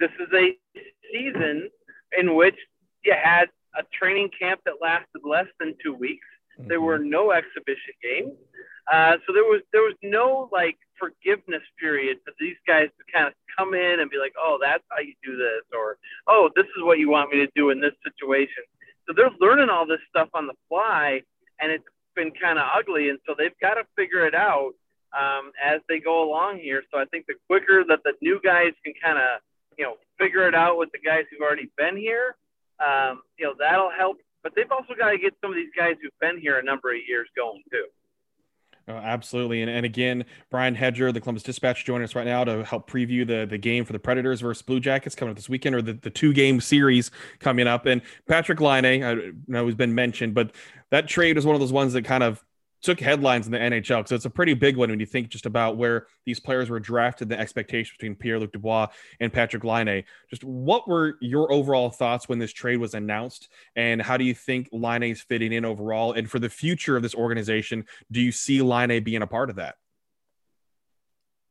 this 0.00 0.10
is 0.20 0.28
a 0.34 0.56
season 1.12 1.70
in 2.18 2.34
which 2.34 2.56
you 3.04 3.14
had 3.20 3.46
a 3.78 3.82
training 3.92 4.30
camp 4.38 4.60
that 4.64 4.74
lasted 4.80 5.22
less 5.24 5.46
than 5.58 5.74
two 5.82 5.94
weeks. 5.94 6.26
Mm-hmm. 6.58 6.68
There 6.68 6.80
were 6.80 6.98
no 6.98 7.32
exhibition 7.32 7.94
games, 8.02 8.36
uh, 8.92 9.16
so 9.26 9.32
there 9.32 9.44
was 9.44 9.62
there 9.72 9.82
was 9.82 9.94
no 10.02 10.48
like 10.52 10.76
forgiveness 10.98 11.62
period 11.80 12.18
for 12.24 12.32
these 12.38 12.56
guys 12.66 12.88
to 12.98 13.12
kind 13.12 13.26
of 13.26 13.32
come 13.56 13.74
in 13.74 14.00
and 14.00 14.10
be 14.10 14.18
like, 14.18 14.34
oh, 14.38 14.58
that's 14.60 14.84
how 14.90 15.00
you 15.00 15.14
do 15.24 15.36
this, 15.36 15.62
or 15.72 15.96
oh, 16.26 16.50
this 16.54 16.66
is 16.76 16.82
what 16.82 16.98
you 16.98 17.08
want 17.08 17.30
me 17.30 17.38
to 17.38 17.50
do 17.56 17.70
in 17.70 17.80
this 17.80 17.94
situation. 18.04 18.62
So 19.06 19.14
they're 19.16 19.30
learning 19.40 19.68
all 19.70 19.86
this 19.86 20.00
stuff 20.08 20.28
on 20.34 20.46
the 20.46 20.54
fly, 20.68 21.22
and 21.60 21.72
it's 21.72 21.84
been 22.14 22.30
kind 22.30 22.58
of 22.58 22.66
ugly, 22.76 23.08
and 23.08 23.18
so 23.26 23.34
they've 23.36 23.58
got 23.60 23.74
to 23.74 23.84
figure 23.96 24.26
it 24.26 24.34
out 24.34 24.72
um, 25.18 25.52
as 25.62 25.80
they 25.88 26.00
go 26.00 26.28
along 26.28 26.58
here. 26.58 26.82
So 26.92 26.98
I 26.98 27.04
think 27.06 27.26
the 27.26 27.34
quicker 27.46 27.84
that 27.88 28.00
the 28.04 28.12
new 28.20 28.40
guys 28.42 28.72
can 28.84 28.94
kind 29.02 29.18
of, 29.18 29.40
you 29.78 29.84
know, 29.84 29.94
figure 30.18 30.46
it 30.48 30.54
out 30.54 30.78
with 30.78 30.90
the 30.92 30.98
guys 30.98 31.24
who've 31.30 31.40
already 31.40 31.70
been 31.76 31.96
here, 31.96 32.36
um, 32.80 33.22
you 33.38 33.46
know, 33.46 33.54
that'll 33.58 33.90
help. 33.90 34.18
But 34.42 34.52
they've 34.54 34.70
also 34.70 34.94
got 34.98 35.10
to 35.10 35.18
get 35.18 35.34
some 35.40 35.50
of 35.50 35.56
these 35.56 35.70
guys 35.76 35.94
who've 36.02 36.12
been 36.20 36.38
here 36.38 36.58
a 36.58 36.62
number 36.62 36.92
of 36.92 36.98
years 37.08 37.28
going 37.36 37.62
too. 37.70 37.86
Oh, 38.86 38.92
absolutely. 38.92 39.62
And, 39.62 39.70
and 39.70 39.86
again, 39.86 40.26
Brian 40.50 40.74
Hedger, 40.74 41.10
the 41.10 41.20
Columbus 41.20 41.42
Dispatch, 41.42 41.86
joining 41.86 42.04
us 42.04 42.14
right 42.14 42.26
now 42.26 42.44
to 42.44 42.62
help 42.64 42.90
preview 42.90 43.26
the, 43.26 43.46
the 43.48 43.56
game 43.56 43.86
for 43.86 43.94
the 43.94 43.98
Predators 43.98 44.42
versus 44.42 44.60
Blue 44.60 44.78
Jackets 44.78 45.14
coming 45.14 45.30
up 45.30 45.36
this 45.36 45.48
weekend 45.48 45.74
or 45.74 45.80
the, 45.80 45.94
the 45.94 46.10
two 46.10 46.34
game 46.34 46.60
series 46.60 47.10
coming 47.38 47.66
up. 47.66 47.86
And 47.86 48.02
Patrik 48.28 48.60
Laine, 48.60 49.02
I 49.02 49.32
know 49.48 49.64
he's 49.64 49.74
been 49.74 49.94
mentioned, 49.94 50.34
but 50.34 50.52
that 50.90 51.08
trade 51.08 51.36
was 51.36 51.46
one 51.46 51.54
of 51.54 51.60
those 51.60 51.72
ones 51.72 51.94
that 51.94 52.04
kind 52.04 52.22
of 52.22 52.44
took 52.84 53.00
headlines 53.00 53.46
in 53.46 53.52
the 53.52 53.58
NHL. 53.58 54.06
So 54.06 54.14
it's 54.14 54.26
a 54.26 54.30
pretty 54.30 54.52
big 54.54 54.76
one 54.76 54.90
when 54.90 55.00
you 55.00 55.06
think 55.06 55.30
just 55.30 55.46
about 55.46 55.76
where 55.76 56.06
these 56.26 56.38
players 56.38 56.68
were 56.68 56.78
drafted, 56.78 57.30
the 57.30 57.38
expectations 57.38 57.96
between 57.96 58.14
Pierre 58.14 58.38
Luc 58.38 58.52
Dubois 58.52 58.88
and 59.20 59.32
Patrik 59.32 59.64
Laine. 59.64 60.04
Just 60.28 60.44
what 60.44 60.86
were 60.86 61.16
your 61.20 61.50
overall 61.50 61.90
thoughts 61.90 62.28
when 62.28 62.38
this 62.38 62.52
trade 62.52 62.76
was 62.76 62.94
announced? 62.94 63.48
And 63.74 64.02
how 64.02 64.18
do 64.18 64.24
you 64.24 64.34
think 64.34 64.68
Laine 64.70 65.04
is 65.04 65.22
fitting 65.22 65.52
in 65.52 65.64
overall? 65.64 66.12
And 66.12 66.30
for 66.30 66.38
the 66.38 66.50
future 66.50 66.96
of 66.96 67.02
this 67.02 67.14
organization, 67.14 67.86
do 68.12 68.20
you 68.20 68.30
see 68.30 68.60
Laine 68.60 69.02
being 69.02 69.22
a 69.22 69.26
part 69.26 69.48
of 69.48 69.56
that? 69.56 69.76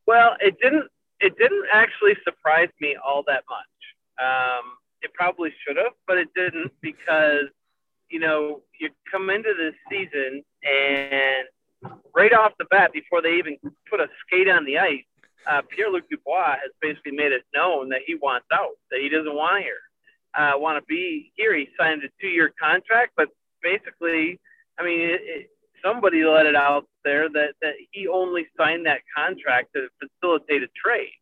Well, 0.06 0.36
it 0.40 0.56
didn't 0.62 0.84
it 1.20 1.36
didn't 1.38 1.64
actually 1.72 2.14
surprise 2.22 2.68
me 2.80 2.96
all 3.02 3.24
that 3.26 3.44
much. 3.48 4.20
Um, 4.20 4.76
it 5.02 5.12
probably 5.14 5.52
should 5.66 5.76
have, 5.76 5.92
but 6.06 6.18
it 6.18 6.28
didn't 6.36 6.70
because 6.80 7.48
you 8.10 8.20
know, 8.20 8.62
you 8.80 8.90
come 9.10 9.30
into 9.30 9.54
this 9.56 9.74
season 9.90 10.42
and 10.62 11.46
right 12.14 12.32
off 12.32 12.52
the 12.58 12.64
bat, 12.70 12.92
before 12.92 13.22
they 13.22 13.36
even 13.36 13.56
put 13.90 14.00
a 14.00 14.08
skate 14.26 14.48
on 14.48 14.64
the 14.64 14.78
ice, 14.78 15.04
uh, 15.46 15.62
Pierre 15.68 15.90
Luc 15.90 16.08
Dubois 16.08 16.56
has 16.62 16.70
basically 16.80 17.12
made 17.12 17.32
it 17.32 17.42
known 17.54 17.88
that 17.90 18.00
he 18.06 18.14
wants 18.14 18.46
out, 18.52 18.76
that 18.90 19.00
he 19.00 19.08
doesn't 19.08 19.34
want 19.34 19.62
here, 19.62 19.82
uh, 20.38 20.52
want 20.56 20.78
to 20.78 20.84
be 20.86 21.32
here. 21.36 21.54
He 21.56 21.68
signed 21.78 22.02
a 22.02 22.08
two 22.20 22.28
year 22.28 22.52
contract, 22.60 23.12
but 23.16 23.28
basically, 23.62 24.40
I 24.78 24.84
mean, 24.84 25.00
it, 25.00 25.20
it, 25.22 25.50
somebody 25.84 26.24
let 26.24 26.46
it 26.46 26.56
out 26.56 26.86
there 27.04 27.28
that, 27.28 27.54
that 27.60 27.74
he 27.90 28.08
only 28.08 28.46
signed 28.56 28.86
that 28.86 29.02
contract 29.14 29.74
to 29.74 29.88
facilitate 30.00 30.62
a 30.62 30.68
trade 30.74 31.12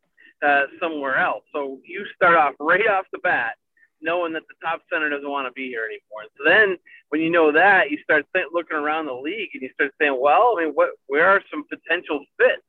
uh, 0.47 0.67
somewhere 0.81 1.19
else. 1.19 1.43
So 1.53 1.79
you 1.85 2.05
start 2.15 2.37
off 2.37 2.55
right 2.61 2.87
off 2.89 3.07
the 3.13 3.19
bat 3.19 3.57
knowing 4.03 4.33
that 4.35 4.43
the 4.49 4.55
top 4.67 4.83
center 4.93 5.09
doesn't 5.09 5.31
want 5.31 5.47
to 5.47 5.53
be 5.53 5.69
here 5.69 5.85
anymore. 5.85 6.29
So 6.37 6.45
then 6.45 6.77
when 7.11 7.21
you 7.21 7.31
know 7.31 7.53
that, 7.53 7.91
you 7.91 7.99
start 8.03 8.27
th- 8.35 8.47
looking 8.53 8.77
around 8.77 9.07
the 9.07 9.15
league 9.15 9.51
and 9.55 9.63
you 9.63 9.71
start 9.75 9.93
saying, 10.01 10.17
well, 10.21 10.57
I 10.57 10.65
mean, 10.65 10.75
what, 10.75 10.91
where 11.07 11.29
are 11.29 11.43
some 11.51 11.65
potential 11.69 12.25
fits 12.39 12.63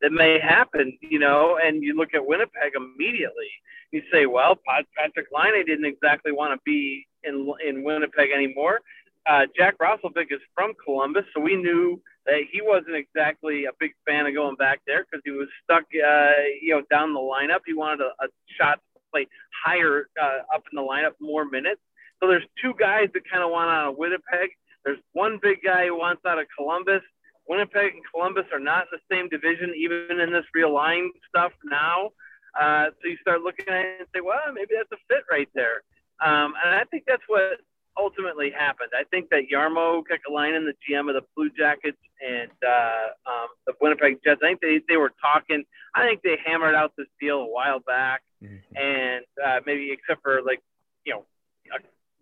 that 0.00 0.12
may 0.12 0.38
happen, 0.40 0.96
you 1.02 1.18
know? 1.18 1.58
And 1.62 1.82
you 1.82 1.96
look 1.96 2.14
at 2.14 2.26
Winnipeg 2.26 2.72
immediately. 2.74 3.50
You 3.92 4.02
say, 4.12 4.26
well, 4.26 4.56
Patrik 4.56 5.26
Laine 5.32 5.66
didn't 5.66 5.84
exactly 5.84 6.32
want 6.32 6.54
to 6.54 6.60
be 6.64 7.06
in, 7.24 7.52
in 7.66 7.84
Winnipeg 7.84 8.30
anymore. 8.34 8.80
Uh, 9.26 9.46
Jack 9.56 9.76
Roslovic 9.78 10.32
is 10.32 10.40
from 10.54 10.72
Columbus, 10.82 11.24
so 11.34 11.40
we 11.40 11.54
knew 11.54 12.00
that 12.24 12.40
he 12.50 12.62
wasn't 12.62 12.96
exactly 12.96 13.66
a 13.66 13.70
big 13.78 13.92
fan 14.06 14.26
of 14.26 14.34
going 14.34 14.56
back 14.56 14.80
there 14.86 15.04
because 15.04 15.20
he 15.24 15.30
was 15.30 15.48
stuck, 15.62 15.84
uh, 15.94 16.30
you 16.62 16.74
know, 16.74 16.82
down 16.90 17.12
the 17.12 17.20
lineup. 17.20 17.60
He 17.66 17.74
wanted 17.74 18.00
a, 18.00 18.24
a 18.24 18.28
shot 18.58 18.80
play 19.12 19.26
higher 19.64 20.08
uh, 20.20 20.54
up 20.54 20.64
in 20.70 20.76
the 20.76 20.82
lineup, 20.82 21.12
more 21.20 21.44
minutes. 21.44 21.80
So 22.20 22.28
there's 22.28 22.44
two 22.62 22.74
guys 22.78 23.08
that 23.14 23.22
kind 23.30 23.42
of 23.42 23.50
want 23.50 23.70
out 23.70 23.88
of 23.90 23.96
Winnipeg. 23.96 24.50
There's 24.84 24.98
one 25.12 25.38
big 25.42 25.58
guy 25.64 25.86
who 25.86 25.98
wants 25.98 26.22
out 26.26 26.38
of 26.38 26.46
Columbus. 26.56 27.02
Winnipeg 27.48 27.94
and 27.94 28.02
Columbus 28.12 28.44
are 28.52 28.60
not 28.60 28.86
in 28.86 28.98
the 28.98 29.14
same 29.14 29.28
division, 29.28 29.72
even 29.76 30.20
in 30.20 30.32
this 30.32 30.44
realigned 30.56 31.10
stuff 31.28 31.52
now. 31.64 32.10
Uh, 32.58 32.86
so 33.00 33.08
you 33.08 33.16
start 33.20 33.42
looking 33.42 33.66
at 33.68 33.74
it 33.74 33.96
and 34.00 34.08
say, 34.14 34.20
well, 34.20 34.52
maybe 34.52 34.74
that's 34.76 34.90
a 34.92 35.00
fit 35.08 35.24
right 35.30 35.48
there. 35.54 35.82
Um, 36.20 36.54
and 36.64 36.74
I 36.74 36.84
think 36.90 37.04
that's 37.06 37.22
what 37.26 37.60
ultimately 37.98 38.50
happened. 38.50 38.90
I 38.94 39.04
think 39.04 39.30
that 39.30 39.44
Jarmo 39.52 40.02
Kekalainen, 40.02 40.64
the 40.64 40.74
GM 40.86 41.08
of 41.08 41.14
the 41.14 41.22
Blue 41.36 41.50
Jackets, 41.50 41.98
and 42.20 42.50
uh, 42.66 43.30
um, 43.30 43.48
the 43.66 43.72
Winnipeg 43.80 44.18
Jets, 44.24 44.40
I 44.42 44.48
think 44.48 44.60
they, 44.60 44.80
they 44.88 44.96
were 44.96 45.12
talking. 45.20 45.64
I 45.94 46.06
think 46.06 46.22
they 46.22 46.36
hammered 46.44 46.74
out 46.74 46.92
this 46.96 47.06
deal 47.20 47.40
a 47.40 47.46
while 47.46 47.80
back, 47.80 48.22
mm-hmm. 48.42 48.76
and 48.76 49.24
uh, 49.44 49.60
maybe 49.66 49.90
except 49.92 50.22
for 50.22 50.42
like, 50.42 50.60
you 51.04 51.14
know, 51.14 51.24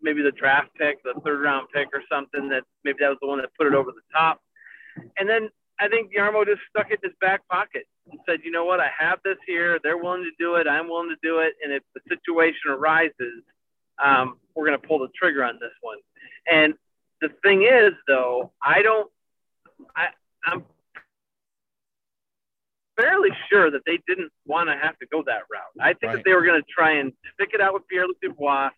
maybe 0.03 0.23
the 0.23 0.33
draft 0.33 0.69
pick, 0.79 1.03
the 1.03 1.15
third 1.25 1.43
round 1.43 1.69
pick 1.75 1.89
or 1.93 2.03
something 2.11 2.49
that 2.49 2.63
maybe 2.85 2.99
that 3.01 3.09
was 3.09 3.19
the 3.21 3.27
one 3.27 3.39
that 3.39 3.51
put 3.59 3.67
it 3.67 3.75
over 3.75 3.91
the 3.91 4.01
top. 4.17 4.41
And 5.19 5.29
then 5.29 5.49
I 5.81 5.89
think 5.89 6.13
Jarmo 6.15 6.45
just 6.45 6.61
stuck 6.71 6.91
it 6.91 7.01
in 7.03 7.11
his 7.11 7.17
back 7.21 7.47
pocket 7.49 7.87
and 8.11 8.21
said, 8.27 8.41
you 8.45 8.51
know 8.51 8.65
what, 8.65 8.81
I 8.81 8.91
have 8.99 9.19
this 9.25 9.37
here. 9.47 9.79
They're 9.83 9.99
willing 9.99 10.25
to 10.25 10.31
do 10.39 10.57
it. 10.57 10.67
I'm 10.67 10.89
willing 10.89 11.11
to 11.11 11.17
do 11.23 11.39
it. 11.39 11.55
And 11.63 11.73
if 11.73 11.83
the 11.95 12.01
situation 12.09 12.71
arises, 12.71 13.43
um, 14.03 14.39
we're 14.55 14.67
going 14.67 14.81
to 14.81 14.87
pull 14.87 14.99
the 14.99 15.09
trigger 15.17 15.45
on 15.45 15.55
this 15.61 15.73
one. 15.81 15.99
And 16.51 16.75
the 17.21 17.31
thing 17.43 17.63
is, 17.63 17.93
though, 18.07 18.53
I 18.63 18.83
don't, 18.83 19.11
I, 19.97 20.09
I'm 20.47 20.65
fairly 22.99 23.31
sure 23.51 23.71
that 23.71 23.83
they 23.87 23.99
didn't 24.07 24.33
want 24.47 24.69
to 24.69 24.77
have 24.77 24.99
to 24.99 25.07
go 25.07 25.23
that 25.27 25.43
route. 25.51 25.73
I 25.81 25.93
think 25.95 26.03
right. 26.03 26.17
that 26.17 26.25
they 26.25 26.35
were 26.35 26.45
going 26.45 26.61
to 26.61 26.67
try 26.69 26.99
and 26.99 27.13
stick 27.35 27.51
it 27.55 27.61
out 27.61 27.75
with 27.75 27.87
Pierre 27.89 28.07
Luc 28.07 28.21
Dubois, 28.21 28.71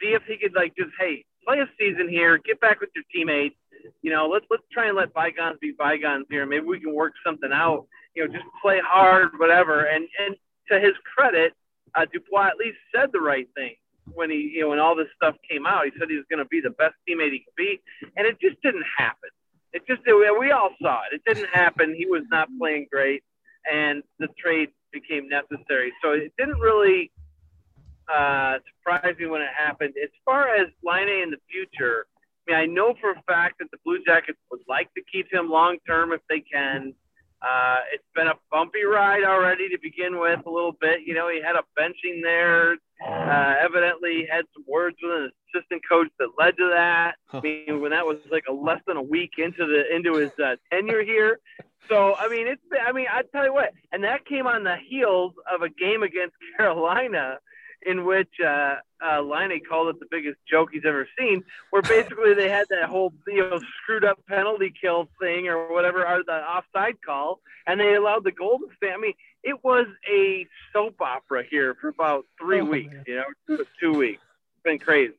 see 0.00 0.08
if 0.08 0.22
he 0.26 0.36
could 0.36 0.54
like 0.54 0.74
just 0.76 0.90
hey 0.98 1.24
play 1.46 1.60
a 1.60 1.68
season 1.78 2.08
here, 2.08 2.38
get 2.38 2.60
back 2.60 2.80
with 2.80 2.90
your 2.94 3.04
teammates. 3.14 3.56
You 4.02 4.10
know, 4.10 4.26
let's 4.26 4.46
let's 4.50 4.62
try 4.72 4.88
and 4.88 4.96
let 4.96 5.12
bygones 5.12 5.58
be 5.60 5.72
bygones 5.78 6.26
here. 6.30 6.46
Maybe 6.46 6.64
we 6.64 6.80
can 6.80 6.94
work 6.94 7.12
something 7.24 7.50
out. 7.52 7.86
You 8.14 8.26
know, 8.26 8.32
just 8.32 8.46
play 8.62 8.80
hard, 8.84 9.30
whatever. 9.38 9.84
And 9.84 10.06
and 10.18 10.36
to 10.70 10.80
his 10.80 10.94
credit, 11.14 11.52
uh, 11.94 12.06
Dubois 12.12 12.48
at 12.48 12.56
least 12.56 12.78
said 12.94 13.10
the 13.12 13.20
right 13.20 13.46
thing 13.54 13.74
when 14.12 14.30
he, 14.30 14.52
you 14.54 14.62
know, 14.62 14.70
when 14.70 14.78
all 14.78 14.94
this 14.94 15.08
stuff 15.16 15.34
came 15.48 15.66
out, 15.66 15.84
he 15.84 15.92
said 15.98 16.08
he 16.08 16.16
was 16.16 16.26
going 16.30 16.38
to 16.38 16.48
be 16.48 16.60
the 16.60 16.70
best 16.70 16.94
teammate 17.08 17.32
he 17.32 17.40
could 17.40 17.56
be, 17.56 17.80
and 18.16 18.26
it 18.26 18.38
just 18.40 18.60
didn't 18.62 18.84
happen. 18.96 19.30
It 19.72 19.82
just 19.86 20.02
we 20.06 20.50
all 20.50 20.70
saw 20.80 21.00
it. 21.10 21.14
It 21.14 21.22
didn't 21.26 21.50
happen. 21.50 21.94
He 21.96 22.06
was 22.06 22.22
not 22.30 22.48
playing 22.58 22.86
great, 22.92 23.24
and 23.70 24.02
the 24.18 24.28
trade 24.38 24.70
became 24.92 25.28
necessary. 25.28 25.92
So 26.02 26.12
it 26.12 26.32
didn't 26.38 26.58
really 26.58 27.10
uh, 28.12 28.58
surprise 28.78 29.14
me 29.18 29.26
when 29.26 29.42
it 29.42 29.50
happened. 29.56 29.94
As 30.02 30.10
far 30.24 30.54
as 30.54 30.68
Laine 30.82 31.22
in 31.22 31.30
the 31.30 31.38
future, 31.50 32.06
I 32.46 32.52
mean, 32.52 32.60
I 32.60 32.66
know 32.66 32.94
for 33.00 33.12
a 33.12 33.22
fact 33.26 33.56
that 33.60 33.70
the 33.70 33.78
Blue 33.84 33.98
Jackets 34.04 34.38
would 34.50 34.60
like 34.68 34.92
to 34.94 35.02
keep 35.10 35.32
him 35.32 35.48
long 35.48 35.78
term 35.86 36.12
if 36.12 36.20
they 36.28 36.40
can. 36.40 36.94
Uh, 37.44 37.76
it's 37.92 38.04
been 38.14 38.28
a 38.28 38.34
bumpy 38.50 38.84
ride 38.84 39.22
already 39.24 39.68
to 39.68 39.78
begin 39.82 40.18
with, 40.18 40.40
a 40.46 40.50
little 40.50 40.72
bit. 40.80 41.00
You 41.04 41.14
know, 41.14 41.28
he 41.28 41.42
had 41.42 41.56
a 41.56 41.62
benching 41.78 42.22
there. 42.22 42.76
Uh, 43.06 43.54
evidently, 43.60 44.26
had 44.30 44.44
some 44.54 44.64
words 44.66 44.96
with 45.02 45.12
an 45.12 45.30
assistant 45.52 45.82
coach 45.86 46.08
that 46.18 46.28
led 46.38 46.56
to 46.56 46.70
that. 46.72 47.16
I 47.32 47.40
mean, 47.42 47.80
when 47.82 47.90
that 47.90 48.06
was 48.06 48.18
like 48.30 48.44
a 48.48 48.52
less 48.52 48.80
than 48.86 48.96
a 48.96 49.02
week 49.02 49.32
into 49.38 49.66
the 49.66 49.94
into 49.94 50.14
his 50.14 50.30
uh, 50.42 50.56
tenure 50.72 51.02
here. 51.02 51.38
So, 51.88 52.14
I 52.16 52.28
mean, 52.28 52.46
it's. 52.46 52.62
I 52.86 52.92
mean, 52.92 53.06
I 53.10 53.22
tell 53.30 53.44
you 53.44 53.52
what, 53.52 53.72
and 53.92 54.02
that 54.04 54.24
came 54.24 54.46
on 54.46 54.64
the 54.64 54.76
heels 54.88 55.34
of 55.52 55.60
a 55.60 55.68
game 55.68 56.02
against 56.02 56.34
Carolina 56.56 57.38
in 57.86 58.04
which 58.04 58.28
uh, 58.44 58.76
uh, 59.04 59.20
Laine 59.20 59.60
called 59.68 59.88
it 59.88 60.00
the 60.00 60.06
biggest 60.10 60.38
joke 60.50 60.70
he's 60.72 60.84
ever 60.86 61.08
seen, 61.18 61.42
where 61.70 61.82
basically 61.96 62.34
they 62.34 62.48
had 62.48 62.66
that 62.70 62.88
whole 62.88 63.12
you 63.26 63.38
know 63.38 63.60
screwed 63.82 64.04
up 64.04 64.18
penalty 64.26 64.72
kill 64.78 65.08
thing 65.20 65.48
or 65.48 65.72
whatever, 65.72 66.06
or 66.06 66.22
the 66.24 66.32
offside 66.32 66.96
call, 67.04 67.40
and 67.66 67.80
they 67.80 67.94
allowed 67.94 68.24
the 68.24 68.32
goal 68.32 68.58
to 68.58 68.68
stand. 68.76 68.94
I 68.94 68.98
mean, 68.98 69.14
it 69.42 69.62
was 69.62 69.86
a 70.10 70.46
soap 70.72 71.00
opera 71.00 71.44
here 71.48 71.76
for 71.80 71.88
about 71.88 72.24
three 72.40 72.60
oh, 72.60 72.64
weeks, 72.64 72.94
man. 72.94 73.04
you 73.06 73.22
know, 73.48 73.64
two 73.80 73.92
weeks. 73.92 74.22
It's 74.54 74.62
been 74.64 74.78
crazy. 74.78 75.14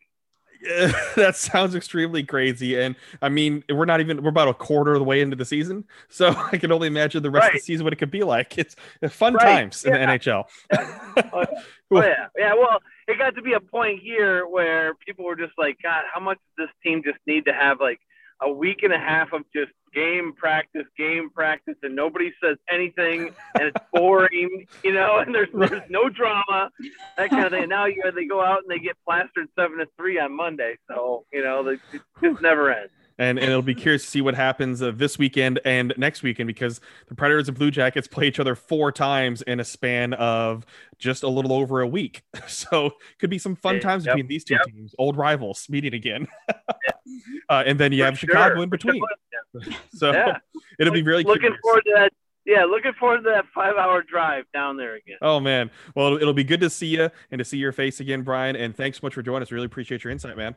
that 1.16 1.36
sounds 1.36 1.76
extremely 1.76 2.24
crazy. 2.24 2.80
And 2.80 2.96
I 3.22 3.30
mean, 3.30 3.64
we're 3.70 3.86
not 3.86 4.00
even 4.00 4.24
we're 4.24 4.30
about 4.30 4.48
a 4.48 4.54
quarter 4.54 4.94
of 4.94 5.00
the 5.00 5.06
way 5.06 5.22
into 5.22 5.36
the 5.36 5.46
season, 5.46 5.86
so 6.10 6.30
I 6.52 6.58
can 6.58 6.72
only 6.72 6.88
imagine 6.88 7.24
the 7.24 7.32
rest 7.32 7.44
right. 7.44 7.56
of 7.56 7.62
the 7.62 7.64
season 7.64 7.84
what 7.84 7.94
it 7.94 7.98
could 7.98 8.12
be 8.12 8.24
like. 8.24 8.58
It's 8.58 8.76
fun 9.10 9.34
right. 9.36 9.44
times 9.44 9.84
yeah. 9.86 9.96
in 9.96 10.10
the 10.10 10.20
NHL. 10.20 10.46
oh, 11.34 11.46
yeah. 11.92 12.02
yeah, 12.02 12.28
yeah. 12.38 12.54
Well, 12.54 12.80
it 13.08 13.18
got 13.18 13.36
to 13.36 13.42
be 13.42 13.54
a 13.54 13.60
point 13.60 14.02
here 14.02 14.48
where 14.48 14.96
people 14.96 15.26
were 15.26 15.36
just 15.36 15.54
like, 15.58 15.78
God, 15.84 16.04
how 16.12 16.20
much 16.20 16.40
does 16.58 16.68
this 16.68 16.76
team 16.84 17.02
just 17.04 17.20
need 17.28 17.46
to 17.46 17.54
have 17.54 17.80
like 17.80 18.00
a 18.42 18.52
week 18.52 18.84
and 18.84 18.94
a 18.94 19.00
half 19.00 19.34
of 19.34 19.44
just 19.56 19.72
game 19.96 20.34
practice, 20.36 20.86
game 20.98 21.30
practice, 21.30 21.76
and 21.82 21.96
nobody 21.96 22.32
says 22.44 22.58
anything, 22.70 23.34
and 23.56 23.68
it's 23.68 23.86
boring, 23.94 24.68
you 24.84 24.94
know, 24.94 25.18
and 25.20 25.34
there's 25.34 25.50
there's 25.54 25.90
no 25.90 26.10
drama, 26.10 26.70
that 27.18 27.30
kind 27.30 27.46
of 27.46 27.52
thing. 27.52 27.64
And 27.64 27.70
now 27.70 27.86
you 27.86 28.04
know, 28.04 28.12
they 28.12 28.26
go 28.26 28.44
out 28.44 28.60
and 28.60 28.70
they 28.70 28.80
get 28.80 28.98
plastered 29.08 29.48
seven 29.58 29.80
to 29.80 29.88
three 29.98 30.20
on 30.20 30.36
Monday, 30.36 30.76
so 30.88 31.26
you 31.34 31.44
know, 31.44 31.66
it 31.68 31.80
just 32.22 32.42
never 32.42 32.72
ends 32.72 32.92
and, 33.18 33.40
and 33.40 33.50
it'll 33.50 33.62
be 33.62 33.76
curious 33.76 34.04
to 34.04 34.10
see 34.10 34.22
what 34.22 34.36
happens 34.36 34.82
uh, 34.82 34.92
this 34.94 35.18
weekend 35.18 35.60
and 35.64 35.94
next 35.98 36.22
weekend 36.22 36.48
because 36.48 36.82
the 37.08 37.16
Predators 37.16 37.48
and 37.48 37.58
Blue 37.58 37.72
Jackets 37.72 38.08
play 38.08 38.28
each 38.28 38.40
other 38.40 38.56
four 38.56 38.92
times 38.92 39.42
in 39.44 39.60
a 39.60 39.64
span 39.64 40.14
of 40.14 40.66
just 40.98 41.24
a 41.24 41.28
little 41.28 41.54
over 41.54 41.82
a 41.82 41.88
week. 41.88 42.24
So 42.48 42.92
could 43.20 43.30
be 43.30 43.38
some 43.38 43.56
fun 43.56 43.80
times 43.80 44.06
yep. 44.06 44.16
between 44.16 44.28
these 44.28 44.44
two 44.44 44.54
yep. 44.54 44.64
teams, 44.66 44.96
old 44.98 45.18
rivals 45.18 45.68
meeting 45.70 45.94
again. 45.94 46.28
uh, 47.50 47.64
and 47.66 47.80
then 47.80 47.92
you 47.92 48.00
For 48.00 48.06
have 48.06 48.20
sure. 48.20 48.30
Chicago 48.30 48.62
in 48.62 48.70
between. 48.70 49.02
so 49.94 50.12
yeah. 50.14 50.38
it'll 50.80 50.94
be 50.94 51.02
really 51.02 51.24
looking 51.24 51.42
curious. 51.42 51.60
forward 51.62 51.84
to 51.86 51.94
that. 51.96 52.14
Yeah, 52.46 52.66
looking 52.66 52.94
forward 52.94 53.24
to 53.24 53.30
that 53.32 53.46
five-hour 53.54 54.04
drive 54.04 54.46
down 54.54 54.78
there 54.78 54.96
again. 54.96 55.18
Oh 55.22 55.40
man, 55.40 55.72
well 55.96 56.08
it'll, 56.08 56.18
it'll 56.20 56.34
be 56.34 56.44
good 56.44 56.62
to 56.62 56.70
see 56.70 56.88
you 56.88 57.10
and 57.32 57.40
to 57.40 57.46
see 57.46 57.58
your 57.58 57.72
face 57.72 58.00
again, 58.00 58.22
Brian. 58.22 58.56
And 58.56 58.76
thanks 58.76 59.00
so 59.00 59.06
much 59.06 59.16
for 59.16 59.22
joining 59.22 59.42
us. 59.42 59.52
Really 59.52 59.66
appreciate 59.66 60.04
your 60.04 60.12
insight, 60.12 60.38
man. 60.38 60.56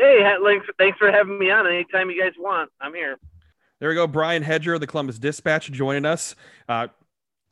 Hey, 0.00 0.24
thanks, 0.42 0.66
thanks 0.78 0.96
for 0.96 1.12
having 1.12 1.38
me 1.38 1.50
on. 1.50 1.66
Anytime 1.66 2.08
you 2.08 2.18
guys 2.18 2.32
want, 2.38 2.70
I'm 2.80 2.94
here. 2.94 3.18
There 3.80 3.90
we 3.90 3.94
go. 3.94 4.06
Brian 4.06 4.42
Hedger 4.42 4.72
of 4.72 4.80
the 4.80 4.86
Columbus 4.86 5.18
Dispatch 5.18 5.70
joining 5.70 6.06
us. 6.06 6.34
Uh, 6.70 6.88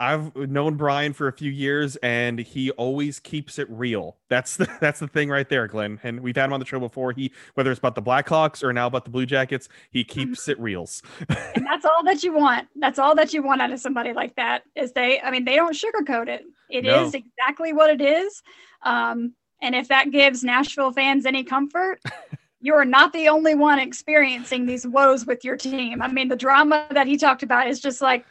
I've 0.01 0.34
known 0.34 0.76
Brian 0.76 1.12
for 1.12 1.28
a 1.28 1.32
few 1.32 1.51
years, 1.51 1.96
and 1.96 2.38
he 2.38 2.70
always 2.70 3.20
keeps 3.20 3.59
it 3.59 3.68
real. 3.68 4.16
That's 4.30 4.57
the 4.57 4.66
that's 4.80 4.99
the 4.99 5.09
thing 5.09 5.28
right 5.28 5.46
there, 5.46 5.66
Glenn. 5.66 6.01
And 6.03 6.20
we've 6.20 6.36
had 6.36 6.46
him 6.46 6.55
on 6.55 6.61
the 6.61 6.66
show 6.66 6.80
before. 6.80 7.12
He 7.12 7.32
whether 7.53 7.70
it's 7.70 7.80
about 7.80 7.96
the 7.96 8.03
Blackhawks 8.03 8.62
or 8.62 8.72
now 8.72 8.86
about 8.86 9.05
the 9.05 9.11
Blue 9.11 9.26
Jackets, 9.26 9.68
he 9.90 10.03
keeps 10.03 10.49
it 10.49 10.59
reals. 10.59 11.03
and 11.55 11.66
that's 11.66 11.84
all 11.84 12.03
that 12.05 12.22
you 12.22 12.32
want. 12.32 12.68
That's 12.76 12.99
all 12.99 13.14
that 13.16 13.34
you 13.34 13.42
want 13.42 13.61
out 13.61 13.72
of 13.72 13.80
somebody 13.80 14.14
like 14.14 14.36
that. 14.36 14.62
Is 14.74 14.92
they? 14.92 15.20
I 15.20 15.30
mean, 15.30 15.44
they 15.44 15.57
don't 15.57 15.76
sugarcoat 15.76 16.28
it. 16.28 16.44
It 16.70 16.84
no. 16.84 17.05
is 17.05 17.14
exactly 17.14 17.74
what 17.74 17.90
it 17.90 18.01
is. 18.01 18.42
Um, 18.82 19.34
and 19.61 19.74
if 19.74 19.88
that 19.88 20.11
gives 20.11 20.44
Nashville 20.44 20.92
fans 20.92 21.26
any 21.26 21.42
comfort, 21.42 22.01
you 22.61 22.74
are 22.74 22.84
not 22.84 23.12
the 23.12 23.28
only 23.28 23.54
one 23.54 23.78
experiencing 23.78 24.66
these 24.66 24.86
woes 24.86 25.26
with 25.26 25.44
your 25.44 25.56
team. 25.56 26.02
I 26.02 26.09
mean, 26.09 26.28
the 26.28 26.36
drama 26.36 26.86
that 26.90 27.06
he 27.06 27.16
talked 27.16 27.42
about 27.42 27.68
is 27.68 27.80
just 27.80 28.00
like 28.00 28.26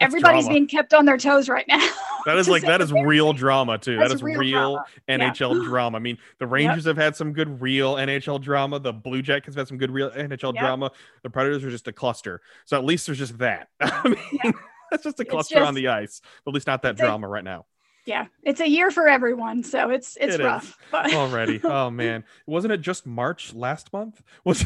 everybody's 0.00 0.48
being 0.48 0.66
kept 0.66 0.94
on 0.94 1.04
their 1.04 1.18
toes 1.18 1.48
right 1.48 1.66
now. 1.68 1.86
That 2.24 2.38
is 2.38 2.48
like 2.48 2.62
that 2.62 2.80
is 2.80 2.92
real 2.92 3.32
drama 3.32 3.78
too. 3.78 3.96
That's 3.96 4.10
that 4.10 4.16
is 4.16 4.22
real, 4.22 4.38
real 4.38 4.84
NHL 5.08 5.62
yeah. 5.62 5.64
drama. 5.68 5.96
I 5.96 6.00
mean, 6.00 6.18
the 6.38 6.46
Rangers 6.46 6.86
yep. 6.86 6.96
have 6.96 7.04
had 7.04 7.16
some 7.16 7.32
good 7.32 7.60
real 7.60 7.96
NHL 7.96 8.40
drama. 8.40 8.78
The 8.78 8.92
Blue 8.92 9.22
Jackets 9.22 9.54
have 9.54 9.62
had 9.62 9.68
some 9.68 9.78
good 9.78 9.90
real 9.90 10.10
NHL 10.10 10.54
yep. 10.54 10.62
drama. 10.62 10.90
The 11.22 11.30
Predators 11.30 11.64
are 11.64 11.70
just 11.70 11.88
a 11.88 11.92
cluster. 11.92 12.40
So 12.64 12.76
at 12.78 12.84
least 12.84 13.06
there's 13.06 13.18
just 13.18 13.38
that. 13.38 13.68
I 13.80 14.08
mean, 14.08 14.18
yeah. 14.44 14.52
that's 14.90 15.04
just 15.04 15.20
a 15.20 15.24
cluster 15.24 15.56
just, 15.56 15.66
on 15.66 15.74
the 15.74 15.88
ice. 15.88 16.22
But 16.44 16.52
at 16.52 16.54
least 16.54 16.66
not 16.66 16.82
that 16.82 16.96
drama 16.96 17.28
right 17.28 17.44
now 17.44 17.66
yeah 18.06 18.26
it's 18.42 18.60
a 18.60 18.68
year 18.68 18.90
for 18.90 19.08
everyone 19.08 19.62
so 19.62 19.90
it's 19.90 20.16
it's 20.20 20.36
it 20.36 20.40
rough 20.42 20.78
but... 20.90 21.12
already. 21.14 21.60
Oh 21.64 21.90
man. 21.90 22.24
Wasn't 22.46 22.72
it 22.72 22.80
just 22.80 23.06
march 23.06 23.52
last 23.52 23.92
month? 23.92 24.22
Was 24.44 24.64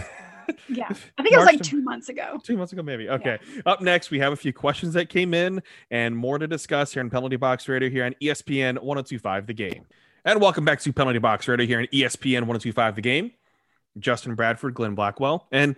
yeah 0.68 0.88
i 1.16 1.22
think 1.22 1.32
it 1.32 1.38
was 1.38 1.46
like 1.46 1.62
two 1.62 1.80
months 1.80 2.08
ago. 2.08 2.40
Two 2.42 2.56
months 2.56 2.72
ago 2.72 2.82
maybe. 2.82 3.08
Okay. 3.08 3.38
Yeah. 3.54 3.62
up 3.66 3.80
next 3.80 4.10
we 4.10 4.18
have 4.18 4.32
a 4.32 4.36
few 4.36 4.52
questions 4.52 4.94
that 4.94 5.08
came 5.08 5.32
in 5.32 5.62
and 5.90 6.16
more 6.16 6.38
to 6.38 6.46
discuss 6.46 6.92
here 6.92 7.00
in 7.00 7.10
penalty 7.10 7.36
box 7.36 7.68
radio 7.68 7.88
here 7.88 8.04
on 8.04 8.14
espn 8.20 8.74
1025 8.74 9.46
the 9.46 9.54
game. 9.54 9.86
And 10.24 10.40
welcome 10.40 10.64
back 10.64 10.80
to 10.80 10.92
penalty 10.92 11.18
box 11.18 11.48
radio 11.48 11.66
here 11.66 11.78
on 11.78 11.86
espn 11.86 12.42
1025 12.42 12.96
the 12.96 13.02
game. 13.02 13.32
Justin 13.98 14.34
bradford 14.34 14.74
glenn 14.74 14.94
blackwell 14.94 15.46
and 15.50 15.76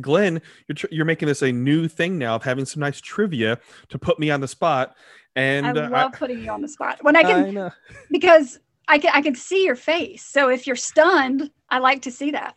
Glenn, 0.00 0.40
you're, 0.68 0.74
tr- 0.74 0.86
you're 0.90 1.04
making 1.04 1.28
this 1.28 1.42
a 1.42 1.52
new 1.52 1.88
thing 1.88 2.18
now 2.18 2.36
of 2.36 2.42
having 2.42 2.64
some 2.64 2.80
nice 2.80 3.00
trivia 3.00 3.58
to 3.88 3.98
put 3.98 4.18
me 4.18 4.30
on 4.30 4.40
the 4.40 4.48
spot. 4.48 4.96
And 5.34 5.66
I 5.66 5.70
uh, 5.70 5.90
love 5.90 6.12
I, 6.14 6.16
putting 6.16 6.42
you 6.42 6.50
on 6.50 6.62
the 6.62 6.68
spot 6.68 6.98
when 7.02 7.16
I 7.16 7.22
can, 7.22 7.58
I 7.58 7.70
because 8.10 8.58
I 8.88 8.98
can 8.98 9.10
I 9.14 9.20
can 9.20 9.34
see 9.34 9.64
your 9.64 9.76
face. 9.76 10.24
So 10.24 10.48
if 10.48 10.66
you're 10.66 10.76
stunned, 10.76 11.50
I 11.68 11.78
like 11.78 12.02
to 12.02 12.10
see 12.10 12.30
that. 12.30 12.54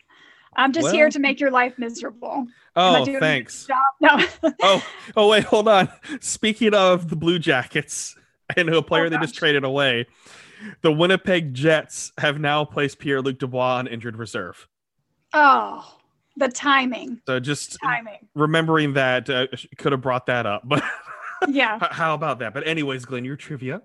I'm 0.56 0.74
just 0.74 0.86
well, 0.86 0.94
here 0.94 1.10
to 1.10 1.20
make 1.20 1.40
your 1.40 1.52
life 1.52 1.78
miserable. 1.78 2.48
Oh, 2.76 3.06
thanks. 3.20 3.68
No. 4.02 4.20
oh, 4.62 4.86
oh 5.16 5.28
wait, 5.30 5.44
hold 5.44 5.68
on. 5.68 5.90
Speaking 6.22 6.74
of 6.74 7.10
the 7.10 7.16
Blue 7.16 7.40
Jackets 7.40 8.16
and 8.58 8.70
a 8.70 8.82
player 8.82 9.06
oh, 9.06 9.10
they 9.10 9.18
just 9.18 9.36
traded 9.36 9.64
away, 9.64 10.08
the 10.82 10.92
Winnipeg 10.92 11.54
Jets 11.54 12.12
have 12.18 12.40
now 12.40 12.66
placed 12.66 13.00
Pierre 13.00 13.22
Luc 13.22 13.40
Dubois 13.40 13.78
on 13.78 13.88
injured 13.88 14.18
reserve. 14.18 14.68
Oh, 15.34 15.99
the 16.40 16.50
timing. 16.50 17.22
So 17.28 17.40
just 17.40 17.78
timing. 17.84 18.28
remembering 18.34 18.94
that 18.94 19.30
uh, 19.30 19.48
could 19.78 19.92
have 19.92 20.02
brought 20.02 20.26
that 20.28 20.46
up, 20.46 20.64
but 20.66 20.84
yeah. 21.50 21.78
How 21.92 22.14
about 22.14 22.40
that? 22.40 22.54
But 22.54 22.68
anyways, 22.68 23.06
Glenn, 23.06 23.26
your 23.26 23.36
trivia. 23.36 23.82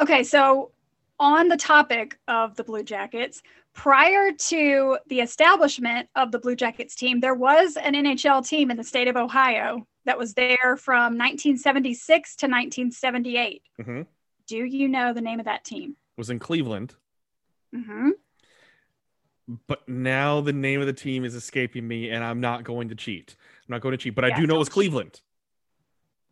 Okay, 0.00 0.24
so 0.24 0.72
on 1.18 1.48
the 1.48 1.56
topic 1.56 2.18
of 2.26 2.56
the 2.56 2.64
Blue 2.64 2.82
Jackets, 2.82 3.42
prior 3.72 4.32
to 4.32 4.98
the 5.06 5.20
establishment 5.20 6.08
of 6.16 6.32
the 6.32 6.38
Blue 6.38 6.56
Jackets 6.56 6.96
team, 6.96 7.20
there 7.20 7.34
was 7.34 7.76
an 7.76 7.94
NHL 7.94 8.46
team 8.46 8.70
in 8.70 8.76
the 8.76 8.84
state 8.84 9.08
of 9.08 9.16
Ohio 9.16 9.86
that 10.04 10.18
was 10.18 10.34
there 10.34 10.76
from 10.76 11.16
1976 11.16 12.36
to 12.36 12.46
1978. 12.46 13.62
Mm-hmm. 13.80 14.02
Do 14.46 14.64
you 14.64 14.88
know 14.88 15.14
the 15.14 15.20
name 15.20 15.38
of 15.38 15.46
that 15.46 15.64
team? 15.64 15.90
It 15.90 16.20
was 16.20 16.30
in 16.30 16.38
Cleveland. 16.38 16.94
Mm-hmm. 17.74 18.10
But 19.66 19.86
now 19.88 20.40
the 20.40 20.52
name 20.52 20.80
of 20.80 20.86
the 20.86 20.92
team 20.92 21.24
is 21.24 21.34
escaping 21.34 21.86
me, 21.86 22.10
and 22.10 22.24
I'm 22.24 22.40
not 22.40 22.64
going 22.64 22.88
to 22.88 22.94
cheat. 22.94 23.36
I'm 23.38 23.72
not 23.72 23.82
going 23.82 23.92
to 23.92 23.98
cheat, 23.98 24.14
but 24.14 24.24
yeah, 24.26 24.34
I 24.34 24.40
do 24.40 24.46
know 24.46 24.56
it 24.56 24.58
was 24.58 24.68
Cleveland. 24.68 25.20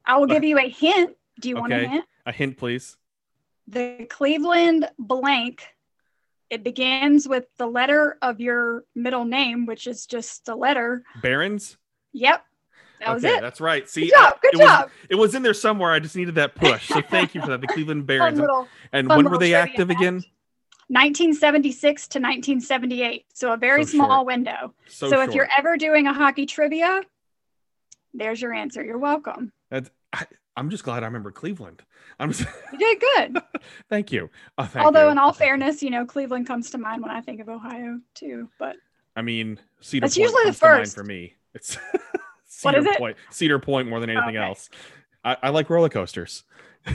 I 0.04 0.18
will 0.18 0.26
give 0.26 0.44
you 0.44 0.58
a 0.58 0.68
hint. 0.68 1.16
Do 1.40 1.48
you 1.48 1.56
okay. 1.56 1.60
want 1.60 1.72
a 1.72 1.88
hint? 1.88 2.04
A 2.26 2.32
hint, 2.32 2.56
please. 2.56 2.96
The 3.68 4.06
Cleveland 4.08 4.88
blank. 4.98 5.64
It 6.50 6.64
begins 6.64 7.26
with 7.26 7.46
the 7.56 7.66
letter 7.66 8.18
of 8.20 8.40
your 8.40 8.84
middle 8.94 9.24
name, 9.24 9.64
which 9.64 9.86
is 9.86 10.06
just 10.06 10.48
a 10.48 10.54
letter. 10.54 11.02
Barons. 11.22 11.78
Yep. 12.12 12.44
That 13.00 13.08
okay, 13.08 13.14
was 13.14 13.24
it. 13.24 13.40
That's 13.40 13.60
right. 13.60 13.88
See, 13.88 14.02
good 14.02 14.10
job. 14.10 14.40
Good 14.42 14.54
it 14.54 14.58
job. 14.58 14.84
Was, 14.84 14.92
it 15.08 15.14
was 15.16 15.34
in 15.34 15.42
there 15.42 15.54
somewhere. 15.54 15.92
I 15.92 15.98
just 15.98 16.14
needed 16.14 16.34
that 16.36 16.54
push. 16.54 16.88
So 16.88 17.00
thank 17.00 17.34
you 17.34 17.40
for 17.40 17.48
that. 17.48 17.60
The 17.60 17.66
Cleveland 17.68 18.06
Barons. 18.06 18.38
Little, 18.38 18.68
and 18.92 19.08
when 19.08 19.30
were 19.30 19.38
they 19.38 19.54
active 19.54 19.90
again? 19.90 20.22
1976 20.88 22.08
to 22.08 22.18
1978. 22.18 23.26
So 23.32 23.52
a 23.52 23.56
very 23.56 23.84
so 23.84 23.90
small 23.92 24.18
short. 24.18 24.26
window. 24.26 24.74
So, 24.88 25.08
so 25.10 25.22
if 25.22 25.34
you're 25.34 25.48
ever 25.58 25.76
doing 25.76 26.06
a 26.06 26.12
hockey 26.12 26.46
trivia, 26.46 27.02
there's 28.14 28.40
your 28.42 28.52
answer. 28.52 28.84
You're 28.84 28.98
welcome. 28.98 29.52
That's, 29.70 29.90
I, 30.12 30.26
I'm 30.56 30.68
just 30.70 30.84
glad 30.84 31.02
I 31.02 31.06
remember 31.06 31.30
Cleveland. 31.30 31.82
I'm 32.18 32.32
just, 32.32 32.46
You 32.72 32.78
did 32.78 33.00
good. 33.32 33.42
thank 33.88 34.12
you. 34.12 34.28
Oh, 34.58 34.64
thank 34.64 34.84
Although, 34.84 35.06
you. 35.06 35.12
in 35.12 35.18
all 35.18 35.32
fairness, 35.32 35.82
you 35.82 35.90
know, 35.90 36.04
Cleveland 36.04 36.46
comes 36.46 36.70
to 36.70 36.78
mind 36.78 37.02
when 37.02 37.10
I 37.10 37.20
think 37.22 37.40
of 37.40 37.48
Ohio 37.48 38.00
too. 38.14 38.48
But 38.58 38.76
I 39.16 39.22
mean, 39.22 39.58
Cedar 39.80 40.06
That's 40.06 40.16
Point 40.16 40.22
usually 40.24 40.42
the 40.42 40.46
comes 40.48 40.58
to 40.60 40.66
mind 40.68 40.80
first. 40.84 40.94
for 40.94 41.04
me. 41.04 41.34
It's 41.54 41.78
Cedar 42.48 42.78
is 42.78 42.86
it? 42.86 42.98
Point. 42.98 43.16
Cedar 43.30 43.58
Point 43.58 43.88
more 43.88 44.00
than 44.00 44.10
anything 44.10 44.36
Okay. 44.36 44.46
else. 44.46 44.68
I, 45.24 45.36
I 45.44 45.48
like 45.50 45.70
roller 45.70 45.88
coasters. 45.88 46.44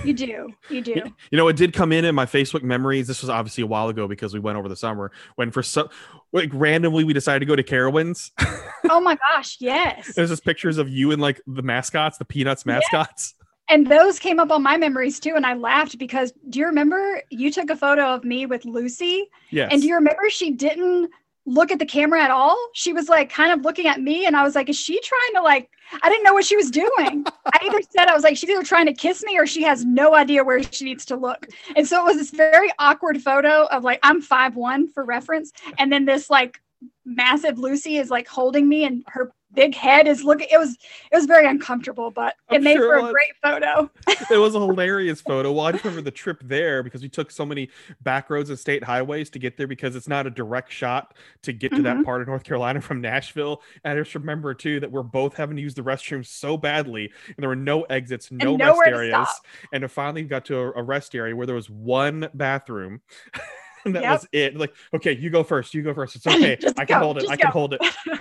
You 0.03 0.13
do, 0.13 0.53
you 0.69 0.81
do. 0.81 1.01
You 1.31 1.37
know, 1.37 1.47
it 1.47 1.55
did 1.55 1.73
come 1.73 1.91
in 1.91 2.05
in 2.05 2.15
my 2.15 2.25
Facebook 2.25 2.63
memories. 2.63 3.07
This 3.07 3.21
was 3.21 3.29
obviously 3.29 3.63
a 3.63 3.67
while 3.67 3.89
ago 3.89 4.07
because 4.07 4.33
we 4.33 4.39
went 4.39 4.57
over 4.57 4.69
the 4.69 4.75
summer 4.75 5.11
when 5.35 5.51
for 5.51 5.61
some 5.61 5.89
like 6.31 6.49
randomly 6.53 7.03
we 7.03 7.13
decided 7.13 7.39
to 7.39 7.45
go 7.45 7.55
to 7.55 7.63
Carowinds. 7.63 8.31
Oh 8.89 9.01
my 9.01 9.17
gosh, 9.33 9.57
yes. 9.59 10.13
There's 10.15 10.29
just 10.29 10.45
pictures 10.45 10.77
of 10.77 10.87
you 10.87 11.11
and 11.11 11.21
like 11.21 11.41
the 11.45 11.61
mascots, 11.61 12.17
the 12.17 12.23
Peanuts 12.23 12.65
mascots. 12.65 13.33
And 13.69 13.87
those 13.87 14.17
came 14.17 14.39
up 14.39 14.49
on 14.49 14.63
my 14.63 14.77
memories 14.77 15.19
too. 15.19 15.33
And 15.35 15.45
I 15.45 15.55
laughed 15.55 15.97
because 15.97 16.31
do 16.49 16.59
you 16.59 16.65
remember 16.67 17.21
you 17.29 17.51
took 17.51 17.69
a 17.69 17.75
photo 17.75 18.13
of 18.13 18.23
me 18.23 18.45
with 18.45 18.63
Lucy? 18.63 19.29
Yes. 19.49 19.69
And 19.73 19.81
do 19.81 19.89
you 19.89 19.95
remember 19.95 20.29
she 20.29 20.51
didn't 20.51 21.11
look 21.47 21.71
at 21.71 21.79
the 21.79 21.85
camera 21.85 22.21
at 22.21 22.29
all? 22.29 22.57
She 22.73 22.93
was 22.93 23.09
like 23.09 23.31
kind 23.31 23.51
of 23.51 23.65
looking 23.65 23.87
at 23.87 24.01
me, 24.01 24.25
and 24.25 24.35
I 24.35 24.43
was 24.43 24.53
like, 24.53 24.69
is 24.69 24.77
she 24.77 24.99
trying 25.01 25.33
to 25.35 25.41
like, 25.41 25.69
I 26.03 26.09
didn't 26.09 26.25
know 26.25 26.33
what 26.33 26.45
she 26.45 26.57
was 26.57 26.69
doing. 26.69 26.89
I 27.45 27.59
either 27.65 27.81
said, 27.89 28.07
I 28.07 28.13
was 28.13 28.23
like, 28.23 28.37
she's 28.37 28.49
either 28.49 28.63
trying 28.63 28.85
to 28.87 28.93
kiss 28.93 29.23
me 29.23 29.39
or 29.39 29.47
she 29.47 29.63
has 29.63 29.85
no 29.85 30.13
idea 30.13 30.43
where 30.43 30.61
she 30.61 30.85
needs 30.85 31.05
to 31.05 31.15
look. 31.15 31.47
And 31.75 31.87
so 31.87 32.01
it 32.01 32.05
was 32.05 32.17
this 32.17 32.31
very 32.31 32.71
awkward 32.77 33.21
photo 33.21 33.65
of 33.67 33.83
like, 33.83 33.99
I'm 34.03 34.21
five 34.21 34.55
one 34.55 34.87
for 34.87 35.03
reference. 35.05 35.53
And 35.77 35.91
then 35.91 36.05
this 36.05 36.29
like 36.29 36.61
massive 37.05 37.57
Lucy 37.57 37.97
is 37.97 38.09
like 38.09 38.27
holding 38.27 38.67
me 38.67 38.83
and 38.83 39.03
her 39.07 39.31
big 39.53 39.73
head 39.73 40.07
is 40.07 40.23
looking 40.23 40.47
it 40.51 40.57
was 40.57 40.77
it 41.11 41.15
was 41.15 41.25
very 41.25 41.47
uncomfortable 41.47 42.11
but 42.11 42.35
it 42.51 42.55
I'm 42.57 42.63
made 42.63 42.75
sure 42.75 42.99
for 42.99 43.07
it 43.07 43.09
a 43.09 43.13
great 43.13 43.33
photo 43.41 43.89
it 44.33 44.37
was 44.37 44.55
a 44.55 44.59
hilarious 44.59 45.21
photo. 45.21 45.51
Well, 45.51 45.65
I 45.65 45.71
just 45.71 45.83
remember 45.83 46.01
the 46.01 46.11
trip 46.11 46.41
there 46.43 46.83
because 46.83 47.01
we 47.01 47.09
took 47.09 47.31
so 47.31 47.45
many 47.45 47.69
back 48.01 48.29
roads 48.29 48.49
and 48.49 48.57
state 48.59 48.83
highways 48.83 49.29
to 49.31 49.39
get 49.39 49.57
there 49.57 49.67
because 49.67 49.95
it's 49.95 50.07
not 50.07 50.27
a 50.27 50.29
direct 50.29 50.71
shot 50.71 51.15
to 51.43 51.53
get 51.53 51.73
to 51.75 51.81
that 51.83 51.97
Mhm. 51.97 52.05
part 52.05 52.21
of 52.21 52.27
North 52.27 52.43
Carolina 52.43 52.81
from 52.81 53.01
Nashville. 53.01 53.61
And 53.83 53.97
I 53.97 54.01
just 54.01 54.15
remember 54.15 54.53
too 54.53 54.79
that 54.79 54.91
we're 54.91 55.03
both 55.03 55.35
having 55.35 55.55
to 55.55 55.61
use 55.61 55.73
the 55.73 55.81
restroom 55.81 56.25
so 56.25 56.57
badly, 56.57 57.11
and 57.27 57.35
there 57.37 57.49
were 57.49 57.55
no 57.55 57.83
exits, 57.83 58.31
no 58.31 58.57
rest 58.57 58.81
areas, 58.85 59.27
and 59.71 59.89
finally 59.91 60.23
got 60.23 60.45
to 60.45 60.57
a, 60.57 60.71
a 60.73 60.83
rest 60.83 61.15
area 61.15 61.35
where 61.35 61.45
there 61.47 61.55
was 61.55 61.69
one 61.69 62.29
bathroom. 62.33 63.01
And 63.87 63.95
that 63.95 64.03
Yep. 64.03 64.11
was 64.11 64.27
it. 64.31 64.55
Like, 64.57 64.73
okay, 64.93 65.15
you 65.15 65.29
go 65.29 65.43
first. 65.43 65.73
You 65.73 65.81
go 65.81 65.93
first. 65.93 66.15
It's 66.15 66.27
okay. 66.35 66.57
I 66.77 66.85
can 66.85 66.99
go, 66.99 67.05
hold 67.05 67.17
it. 67.17 67.29
I 67.29 67.35
can 67.37 67.51
hold 67.51 67.73
it. 67.73 67.81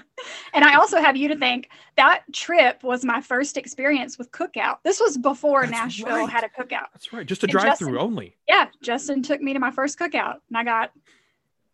and 0.54 0.64
i 0.64 0.74
also 0.74 0.98
have 1.00 1.16
you 1.16 1.28
to 1.28 1.36
thank 1.36 1.68
that 1.96 2.22
trip 2.32 2.82
was 2.82 3.04
my 3.04 3.20
first 3.20 3.56
experience 3.56 4.18
with 4.18 4.28
cookout 4.32 4.78
this 4.82 4.98
was 4.98 5.16
before 5.16 5.60
That's 5.66 5.70
nashville 5.72 6.16
right. 6.16 6.28
had 6.28 6.42
a 6.42 6.48
cookout 6.48 6.86
That's 6.92 7.12
right. 7.12 7.24
Just 7.24 7.44
a 7.44 7.46
drive 7.46 7.78
through 7.78 7.98
only. 8.00 8.34
yeah 8.48 8.66
justin 8.82 9.22
took 9.22 9.40
me 9.40 9.52
to 9.52 9.60
my 9.60 9.70
first 9.70 9.98
cookout 9.98 10.38
and 10.48 10.56
i 10.56 10.64
got 10.64 10.90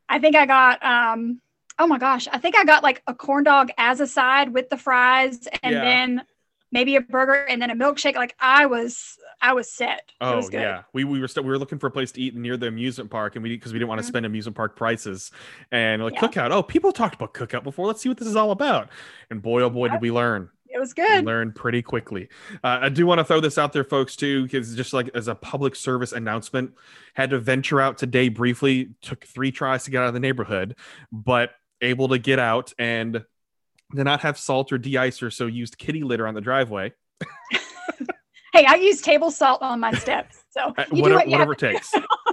i 0.09 0.19
think 0.19 0.37
i 0.37 0.45
got 0.45 0.85
um 0.85 1.41
oh 1.79 1.87
my 1.87 1.97
gosh 1.99 2.29
i 2.31 2.39
think 2.39 2.57
i 2.57 2.65
got 2.65 2.83
like 2.83 3.03
a 3.07 3.15
corn 3.15 3.45
dog 3.45 3.71
as 3.79 4.01
a 4.01 4.07
side 4.07 4.53
with 4.53 4.69
the 4.69 4.77
fries 4.77 5.49
and 5.63 5.73
Yeah. 5.73 5.85
then 5.85 6.23
maybe 6.71 6.97
a 6.97 7.01
burger 7.01 7.35
and 7.49 7.63
then 7.63 7.71
a 7.71 7.75
milkshake 7.77 8.17
like 8.17 8.35
i 8.39 8.67
was 8.67 9.17
i 9.43 9.53
was 9.53 9.71
set 9.71 10.11
Oh 10.21 10.37
was 10.37 10.51
yeah, 10.53 10.83
we 10.95 11.05
we 11.05 11.21
were 11.21 11.29
st- 11.29 11.45
we 11.45 11.51
were 11.51 11.59
looking 11.59 11.79
for 11.79 11.89
a 11.89 11.91
place 11.91 12.13
to 12.13 12.21
eat 12.23 12.35
near 12.35 12.57
the 12.57 12.69
amusement 12.69 13.11
park, 13.11 13.35
and 13.37 13.43
we 13.43 13.51
because 13.51 13.73
we 13.73 13.79
didn't 13.79 13.89
want 13.89 14.01
to 14.01 14.05
Mhm. 14.05 14.09
spend 14.09 14.27
amusement 14.27 14.57
park 14.57 14.77
prices, 14.77 15.31
and 15.71 16.03
like 16.03 16.15
Yeah. 16.15 16.21
cookout. 16.21 16.51
Oh, 16.53 16.63
people 16.63 16.93
talked 16.93 17.17
about 17.17 17.35
cookout 17.35 17.65
before. 17.65 17.87
Let's 17.87 18.01
see 18.01 18.09
what 18.09 18.19
this 18.19 18.29
is 18.29 18.37
all 18.37 18.53
about. 18.53 18.89
And 19.31 19.43
boy, 19.43 19.63
oh 19.63 19.71
boy, 19.71 19.89
did 19.89 20.01
we 20.01 20.11
learn. 20.11 20.49
it 20.75 20.79
was 20.81 20.95
good. 20.95 21.21
We 21.21 21.27
learned 21.27 21.55
pretty 21.55 21.83
quickly. 21.83 22.29
Uh, 22.65 22.79
I 22.83 22.89
do 22.89 23.05
want 23.05 23.19
to 23.19 23.25
throw 23.25 23.41
this 23.41 23.59
out 23.59 23.75
there, 23.75 23.85
folks, 23.85 24.17
too, 24.17 24.45
because 24.45 24.75
just 24.75 24.95
like 24.95 25.11
as 25.15 25.29
a 25.29 25.35
public 25.35 25.77
service 25.77 26.13
announcement, 26.13 26.73
had 27.13 27.29
to 27.29 27.39
venture 27.39 27.79
out 27.79 27.99
today 27.99 28.31
briefly. 28.31 28.89
Took 29.03 29.25
three 29.27 29.53
tries 29.53 29.85
to 29.85 29.91
get 29.91 30.01
out 30.03 30.09
of 30.09 30.15
the 30.15 30.21
neighborhood, 30.21 30.77
but 31.13 31.51
able 31.83 32.09
to 32.09 32.19
get 32.19 32.39
out 32.39 32.73
and 32.79 33.23
did 33.95 34.05
not 34.05 34.21
have 34.21 34.39
salt 34.39 34.73
or 34.73 34.79
de-icer, 34.79 35.31
so 35.31 35.45
used 35.47 35.77
kitty 35.77 36.03
litter 36.05 36.27
on 36.27 36.33
the 36.35 36.41
driveway. 36.41 36.95
hey 38.53 38.65
i 38.67 38.75
use 38.75 39.01
table 39.01 39.31
salt 39.31 39.63
on 39.63 39.81
my 39.81 39.93
steps 39.93 40.39
so 40.51 40.75
Uh, 40.79 40.85
you 40.91 40.97
do 40.97 41.03
whatever, 41.03 41.19
what 41.21 41.29
whatever 41.29 41.53
it 41.53 41.59
takes. 41.59 41.93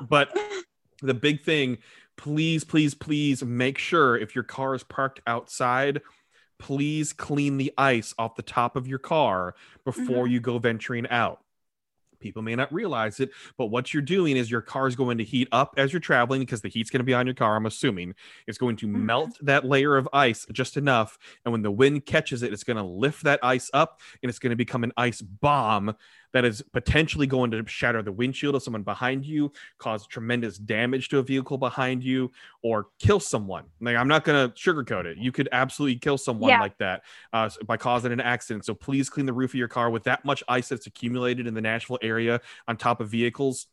But 0.10 0.36
the 1.02 1.14
big 1.14 1.42
thing, 1.44 1.78
please, 2.18 2.64
please, 2.66 2.94
please 2.94 3.44
make 3.44 3.78
sure 3.78 4.18
if 4.18 4.36
your 4.36 4.44
car 4.44 4.76
is 4.76 4.84
parked 4.84 5.22
outside, 5.26 6.02
please 6.58 7.14
clean 7.14 7.56
the 7.58 7.72
ice 7.78 8.14
off 8.18 8.36
the 8.36 8.42
top 8.42 8.76
of 8.76 8.88
your 8.88 9.00
car 9.00 9.56
before 9.86 10.26
Mm-hmm. 10.26 10.34
you 10.34 10.40
go 10.42 10.58
venturing 10.60 11.08
out. 11.08 11.40
People 12.20 12.42
may 12.42 12.56
not 12.56 12.72
realize 12.74 13.20
it, 13.20 13.32
but 13.58 13.68
what 13.68 13.94
you're 13.94 14.02
doing 14.02 14.38
is 14.38 14.50
your 14.52 14.62
car 14.62 14.88
is 14.88 14.96
going 14.96 15.18
to 15.18 15.24
heat 15.24 15.48
up 15.52 15.74
as 15.78 15.94
you're 15.94 16.00
traveling 16.00 16.42
because 16.42 16.62
the 16.62 16.70
heat's 16.70 16.90
going 16.90 17.00
to 17.00 17.06
be 17.06 17.14
on 17.14 17.26
your 17.26 17.36
car. 17.36 17.56
I'm 17.56 17.66
assuming 17.66 18.14
it's 18.48 18.58
going 18.58 18.76
to 18.78 18.88
Mhm. 18.94 19.06
melt 19.06 19.38
that 19.42 19.66
layer 19.66 19.96
of 19.98 20.08
ice 20.14 20.46
just 20.52 20.78
enough. 20.78 21.18
And 21.46 21.52
when 21.52 21.62
the 21.62 21.72
wind 21.72 22.06
catches 22.06 22.44
it, 22.44 22.54
it's 22.54 22.64
going 22.64 22.78
to 22.78 22.84
lift 22.84 23.24
that 23.24 23.40
ice 23.44 23.70
up 23.74 24.02
and 24.22 24.30
it's 24.30 24.40
going 24.40 24.52
to 24.52 24.56
become 24.56 24.84
an 24.84 24.94
ice 24.98 25.22
bomb 25.22 25.96
that 26.32 26.46
is 26.46 26.62
potentially 26.74 27.26
going 27.28 27.52
to 27.52 27.66
shatter 27.68 28.02
the 28.02 28.12
windshield 28.12 28.56
of 28.56 28.64
someone 28.64 28.84
behind 28.84 29.26
you, 29.26 29.52
cause 29.78 30.06
tremendous 30.08 30.58
damage 30.58 31.10
to 31.10 31.20
a 31.20 31.24
vehicle 31.24 31.58
behind 31.58 32.04
you, 32.04 32.32
or 32.62 32.88
kill 33.00 33.20
someone. 33.20 33.66
Like 33.82 33.96
I'm 33.96 34.08
not 34.08 34.24
going 34.24 34.50
to 34.50 34.56
sugarcoat 34.56 35.06
it. 35.06 35.18
You 35.18 35.32
could 35.32 35.50
absolutely 35.52 35.98
kill 35.98 36.18
someone 36.18 36.50
Yeah. 36.50 36.60
like 36.60 36.78
that 36.78 37.04
uh, 37.34 37.50
by 37.66 37.78
causing 37.78 38.12
an 38.12 38.22
accident. 38.22 38.66
So 38.66 38.74
please 38.74 39.10
clean 39.10 39.26
the 39.26 39.34
roof 39.34 39.52
of 39.52 39.56
your 39.56 39.68
car 39.68 39.90
with 39.90 40.04
that 40.04 40.24
much 40.26 40.44
ice 40.48 40.70
that's 40.70 40.88
accumulated 40.88 41.48
in 41.48 41.54
the 41.54 41.62
Nashville 41.62 42.00
area 42.02 42.42
on 42.68 42.78
top 42.78 43.02
of 43.02 43.10
vehicles. 43.10 43.68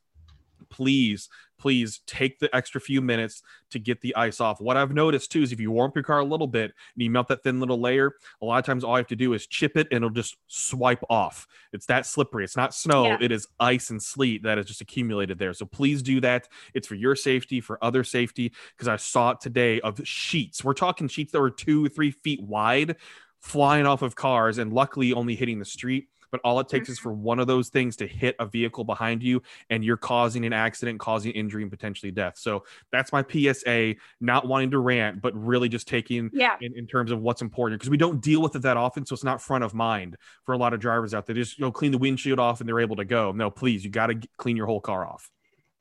Please, 0.71 1.29
please 1.59 2.01
take 2.07 2.39
the 2.39 2.55
extra 2.55 2.81
few 2.81 3.01
minutes 3.01 3.43
to 3.71 3.79
get 3.79 4.01
the 4.01 4.15
ice 4.15 4.41
off. 4.41 4.61
What 4.61 4.77
I've 4.77 4.93
noticed 4.93 5.33
too 5.33 5.43
is 5.43 5.53
if 5.53 5.61
you 5.61 5.71
warm 5.71 5.91
up 5.91 5.97
your 5.97 6.03
car 6.05 6.19
a 6.19 6.25
little 6.25 6.47
bit 6.47 6.73
and 6.95 7.03
you 7.03 7.11
melt 7.11 7.29
that 7.29 7.43
thin 7.43 7.61
little 7.61 7.81
layer, 7.81 8.13
a 8.43 8.45
lot 8.45 8.59
of 8.59 8.65
times 8.65 8.85
all 8.85 8.93
you 8.93 8.99
have 8.99 9.07
to 9.09 9.17
do 9.17 9.33
is 9.33 9.47
chip 9.47 9.77
it 9.77 9.87
and 9.91 9.97
it'll 9.99 10.11
just 10.11 10.37
swipe 10.49 11.03
off. 11.09 11.47
It's 11.73 11.87
that 11.87 12.05
slippery. 12.07 12.45
It's 12.45 12.57
not 12.57 12.75
snow, 12.75 13.07
Yeah. 13.07 13.19
it 13.21 13.33
is 13.33 13.49
ice 13.59 13.91
and 13.91 14.03
sleet 14.03 14.43
that 14.43 14.59
has 14.59 14.67
just 14.67 14.81
accumulated 14.81 15.39
there. 15.39 15.55
So 15.55 15.65
please 15.67 16.03
do 16.03 16.21
that. 16.21 16.49
It's 16.75 16.87
for 16.87 16.95
your 16.95 17.17
safety, 17.17 17.61
for 17.61 17.83
other 17.83 18.05
safety, 18.05 18.53
because 18.77 18.89
I 18.89 18.97
saw 18.97 19.31
it 19.31 19.41
today 19.41 19.81
of 19.81 20.01
sheets. 20.07 20.63
We're 20.63 20.75
talking 20.75 21.09
sheets 21.09 21.33
that 21.33 21.41
were 21.41 21.51
two, 21.51 21.89
three 21.89 22.11
feet 22.11 22.43
wide 22.43 22.97
flying 23.41 23.87
off 23.87 24.03
of 24.03 24.17
cars 24.17 24.59
and 24.59 24.73
luckily 24.73 25.13
only 25.13 25.37
hitting 25.37 25.59
the 25.59 25.65
street. 25.65 26.09
But 26.31 26.41
all 26.45 26.61
it 26.61 26.69
takes 26.69 26.89
is 26.89 26.99
mm-hmm. 26.99 27.09
for 27.09 27.13
one 27.13 27.39
of 27.39 27.47
those 27.47 27.69
things 27.69 27.97
to 27.97 28.07
hit 28.07 28.37
a 28.39 28.47
vehicle 28.47 28.85
behind 28.85 29.23
you, 29.23 29.43
and 29.71 29.85
you're 29.85 29.97
causing 29.97 30.45
an 30.45 30.53
accident, 30.53 31.01
causing 31.01 31.33
injury, 31.33 31.63
and 31.63 31.71
potentially 31.71 32.13
death. 32.13 32.35
So 32.37 32.65
that's 32.91 33.13
my 33.13 33.25
PSA. 33.29 33.95
Not 34.21 34.47
wanting 34.47 34.71
to 34.73 34.79
rant, 34.79 35.21
but 35.21 35.35
really 35.35 35.69
just 35.69 35.89
taking 35.89 36.31
yeah 36.33 36.57
in, 36.61 36.77
in 36.77 36.87
terms 36.87 37.11
of 37.11 37.21
what's 37.21 37.43
important 37.43 37.81
because 37.81 37.91
we 37.91 37.97
don't 37.97 38.21
deal 38.21 38.43
with 38.43 38.57
it 38.57 38.63
that 38.63 38.77
often. 38.77 39.07
So 39.07 39.15
it's 39.15 39.25
not 39.25 39.41
front 39.41 39.65
of 39.65 39.75
mind 39.75 40.17
for 40.45 40.53
a 40.53 40.59
lot 40.59 40.75
of 40.75 40.81
drivers 40.81 41.15
out 41.15 41.27
there. 41.27 41.35
Just 41.35 41.59
you 41.59 41.65
know 41.65 41.73
clean 41.73 41.93
the 41.93 41.99
windshield 41.99 42.39
off 42.39 42.61
and 42.61 42.69
they're 42.69 42.81
able 42.81 42.97
to 42.97 43.05
go. 43.05 43.33
No, 43.33 43.51
please, 43.51 43.85
you 43.85 43.91
got 43.91 44.07
to 44.09 44.21
clean 44.37 44.57
your 44.57 44.67
whole 44.67 44.81
car 44.81 45.07
off. 45.07 45.31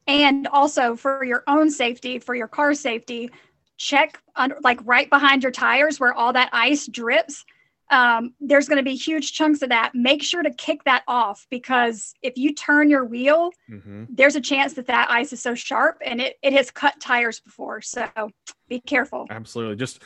and 0.08 0.48
also 0.48 0.96
for 0.96 1.24
your 1.24 1.44
own 1.48 1.72
safety 1.72 2.20
for 2.20 2.36
your 2.36 2.48
car 2.48 2.74
safety 2.76 3.30
check 3.78 4.22
under, 4.36 4.58
like 4.64 4.80
right 4.86 5.10
behind 5.10 5.44
your 5.44 5.52
tires 5.52 6.00
where 6.00 6.14
all 6.14 6.34
that 6.34 6.50
ice 6.54 6.88
drips 6.88 7.44
um, 7.92 8.34
there's 8.40 8.68
going 8.68 8.78
to 8.78 8.84
be 8.84 8.96
huge 8.96 9.34
chunks 9.34 9.62
of 9.62 9.70
that 9.70 9.92
make 9.94 10.24
sure 10.24 10.42
to 10.44 10.52
kick 10.56 10.84
that 10.86 11.04
off 11.08 11.46
because 11.50 12.14
if 12.22 12.38
you 12.38 12.54
turn 12.54 12.90
your 12.90 13.06
wheel 13.06 13.52
Mm-hmm. 13.70 14.06
there's 14.10 14.36
a 14.36 14.42
chance 14.42 14.74
that 14.74 14.88
that 14.88 15.10
ice 15.10 15.34
is 15.34 15.42
so 15.42 15.56
sharp 15.56 16.02
and 16.06 16.22
it, 16.22 16.38
it 16.42 16.54
has 16.54 16.72
cut 16.72 17.00
tires 17.00 17.40
before 17.40 17.82
so 17.82 18.08
be 18.68 18.80
careful 18.82 19.26
Absolutely. 19.30 19.76
Just 19.76 20.02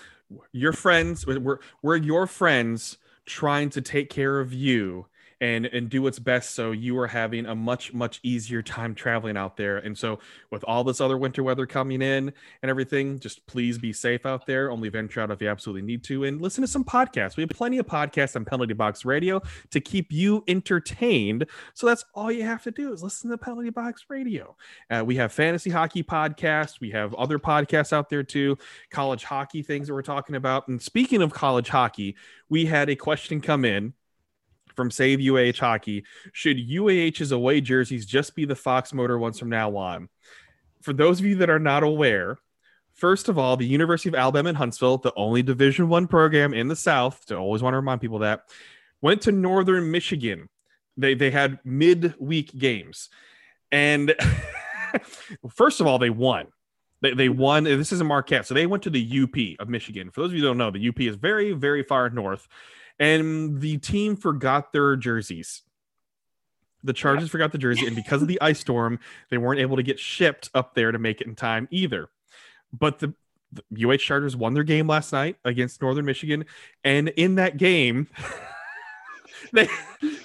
your 0.51 0.73
friends. 0.73 1.25
We're 1.25 1.59
we're 1.81 1.97
your 1.97 2.27
friends 2.27 2.97
trying 3.25 3.69
to 3.71 3.81
take 3.81 4.09
care 4.09 4.39
of 4.39 4.53
you 4.53 5.05
and 5.41 5.65
and 5.67 5.89
do 5.89 6.01
what's 6.01 6.19
best 6.19 6.53
so 6.53 6.71
you 6.71 6.97
are 6.99 7.07
having 7.07 7.45
a 7.45 7.55
much 7.55 7.93
much 7.93 8.19
easier 8.23 8.61
time 8.61 8.93
traveling 8.93 9.37
out 9.37 9.57
there. 9.57 9.77
And 9.77 9.97
so 9.97 10.19
with 10.51 10.63
all 10.65 10.83
this 10.83 10.99
other 10.99 11.17
winter 11.17 11.43
weather 11.43 11.65
coming 11.65 12.01
in 12.01 12.33
and 12.61 12.69
everything 12.69 13.19
just 13.19 13.45
please 13.47 13.77
be 13.77 13.93
safe 13.93 14.25
out 14.25 14.45
there. 14.45 14.71
Only 14.71 14.89
venture 14.89 15.21
out 15.21 15.31
if 15.31 15.41
you 15.41 15.49
absolutely 15.49 15.83
need 15.83 16.03
to 16.05 16.25
and 16.25 16.41
listen 16.41 16.61
to 16.61 16.67
some 16.67 16.83
podcasts. 16.83 17.37
We 17.37 17.43
have 17.43 17.49
plenty 17.49 17.77
of 17.77 17.85
podcasts 17.85 18.35
on 18.35 18.45
penalty 18.45 18.73
box 18.73 19.05
radio 19.05 19.41
to 19.71 19.79
keep 19.79 20.11
you 20.11 20.43
entertained. 20.47 21.45
So 21.73 21.87
that's 21.87 22.03
all 22.13 22.31
you 22.31 22.43
have 22.43 22.63
to 22.63 22.71
do 22.71 22.91
is 22.91 23.03
listen 23.03 23.29
to 23.29 23.37
penalty 23.37 23.69
box 23.69 24.05
radio. 24.09 24.55
Uh, 24.89 25.03
we 25.05 25.15
have 25.15 25.31
fantasy 25.31 25.69
hockey 25.69 26.03
podcasts. 26.03 26.79
We 26.79 26.91
have 26.91 27.13
other 27.15 27.39
podcasts 27.39 27.93
out 27.93 28.09
there 28.09 28.23
too. 28.23 28.57
College 28.89 29.23
hockey 29.23 29.61
things 29.61 29.87
that 29.87 29.93
we're 29.93 30.01
talking 30.01 30.35
about. 30.35 30.67
And 30.67 30.81
speaking 30.81 31.21
of 31.21 31.33
college 31.33 31.69
hockey 31.69 32.15
we 32.49 32.65
had 32.65 32.89
a 32.89 32.95
question 32.95 33.41
come 33.41 33.63
in 33.63 33.93
from 34.75 34.91
Save 34.91 35.19
UAH 35.19 35.59
Hockey. 35.59 36.05
Should 36.33 36.57
UAH's 36.57 37.31
away 37.31 37.61
jerseys 37.61 38.05
just 38.05 38.35
be 38.35 38.45
the 38.45 38.55
Fox 38.55 38.93
motor 38.93 39.17
ones 39.17 39.39
from 39.39 39.49
now 39.49 39.75
on? 39.77 40.09
For 40.81 40.93
those 40.93 41.19
of 41.19 41.25
you 41.25 41.35
that 41.37 41.49
are 41.49 41.59
not 41.59 41.83
aware, 41.83 42.37
first 42.93 43.29
of 43.29 43.37
all, 43.37 43.57
the 43.57 43.65
University 43.65 44.09
of 44.09 44.15
Alabama 44.15 44.49
in 44.49 44.55
Huntsville, 44.55 44.97
the 44.97 45.13
only 45.15 45.41
Division 45.41 45.89
One 45.89 46.07
program 46.07 46.53
in 46.53 46.67
the 46.67 46.75
South, 46.75 47.25
to 47.27 47.37
always 47.37 47.61
want 47.61 47.73
to 47.73 47.77
remind 47.77 48.01
people 48.01 48.19
that, 48.19 48.43
went 49.01 49.21
to 49.23 49.31
Northern 49.31 49.91
Michigan. 49.91 50.49
They 50.97 51.13
they 51.13 51.31
had 51.31 51.59
midweek 51.63 52.57
games, 52.57 53.09
and 53.71 54.13
first 55.49 55.79
of 55.79 55.87
all, 55.87 55.97
they 55.97 56.09
won. 56.09 56.47
They, 57.01 57.13
they 57.13 57.29
won. 57.29 57.63
This 57.63 57.93
is 57.93 58.01
a 58.01 58.03
Marquette, 58.03 58.45
so 58.45 58.53
they 58.53 58.65
went 58.65 58.83
to 58.83 58.89
the 58.89 59.23
UP 59.23 59.61
of 59.61 59.69
Michigan. 59.69 60.11
For 60.11 60.21
those 60.21 60.31
of 60.31 60.35
you 60.35 60.41
who 60.41 60.47
don't 60.47 60.57
know, 60.57 60.71
the 60.71 60.89
UP 60.89 60.99
is 60.99 61.15
very 61.15 61.53
very 61.53 61.83
far 61.83 62.09
north, 62.09 62.47
and 62.99 63.61
the 63.61 63.77
team 63.77 64.15
forgot 64.15 64.73
their 64.73 64.95
jerseys. 64.95 65.63
The 66.83 66.93
Chargers 66.93 67.29
forgot 67.29 67.51
the 67.51 67.57
jersey, 67.57 67.85
and 67.87 67.95
because 67.95 68.21
of 68.21 68.27
the 68.27 68.39
ice 68.41 68.59
storm, 68.59 68.99
they 69.29 69.37
weren't 69.37 69.59
able 69.59 69.75
to 69.75 69.83
get 69.83 69.99
shipped 69.99 70.49
up 70.53 70.75
there 70.75 70.91
to 70.91 70.99
make 70.99 71.19
it 71.19 71.27
in 71.27 71.35
time 71.35 71.67
either. 71.71 72.09
But 72.71 72.99
the, 72.99 73.13
the 73.51 73.85
UH 73.85 73.97
Chargers 73.97 74.35
won 74.35 74.53
their 74.53 74.63
game 74.63 74.87
last 74.87 75.11
night 75.11 75.35
against 75.43 75.81
Northern 75.81 76.05
Michigan, 76.05 76.45
and 76.83 77.09
in 77.09 77.35
that 77.35 77.57
game, 77.57 78.07
they 79.53 79.67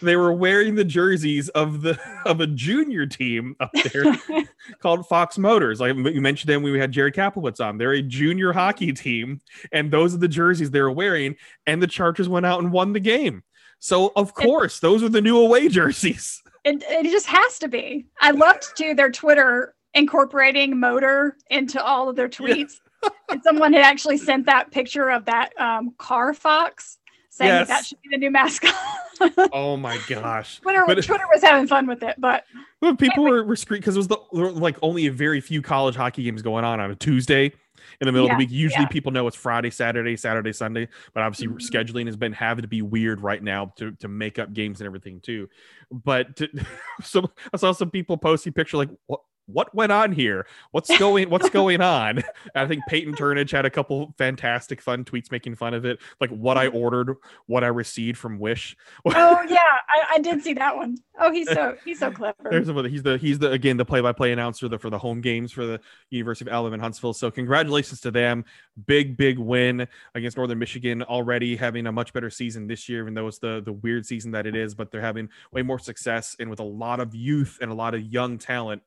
they 0.03 0.17
were 0.17 0.33
wearing 0.33 0.75
the 0.75 0.85
jerseys 0.85 1.49
of 1.51 1.83
the 1.83 1.99
of 2.25 2.41
a 2.41 2.47
junior 2.47 3.07
team 3.07 3.57
up 3.61 3.71
there 3.93 4.17
called 4.81 5.07
Fox 5.07 5.39
Motors. 5.39 5.81
Like 5.81 5.95
you 5.97 6.21
mentioned 6.21 6.49
them, 6.49 6.63
we 6.63 6.79
had 6.79 6.93
Jared 6.93 7.15
Kaplowitz 7.15 7.65
on. 7.65 7.79
They're 7.79 7.93
a 7.93 8.03
junior 8.03 8.53
hockey 8.53 8.93
team, 8.93 9.41
and 9.73 9.91
those 9.91 10.15
are 10.15 10.19
the 10.19 10.29
jerseys 10.29 10.71
they 10.71 10.81
were 10.81 10.93
wearing. 10.93 11.37
And 11.67 11.83
the 11.83 11.87
Chargers 11.87 12.29
went 12.29 12.47
out 12.47 12.61
and 12.61 12.73
won 12.73 12.93
the 12.93 13.01
game. 13.01 13.43
So 13.79 14.13
of 14.17 14.35
course, 14.35 14.81
those 14.81 15.03
are 15.03 15.09
the 15.09 15.21
new 15.21 15.39
away 15.39 15.69
jerseys. 15.69 16.41
It, 16.67 16.83
it 16.89 17.11
just 17.11 17.27
has 17.27 17.59
to 17.59 17.69
be. 17.69 18.07
I 18.23 18.31
loved 18.31 18.75
to 18.79 18.95
their 18.95 19.11
Twitter 19.11 19.75
incorporating 19.93 20.81
motor 20.81 21.37
into 21.51 21.85
all 21.85 22.09
of 22.09 22.17
their 22.17 22.27
tweets. 22.27 22.77
Yeah. 23.03 23.11
and 23.29 23.43
someone 23.43 23.75
had 23.75 23.83
actually 23.83 24.17
sent 24.17 24.47
that 24.47 24.71
picture 24.71 25.11
of 25.11 25.27
that 25.27 25.51
um, 25.61 25.95
car 25.99 26.33
fox 26.33 26.97
saying 27.35 27.49
yes. 27.49 27.69
that, 27.69 27.85
should 27.85 28.01
be 28.01 28.11
the 28.11 28.19
new 28.19 28.31
mascot. 28.31 28.73
oh 29.53 29.77
my 29.77 29.99
gosh. 30.09 30.61
Twitter, 30.61 30.85
but, 30.87 31.03
Twitter 31.03 31.25
was 31.33 31.43
having 31.43 31.67
fun 31.67 31.87
with 31.87 32.03
it, 32.05 32.15
but 32.19 32.45
well, 32.81 32.95
people 32.95 33.25
were, 33.25 33.43
were 33.43 33.57
screaming 33.57 33.81
because 33.81 33.97
it 33.97 33.99
was 33.99 34.09
the 34.09 34.19
like 34.33 34.77
only 34.83 35.07
a 35.07 35.13
very 35.13 35.41
few 35.41 35.61
college 35.61 35.97
hockey 35.97 36.23
games 36.23 36.43
going 36.43 36.65
on 36.65 36.79
on 36.79 36.93
a 36.93 36.95
Tuesday 36.95 37.47
in 38.01 38.07
the 38.07 38.13
middle 38.13 38.29
yeah, 38.29 38.35
of 38.35 38.39
the 38.39 38.45
week. 38.45 38.53
Usually 38.53 38.83
yeah. 38.83 38.89
people 38.89 39.11
know 39.11 39.27
it's 39.27 39.37
Friday, 39.37 39.71
Saturday, 39.71 40.17
Saturday, 40.17 40.53
Sunday, 40.53 40.89
but 41.13 41.25
obviously 41.25 41.49
mm-hmm. 41.49 41.57
scheduling 41.57 42.07
has 42.07 42.17
been 42.17 42.33
having 42.33 42.63
to 42.63 42.69
be 42.69 42.83
weird 42.83 43.21
right 43.21 43.43
now 43.43 43.73
to, 43.77 43.91
to 43.93 44.07
make 44.07 44.39
up 44.39 44.53
games 44.53 44.81
and 44.81 44.87
everything 44.87 45.21
too. 45.21 45.49
But 45.91 46.37
to, 46.37 46.49
so 47.03 47.31
I 47.53 47.57
saw 47.57 47.73
some 47.73 47.91
people 47.91 48.17
posting 48.17 48.53
picture 48.53 48.77
like 48.77 48.91
what 49.07 49.21
what 49.47 49.75
went 49.75 49.93
on 49.93 50.13
here? 50.13 50.47
What's 50.71 50.97
going 50.99 51.31
what's 51.31 51.51
going 51.51 51.81
on? 51.81 52.23
I 52.55 52.67
think 52.67 52.83
Peyton 52.89 53.15
Turnage 53.15 53.51
had 53.51 53.67
a 53.67 53.71
couple 53.71 54.15
fantastic 54.17 54.81
fun 54.81 55.05
tweets 55.05 55.31
making 55.31 55.57
fun 55.57 55.75
of 55.75 55.85
it, 55.85 56.01
like 56.21 56.31
what 56.31 56.57
I 56.57 56.69
mm-hmm. 56.69 56.77
ordered, 56.77 57.17
what 57.47 57.65
I 57.65 57.69
received 57.69 58.19
from 58.19 58.39
Wish. 58.39 58.77
oh 59.07 59.43
yeah, 59.49 59.59
I, 59.61 60.15
I, 60.15 60.19
did 60.19 60.43
see 60.43 60.55
that 60.55 60.77
one. 60.77 60.99
Oh, 61.19 61.31
he's 61.31 61.49
so 61.51 61.77
he's 61.85 61.99
so 61.99 62.11
clever. 62.11 62.37
There's 62.51 62.69
he's 62.91 63.03
the 63.03 63.19
he's 63.19 63.39
the 63.39 63.51
again 63.51 63.77
the 63.77 63.85
play-by-play 63.85 64.33
announcer 64.33 64.69
the, 64.69 64.79
for 64.79 64.91
the 64.91 64.99
home 64.99 65.21
games 65.21 65.53
for 65.53 65.67
the 65.67 65.81
University 66.11 66.49
of 66.49 66.55
Alabama 66.55 66.75
and 66.75 66.83
Huntsville. 66.83 67.15
So 67.15 67.31
congratulations 67.31 68.01
to 68.03 68.11
them. 68.11 68.45
Big 68.87 69.17
big 69.17 69.39
win 69.39 69.87
against 70.15 70.37
Northern 70.37 70.59
Michigan 70.59 71.03
already 71.03 71.57
having 71.57 71.87
a 71.87 71.93
much 71.93 72.13
better 72.13 72.31
season 72.31 72.67
this 72.67 72.89
year, 72.89 73.03
even 73.03 73.15
though 73.15 73.29
it's 73.29 73.39
the 73.39 73.63
the 73.65 73.73
weird 73.73 74.07
season 74.07 74.33
that 74.33 74.47
it 74.47 74.57
is, 74.57 74.75
but 74.75 74.91
they're 74.91 75.01
having 75.01 75.29
way 75.53 75.63
more 75.63 75.79
success 75.79 76.37
and 76.41 76.49
with 76.49 76.61
a 76.61 76.65
lot 76.65 77.01
of 77.01 77.15
youth 77.15 77.59
and 77.61 77.71
a 77.71 77.75
lot 77.75 77.95
of 77.95 78.01
young 78.01 78.39
talent 78.39 78.83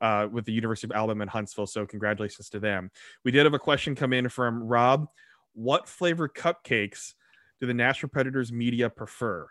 uh, 0.00 0.28
with 0.30 0.44
the 0.44 0.52
University 0.52 0.86
of 0.86 0.96
Alabama 0.96 1.22
in 1.22 1.28
Huntsville. 1.28 1.66
So 1.66 1.86
congratulations 1.86 2.48
to 2.50 2.60
them. 2.60 2.90
We 3.24 3.30
did 3.30 3.44
have 3.44 3.54
a 3.54 3.58
question 3.58 3.94
come 3.94 4.12
in 4.12 4.28
from 4.28 4.62
Rob. 4.62 5.08
What 5.54 5.88
flavor 5.88 6.28
cupcakes 6.28 7.14
do 7.60 7.66
the 7.66 7.74
Nashville 7.74 8.10
Predators 8.10 8.52
media 8.52 8.88
prefer? 8.88 9.48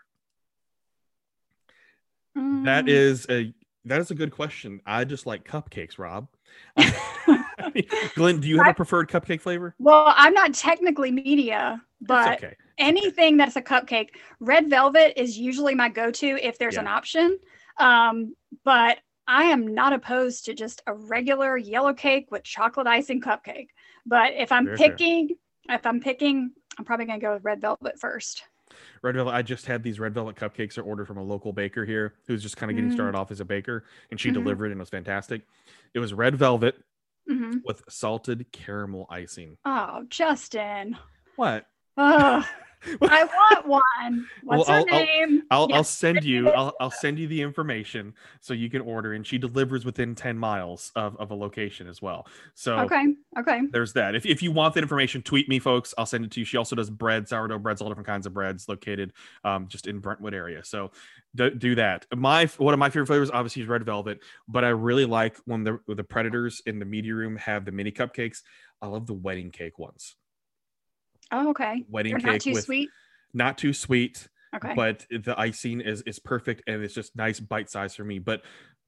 Mm. 2.36 2.64
That 2.64 2.88
is 2.88 3.26
a 3.28 3.52
that 3.86 4.00
is 4.00 4.10
a 4.10 4.14
good 4.14 4.30
question. 4.30 4.80
I 4.84 5.04
just 5.04 5.26
like 5.26 5.44
cupcakes, 5.44 5.98
Rob. 5.98 6.28
Glenn, 8.14 8.40
do 8.40 8.48
you 8.48 8.58
have 8.58 8.68
a 8.68 8.74
preferred 8.74 9.08
cupcake 9.08 9.40
flavor? 9.40 9.74
Well, 9.78 10.12
I'm 10.14 10.34
not 10.34 10.52
technically 10.52 11.10
media, 11.10 11.80
but 12.00 12.44
okay. 12.44 12.56
anything 12.76 13.36
that's 13.36 13.56
a 13.56 13.62
cupcake, 13.62 14.10
red 14.38 14.68
velvet 14.68 15.20
is 15.20 15.38
usually 15.38 15.74
my 15.74 15.88
go-to 15.88 16.38
if 16.42 16.58
there's 16.58 16.74
yeah. 16.74 16.80
an 16.80 16.86
option. 16.88 17.38
Um, 17.78 18.34
but 18.64 18.98
I 19.30 19.44
am 19.44 19.74
not 19.74 19.92
opposed 19.92 20.46
to 20.46 20.54
just 20.54 20.82
a 20.88 20.92
regular 20.92 21.56
yellow 21.56 21.94
cake 21.94 22.32
with 22.32 22.42
chocolate 22.42 22.88
icing 22.88 23.20
cupcake. 23.20 23.68
But 24.04 24.32
if 24.34 24.50
I'm 24.50 24.66
picking, 24.74 25.30
if 25.68 25.86
I'm 25.86 26.00
picking, 26.00 26.50
I'm 26.76 26.84
probably 26.84 27.06
gonna 27.06 27.20
go 27.20 27.34
with 27.34 27.44
red 27.44 27.60
velvet 27.60 28.00
first. 28.00 28.42
Red 29.02 29.14
velvet. 29.14 29.32
I 29.32 29.42
just 29.42 29.66
had 29.66 29.84
these 29.84 30.00
red 30.00 30.14
velvet 30.14 30.34
cupcakes 30.34 30.78
are 30.78 30.82
ordered 30.82 31.06
from 31.06 31.16
a 31.16 31.22
local 31.22 31.52
baker 31.52 31.84
here 31.84 32.14
who's 32.26 32.42
just 32.42 32.56
kind 32.56 32.72
of 32.72 32.76
getting 32.76 32.90
mm. 32.90 32.94
started 32.94 33.16
off 33.16 33.30
as 33.30 33.38
a 33.38 33.44
baker, 33.44 33.84
and 34.10 34.18
she 34.18 34.30
mm-hmm. 34.30 34.42
delivered 34.42 34.72
and 34.72 34.80
it 34.80 34.82
was 34.82 34.90
fantastic. 34.90 35.42
It 35.94 36.00
was 36.00 36.12
red 36.12 36.34
velvet 36.34 36.74
mm-hmm. 37.30 37.58
with 37.64 37.84
salted 37.88 38.46
caramel 38.50 39.06
icing. 39.10 39.58
Oh, 39.64 40.06
Justin. 40.08 40.96
What? 41.36 41.66
I 43.02 43.24
want 43.64 43.66
one. 43.66 44.26
What's 44.42 44.68
well, 44.68 44.78
her 44.78 44.90
I'll, 44.90 45.04
name? 45.04 45.42
I'll, 45.50 45.62
I'll, 45.62 45.74
I'll 45.74 45.84
send 45.84 46.24
you. 46.24 46.50
I'll, 46.50 46.74
I'll 46.80 46.90
send 46.90 47.18
you 47.18 47.26
the 47.26 47.40
information 47.42 48.14
so 48.40 48.54
you 48.54 48.70
can 48.70 48.80
order, 48.82 49.12
and 49.12 49.26
she 49.26 49.38
delivers 49.38 49.84
within 49.84 50.14
ten 50.14 50.38
miles 50.38 50.92
of, 50.96 51.16
of 51.18 51.30
a 51.30 51.34
location 51.34 51.88
as 51.88 52.00
well. 52.00 52.26
So 52.54 52.78
okay, 52.80 53.14
okay. 53.38 53.60
There's 53.70 53.92
that. 53.94 54.14
If, 54.14 54.26
if 54.26 54.42
you 54.42 54.52
want 54.52 54.74
that 54.74 54.82
information, 54.82 55.22
tweet 55.22 55.48
me, 55.48 55.58
folks. 55.58 55.94
I'll 55.98 56.06
send 56.06 56.24
it 56.24 56.30
to 56.32 56.40
you. 56.40 56.46
She 56.46 56.56
also 56.56 56.76
does 56.76 56.90
bread, 56.90 57.28
sourdough 57.28 57.58
breads, 57.58 57.80
all 57.80 57.88
different 57.88 58.06
kinds 58.06 58.26
of 58.26 58.32
breads, 58.32 58.68
located 58.68 59.12
um, 59.44 59.68
just 59.68 59.86
in 59.86 59.98
Brentwood 59.98 60.34
area. 60.34 60.64
So 60.64 60.90
do, 61.34 61.50
do 61.50 61.74
that. 61.76 62.06
My 62.16 62.46
one 62.58 62.74
of 62.74 62.80
my 62.80 62.90
favorite 62.90 63.06
flavors, 63.06 63.30
obviously, 63.30 63.62
is 63.62 63.68
red 63.68 63.84
velvet, 63.84 64.20
but 64.48 64.64
I 64.64 64.68
really 64.68 65.04
like 65.04 65.36
when 65.44 65.64
the 65.64 65.78
the 65.86 66.04
Predators 66.04 66.62
in 66.66 66.78
the 66.78 66.84
media 66.84 67.14
room 67.14 67.36
have 67.36 67.64
the 67.64 67.72
mini 67.72 67.92
cupcakes. 67.92 68.42
I 68.82 68.86
love 68.86 69.06
the 69.06 69.14
wedding 69.14 69.50
cake 69.50 69.78
ones. 69.78 70.16
Oh, 71.32 71.50
okay. 71.50 71.84
Wedding 71.88 72.12
They're 72.12 72.20
cake 72.20 72.32
not 72.32 72.40
too 72.40 72.52
with, 72.52 72.64
sweet. 72.64 72.90
Not 73.32 73.58
too 73.58 73.72
sweet. 73.72 74.28
Okay. 74.54 74.74
But 74.74 75.06
the 75.10 75.38
icing 75.38 75.80
is 75.80 76.02
is 76.02 76.18
perfect 76.18 76.62
and 76.66 76.82
it's 76.82 76.94
just 76.94 77.14
nice 77.14 77.38
bite 77.38 77.70
size 77.70 77.94
for 77.94 78.04
me. 78.04 78.18
But 78.18 78.42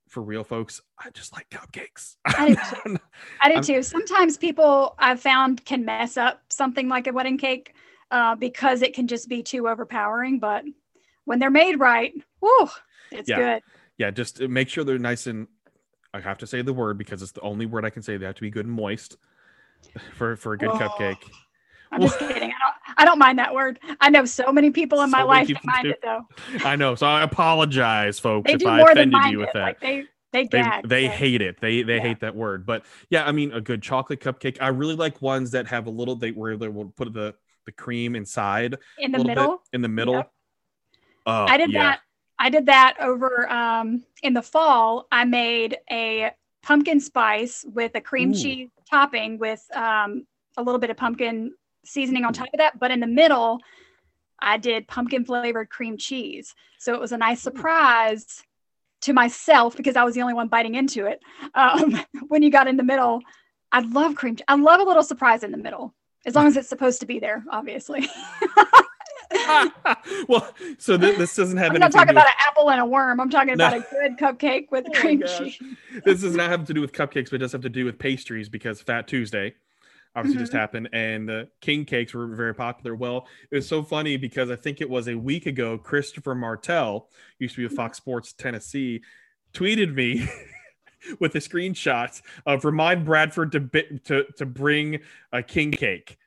for 0.08 0.22
real 0.22 0.44
folks, 0.44 0.80
I 0.98 1.10
just 1.10 1.32
like 1.32 1.48
cupcakes. 1.50 2.16
I 2.26 2.48
do 2.48 2.54
too. 2.54 2.98
I 3.40 3.54
do 3.54 3.62
too. 3.62 3.82
Sometimes 3.82 4.36
people 4.36 4.94
I've 4.98 5.20
found 5.20 5.64
can 5.64 5.84
mess 5.84 6.16
up 6.16 6.42
something 6.50 6.88
like 6.88 7.06
a 7.06 7.12
wedding 7.12 7.38
cake 7.38 7.74
uh, 8.10 8.34
because 8.34 8.82
it 8.82 8.94
can 8.94 9.06
just 9.06 9.28
be 9.28 9.42
too 9.42 9.68
overpowering. 9.68 10.40
But 10.40 10.64
when 11.24 11.38
they're 11.38 11.50
made 11.50 11.78
right, 11.78 12.12
whoo, 12.40 12.68
it's 13.12 13.28
yeah. 13.28 13.36
good. 13.36 13.62
Yeah, 13.98 14.10
just 14.10 14.40
make 14.40 14.68
sure 14.68 14.82
they're 14.82 14.98
nice 14.98 15.26
and 15.26 15.46
I 16.12 16.20
have 16.20 16.38
to 16.38 16.46
say 16.46 16.62
the 16.62 16.72
word 16.72 16.98
because 16.98 17.22
it's 17.22 17.32
the 17.32 17.40
only 17.40 17.66
word 17.66 17.84
I 17.84 17.90
can 17.90 18.02
say. 18.02 18.16
They 18.16 18.26
have 18.26 18.34
to 18.34 18.42
be 18.42 18.50
good 18.50 18.66
and 18.66 18.74
moist 18.74 19.16
for 20.14 20.36
for 20.36 20.52
a 20.52 20.58
good 20.58 20.70
oh. 20.70 20.78
cupcake. 20.78 21.22
I'm 21.92 22.00
just 22.00 22.18
kidding. 22.18 22.42
I 22.42 22.46
don't. 22.46 22.96
I 22.96 23.04
don't 23.04 23.18
mind 23.18 23.38
that 23.38 23.54
word. 23.54 23.78
I 24.00 24.10
know 24.10 24.24
so 24.24 24.52
many 24.52 24.70
people 24.70 25.00
in 25.02 25.10
so 25.10 25.16
my 25.16 25.22
life 25.22 25.48
that 25.48 25.64
mind 25.64 25.84
do. 25.84 25.90
it 25.90 26.00
though. 26.02 26.26
I 26.64 26.76
know. 26.76 26.94
So 26.94 27.06
I 27.06 27.22
apologize, 27.22 28.18
folks, 28.18 28.46
they 28.46 28.54
if 28.54 28.66
I 28.66 28.80
offended 28.80 29.24
you 29.30 29.38
with 29.38 29.48
it. 29.48 29.54
that. 29.54 29.62
Like 29.62 29.80
they 29.80 30.04
they 30.32 30.44
gag, 30.46 30.88
they, 30.88 31.06
they 31.06 31.08
hate 31.08 31.42
it. 31.42 31.60
They 31.60 31.82
they 31.82 31.96
yeah. 31.96 32.02
hate 32.02 32.20
that 32.20 32.34
word. 32.34 32.64
But 32.64 32.84
yeah, 33.10 33.26
I 33.26 33.32
mean, 33.32 33.52
a 33.52 33.60
good 33.60 33.82
chocolate 33.82 34.20
cupcake. 34.20 34.58
I 34.60 34.68
really 34.68 34.96
like 34.96 35.20
ones 35.20 35.50
that 35.52 35.66
have 35.68 35.86
a 35.86 35.90
little. 35.90 36.16
They 36.16 36.30
where 36.30 36.56
they 36.56 36.68
will 36.68 36.86
put 36.96 37.12
the 37.12 37.34
the 37.66 37.72
cream 37.72 38.16
inside 38.16 38.76
in 38.98 39.12
the 39.12 39.22
middle. 39.22 39.62
in 39.72 39.82
the 39.82 39.88
middle. 39.88 40.14
Yep. 40.14 40.32
Oh, 41.26 41.44
I 41.44 41.56
did 41.56 41.70
yeah. 41.70 41.82
that. 41.82 42.00
I 42.38 42.50
did 42.50 42.66
that 42.66 42.96
over 42.98 43.48
um, 43.52 44.02
in 44.22 44.34
the 44.34 44.42
fall. 44.42 45.06
I 45.12 45.24
made 45.24 45.76
a 45.90 46.32
pumpkin 46.62 47.00
spice 47.00 47.64
with 47.72 47.92
a 47.94 48.00
cream 48.00 48.30
Ooh. 48.30 48.34
cheese 48.34 48.68
topping 48.88 49.38
with 49.38 49.64
um, 49.76 50.26
a 50.56 50.62
little 50.62 50.78
bit 50.78 50.90
of 50.90 50.96
pumpkin 50.96 51.54
seasoning 51.84 52.24
on 52.24 52.32
top 52.32 52.48
of 52.52 52.58
that. 52.58 52.78
But 52.78 52.90
in 52.90 53.00
the 53.00 53.06
middle, 53.06 53.60
I 54.38 54.58
did 54.58 54.88
pumpkin 54.88 55.24
flavored 55.24 55.70
cream 55.70 55.96
cheese. 55.96 56.54
So 56.78 56.94
it 56.94 57.00
was 57.00 57.12
a 57.12 57.18
nice 57.18 57.40
surprise 57.40 58.42
to 59.02 59.12
myself 59.12 59.76
because 59.76 59.96
I 59.96 60.04
was 60.04 60.14
the 60.14 60.22
only 60.22 60.34
one 60.34 60.48
biting 60.48 60.74
into 60.74 61.06
it. 61.06 61.20
Um, 61.54 62.00
when 62.28 62.42
you 62.42 62.50
got 62.50 62.68
in 62.68 62.76
the 62.76 62.82
middle, 62.82 63.20
I 63.70 63.80
love 63.80 64.14
cream. 64.14 64.36
I 64.48 64.56
love 64.56 64.80
a 64.80 64.84
little 64.84 65.02
surprise 65.02 65.44
in 65.44 65.50
the 65.50 65.58
middle, 65.58 65.94
as 66.26 66.34
long 66.34 66.46
as 66.46 66.56
it's 66.56 66.68
supposed 66.68 67.00
to 67.00 67.06
be 67.06 67.18
there, 67.18 67.44
obviously. 67.50 68.08
well, 70.28 70.52
so 70.78 70.98
th- 70.98 71.16
this 71.16 71.34
doesn't 71.34 71.56
have. 71.56 71.72
I'm 71.72 71.80
not 71.80 71.92
talking 71.92 72.10
about 72.10 72.26
with... 72.26 72.34
an 72.38 72.48
apple 72.48 72.70
and 72.70 72.80
a 72.80 72.84
worm. 72.84 73.20
I'm 73.20 73.30
talking 73.30 73.56
no. 73.56 73.66
about 73.66 73.78
a 73.78 73.86
good 73.90 74.18
cupcake 74.18 74.70
with 74.70 74.86
oh 74.94 75.00
cream 75.00 75.22
cheese. 75.26 75.58
this 76.04 76.20
does 76.20 76.36
not 76.36 76.50
have 76.50 76.66
to 76.66 76.74
do 76.74 76.80
with 76.80 76.92
cupcakes, 76.92 77.30
but 77.30 77.34
it 77.34 77.38
does 77.38 77.52
have 77.52 77.62
to 77.62 77.70
do 77.70 77.84
with 77.84 77.98
pastries 77.98 78.48
because 78.48 78.80
Fat 78.80 79.08
Tuesday 79.08 79.54
obviously 80.14 80.36
mm-hmm. 80.36 80.42
just 80.42 80.52
happened 80.52 80.88
and 80.92 81.28
the 81.28 81.48
king 81.60 81.84
cakes 81.84 82.14
were 82.14 82.26
very 82.26 82.54
popular 82.54 82.94
well 82.94 83.26
it 83.50 83.56
was 83.56 83.68
so 83.68 83.82
funny 83.82 84.16
because 84.16 84.50
i 84.50 84.56
think 84.56 84.80
it 84.80 84.88
was 84.88 85.08
a 85.08 85.14
week 85.14 85.46
ago 85.46 85.78
christopher 85.78 86.34
martell 86.34 87.08
used 87.38 87.54
to 87.54 87.60
be 87.60 87.66
with 87.66 87.76
fox 87.76 87.96
sports 87.96 88.32
tennessee 88.32 89.02
tweeted 89.52 89.94
me 89.94 90.26
with 91.20 91.34
a 91.34 91.38
screenshot 91.38 92.20
of 92.46 92.64
remind 92.64 93.04
bradford 93.04 93.52
to 93.52 93.60
to, 94.04 94.24
to 94.36 94.46
bring 94.46 95.00
a 95.32 95.42
king 95.42 95.70
cake 95.70 96.18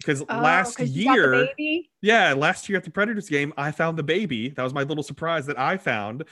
because 0.00 0.22
Oh, 0.22 0.40
last 0.40 0.76
'cause 0.76 0.90
you 0.90 1.04
got 1.04 1.56
the 1.56 1.62
year, 1.62 1.82
yeah, 2.00 2.32
last 2.32 2.68
year 2.68 2.78
at 2.78 2.84
the 2.84 2.90
Predators 2.90 3.28
game, 3.28 3.52
I 3.56 3.70
found 3.70 3.98
the 3.98 4.02
baby. 4.02 4.48
That 4.48 4.62
was 4.62 4.72
my 4.72 4.82
little 4.82 5.02
surprise 5.02 5.46
that 5.46 5.58
I 5.58 5.76
found. 5.76 6.24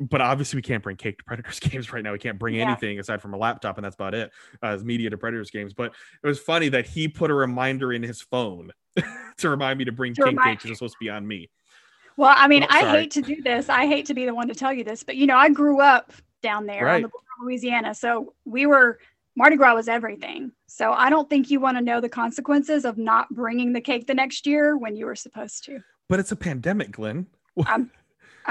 But 0.00 0.22
obviously, 0.22 0.56
we 0.56 0.62
can't 0.62 0.82
bring 0.82 0.96
cake 0.96 1.18
to 1.18 1.24
Predators 1.24 1.60
games 1.60 1.92
right 1.92 2.02
now. 2.02 2.12
We 2.12 2.18
can't 2.18 2.38
bring 2.38 2.54
Yeah. 2.54 2.62
anything 2.62 2.98
aside 2.98 3.20
from 3.20 3.34
a 3.34 3.36
laptop, 3.36 3.76
and 3.76 3.84
that's 3.84 3.94
about 3.94 4.14
it 4.14 4.30
uh, 4.62 4.68
as 4.68 4.82
media 4.82 5.10
to 5.10 5.18
Predators 5.18 5.50
games. 5.50 5.74
But 5.74 5.92
it 6.22 6.26
was 6.26 6.38
funny 6.40 6.70
that 6.70 6.86
he 6.86 7.06
put 7.06 7.30
a 7.30 7.34
reminder 7.34 7.92
in 7.92 8.02
his 8.02 8.22
phone 8.22 8.72
to 9.38 9.50
remind 9.50 9.78
me 9.78 9.84
to 9.84 9.92
bring 9.92 10.14
To 10.14 10.22
king 10.22 10.36
remind 10.36 10.52
cake 10.52 10.58
because 10.58 10.70
it's 10.70 10.78
supposed 10.78 10.94
to 10.94 10.98
be 11.04 11.10
on 11.10 11.26
me. 11.26 11.50
Well, 12.16 12.34
I 12.36 12.48
mean, 12.48 12.64
Oh, 12.64 12.66
I 12.70 12.90
hate 12.90 13.10
to 13.12 13.22
do 13.22 13.40
this. 13.42 13.68
I 13.68 13.86
hate 13.86 14.06
to 14.06 14.14
be 14.14 14.24
the 14.24 14.34
one 14.34 14.48
to 14.48 14.54
tell 14.54 14.72
you 14.72 14.84
this, 14.84 15.02
but 15.02 15.16
you 15.16 15.26
know, 15.26 15.36
I 15.36 15.48
grew 15.50 15.80
up 15.80 16.12
down 16.42 16.66
there 16.66 16.84
Right. 16.86 16.96
on 16.96 17.02
the 17.02 17.08
border 17.08 17.26
of 17.38 17.44
Louisiana, 17.46 17.94
so 17.94 18.34
we 18.44 18.66
were 18.66 18.98
Mardi 19.36 19.56
Gras 19.56 19.74
was 19.74 19.88
everything. 19.88 20.50
So 20.66 20.92
I 20.92 21.08
don't 21.08 21.30
think 21.30 21.50
you 21.50 21.60
want 21.60 21.76
to 21.76 21.82
know 21.82 22.00
the 22.00 22.08
consequences 22.08 22.84
of 22.84 22.98
not 22.98 23.28
bringing 23.30 23.72
the 23.72 23.80
cake 23.80 24.06
the 24.06 24.14
next 24.14 24.44
year 24.46 24.76
when 24.76 24.96
you 24.96 25.06
were 25.06 25.14
supposed 25.14 25.64
to. 25.64 25.80
But 26.08 26.20
it's 26.20 26.32
a 26.32 26.36
pandemic, 26.36 26.90
Glenn. 26.90 27.26
I'm 27.66 27.90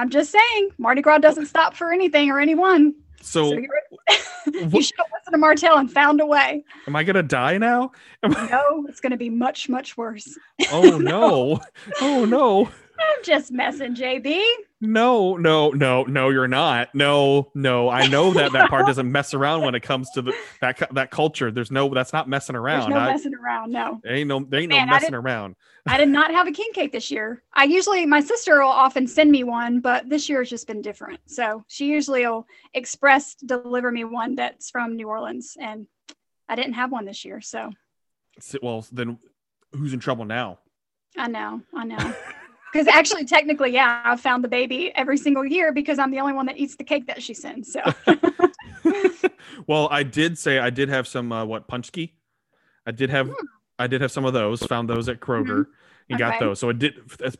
just 0.09 0.31
saying, 0.31 0.69
Mardi 0.77 1.01
Gras 1.01 1.17
doesn't 1.19 1.47
stop 1.47 1.75
for 1.75 1.91
anything 1.91 2.29
or 2.29 2.39
anyone. 2.39 2.93
So, 3.21 3.49
So 3.49 3.55
you 4.53 4.81
should 4.81 4.97
have 4.97 5.07
listened 5.13 5.33
to 5.33 5.37
Martell 5.37 5.77
and 5.77 5.91
found 5.91 6.21
a 6.21 6.25
way. 6.25 6.63
am 6.87 6.95
I 6.95 7.03
gonna 7.03 7.21
die 7.23 7.57
now? 7.57 7.91
I- 8.23 8.47
No, 8.51 8.85
it's 8.87 9.01
going 9.01 9.11
to 9.11 9.17
be 9.17 9.29
much, 9.29 9.67
much 9.69 9.97
worse. 9.97 10.37
oh 10.71 10.97
no! 10.97 11.59
Oh 12.01 12.23
no! 12.25 12.69
I'm 13.01 13.23
just 13.23 13.51
messing, 13.51 13.95
JB. 13.95 14.41
No, 14.81 15.35
no, 15.35 15.71
no, 15.71 16.03
no, 16.03 16.29
you're 16.29 16.47
not. 16.47 16.93
No, 16.95 17.51
no. 17.53 17.89
I 17.89 18.07
know 18.07 18.31
that 18.33 18.51
that 18.53 18.69
part 18.69 18.85
doesn't 18.87 19.11
mess 19.11 19.33
around 19.33 19.61
when 19.63 19.75
it 19.75 19.81
comes 19.81 20.09
to 20.11 20.21
the 20.21 20.33
that 20.61 20.81
that 20.93 21.11
culture. 21.11 21.51
There's 21.51 21.71
no 21.71 21.89
that's 21.93 22.13
not 22.13 22.29
messing 22.29 22.55
around. 22.55 22.91
There's 22.91 22.93
no 22.93 23.09
I, 23.09 23.11
messing 23.11 23.33
around. 23.35 23.71
No. 23.71 23.99
there 24.03 24.15
ain't 24.15 24.27
no 24.27 24.39
there 24.47 24.61
ain't 24.61 24.69
Man, 24.69 24.87
no 24.87 24.93
I 24.93 24.95
messing 24.95 25.07
didn't- 25.11 25.25
around. 25.25 25.55
I 25.87 25.97
did 25.97 26.09
not 26.09 26.31
have 26.31 26.47
a 26.47 26.51
king 26.51 26.69
cake 26.73 26.91
this 26.91 27.09
year. 27.09 27.41
I 27.53 27.63
usually, 27.63 28.05
my 28.05 28.19
sister 28.19 28.59
will 28.61 28.67
often 28.67 29.07
send 29.07 29.31
me 29.31 29.43
one, 29.43 29.79
but 29.79 30.07
this 30.07 30.29
year 30.29 30.39
has 30.39 30.49
just 30.49 30.67
been 30.67 30.81
different. 30.83 31.19
So 31.25 31.63
she 31.67 31.87
usually 31.87 32.27
will 32.27 32.45
express 32.75 33.33
deliver 33.35 33.91
me 33.91 34.03
one 34.03 34.35
that's 34.35 34.69
from 34.69 34.95
New 34.95 35.07
Orleans, 35.07 35.57
and 35.59 35.87
I 36.47 36.55
didn't 36.55 36.73
have 36.73 36.91
one 36.91 37.05
this 37.05 37.25
year. 37.25 37.41
So- 37.41 37.71
Well, 38.61 38.85
then 38.91 39.17
who's 39.73 39.93
in 39.93 39.99
trouble 39.99 40.25
now? 40.25 40.59
I 41.17 41.27
know, 41.27 41.61
I 41.75 41.85
know. 41.85 42.13
Because 42.71 42.87
actually, 42.87 43.25
technically, 43.25 43.71
yeah, 43.71 44.01
I've 44.05 44.21
found 44.21 44.43
the 44.43 44.47
baby 44.47 44.91
every 44.95 45.17
single 45.17 45.45
year 45.45 45.71
because 45.73 45.97
I'm 45.99 46.11
the 46.11 46.19
only 46.19 46.33
one 46.33 46.45
that 46.47 46.57
eats 46.57 46.75
the 46.75 46.83
cake 46.83 47.07
that 47.07 47.21
she 47.23 47.33
sends. 47.33 47.73
So 47.73 47.81
well, 49.67 49.87
I 49.91 50.03
did 50.03 50.37
say 50.37 50.59
I 50.59 50.69
did 50.69 50.89
have 50.89 51.07
some 51.07 51.31
uh, 51.31 51.45
what 51.45 51.67
paczki. 51.67 52.11
I 52.85 52.91
did 52.91 53.09
have 53.09 53.29
I 53.77 53.87
did 53.87 54.01
have 54.01 54.11
some 54.11 54.25
of 54.25 54.33
those. 54.33 54.61
Found 54.63 54.89
those 54.89 55.09
at 55.09 55.19
Kroger 55.19 55.65
and 56.09 56.19
got 56.19 56.33
Hmm. 56.33 56.37
Okay. 56.37 56.45
those. 56.45 56.59
So 56.59 56.69
it 56.69 56.79
did. 56.79 56.93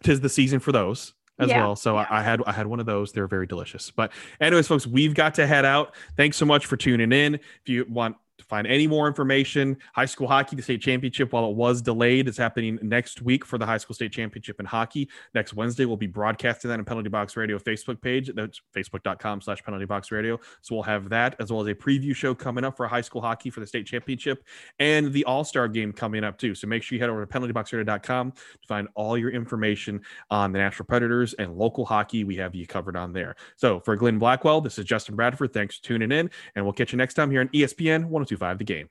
Tis 0.04 0.22
the 0.22 0.30
season 0.30 0.60
for 0.60 0.72
those 0.72 1.14
as 1.40 1.50
Yeah, 1.50 1.62
well. 1.64 1.76
So 1.76 1.96
I, 1.98 2.08
I 2.10 2.24
had 2.24 2.42
I 2.46 2.52
had 2.52 2.68
one 2.68 2.80
of 2.80 2.86
those. 2.86 3.12
They're 3.12 3.28
very 3.28 3.48
delicious. 3.48 3.92
But 3.92 4.12
anyways, 4.42 4.68
folks, 4.68 4.86
we've 4.88 5.14
got 5.14 5.36
to 5.36 5.48
head 5.48 5.66
out. 5.66 5.96
Thanks 6.18 6.38
so 6.38 6.46
much 6.46 6.66
for 6.66 6.78
tuning 6.78 7.12
in. 7.12 7.36
If 7.36 7.68
you 7.68 7.86
want 7.90 8.18
find 8.50 8.66
any 8.66 8.88
more 8.88 9.08
information, 9.08 9.78
high 9.94 10.06
school 10.06 10.28
hockey, 10.28 10.56
the 10.56 10.62
state 10.62 10.82
championship, 10.82 11.32
while 11.32 11.50
it 11.50 11.56
was 11.56 11.82
delayed, 11.82 12.28
is 12.28 12.36
happening 12.36 12.80
next 12.82 13.22
week 13.22 13.46
for 13.46 13.58
the 13.58 13.66
high 13.66 13.78
school 13.78 13.94
state 13.94 14.12
championship 14.12 14.60
in 14.60 14.66
hockey. 14.66 15.08
Next 15.36 15.54
Wednesday, 15.54 15.86
we'll 15.86 15.98
be 15.98 16.08
broadcasting 16.08 16.70
that 16.70 16.80
on 16.80 16.86
Penalty 16.86 17.10
Box 17.10 17.38
Radio 17.38 17.60
Facebook 17.60 18.02
page. 18.02 18.32
That's 18.34 18.60
facebook.com 18.76 19.42
slash 19.42 19.64
penalty 19.64 19.86
box 19.86 20.12
radio. 20.12 20.40
So 20.62 20.76
we'll 20.76 20.84
have 20.84 21.10
that 21.10 21.36
as 21.40 21.52
well 21.52 21.62
as 21.62 21.68
a 21.68 21.76
preview 21.76 22.16
show 22.16 22.34
coming 22.34 22.64
up 22.64 22.76
for 22.76 22.88
high 22.88 23.02
school 23.02 23.22
hockey 23.22 23.52
for 23.52 23.60
the 23.60 23.68
state 23.68 23.86
championship 23.86 24.44
and 24.80 25.14
the 25.14 25.24
all 25.26 25.44
star 25.44 25.68
game 25.68 25.94
coming 25.94 26.24
up 26.24 26.38
too. 26.38 26.56
So 26.56 26.68
make 26.68 26.82
sure 26.82 26.96
you 26.96 27.02
head 27.02 27.10
over 27.10 27.26
to 27.26 27.40
penaltyboxradio.com 27.40 28.32
to 28.32 28.68
find 28.68 28.88
all 28.96 29.18
your 29.18 29.30
information 29.30 30.02
on 30.32 30.52
the 30.52 30.60
Nashville 30.60 30.88
Predators 30.88 31.34
and 31.36 31.56
local 31.56 31.86
hockey. 31.86 32.24
We 32.24 32.36
have 32.38 32.56
you 32.56 32.66
covered 32.66 32.96
on 32.96 33.14
there. 33.14 33.36
So 33.58 33.80
for 33.82 33.96
Glenn 33.96 34.18
Blackwell, 34.18 34.62
this 34.62 34.80
is 34.80 34.86
Justin 34.86 35.16
Bradford. 35.16 35.54
Thanks 35.54 35.78
for 35.78 35.84
tuning 35.84 36.12
in, 36.12 36.32
and 36.56 36.66
we'll 36.66 36.74
catch 36.74 36.92
you 36.92 36.98
next 36.98 37.14
time 37.14 37.30
here 37.30 37.42
on 37.42 37.50
ESPN 37.50 38.06
102. 38.06 38.39
225 38.40 38.58
the 38.58 38.64
game. 38.64 38.90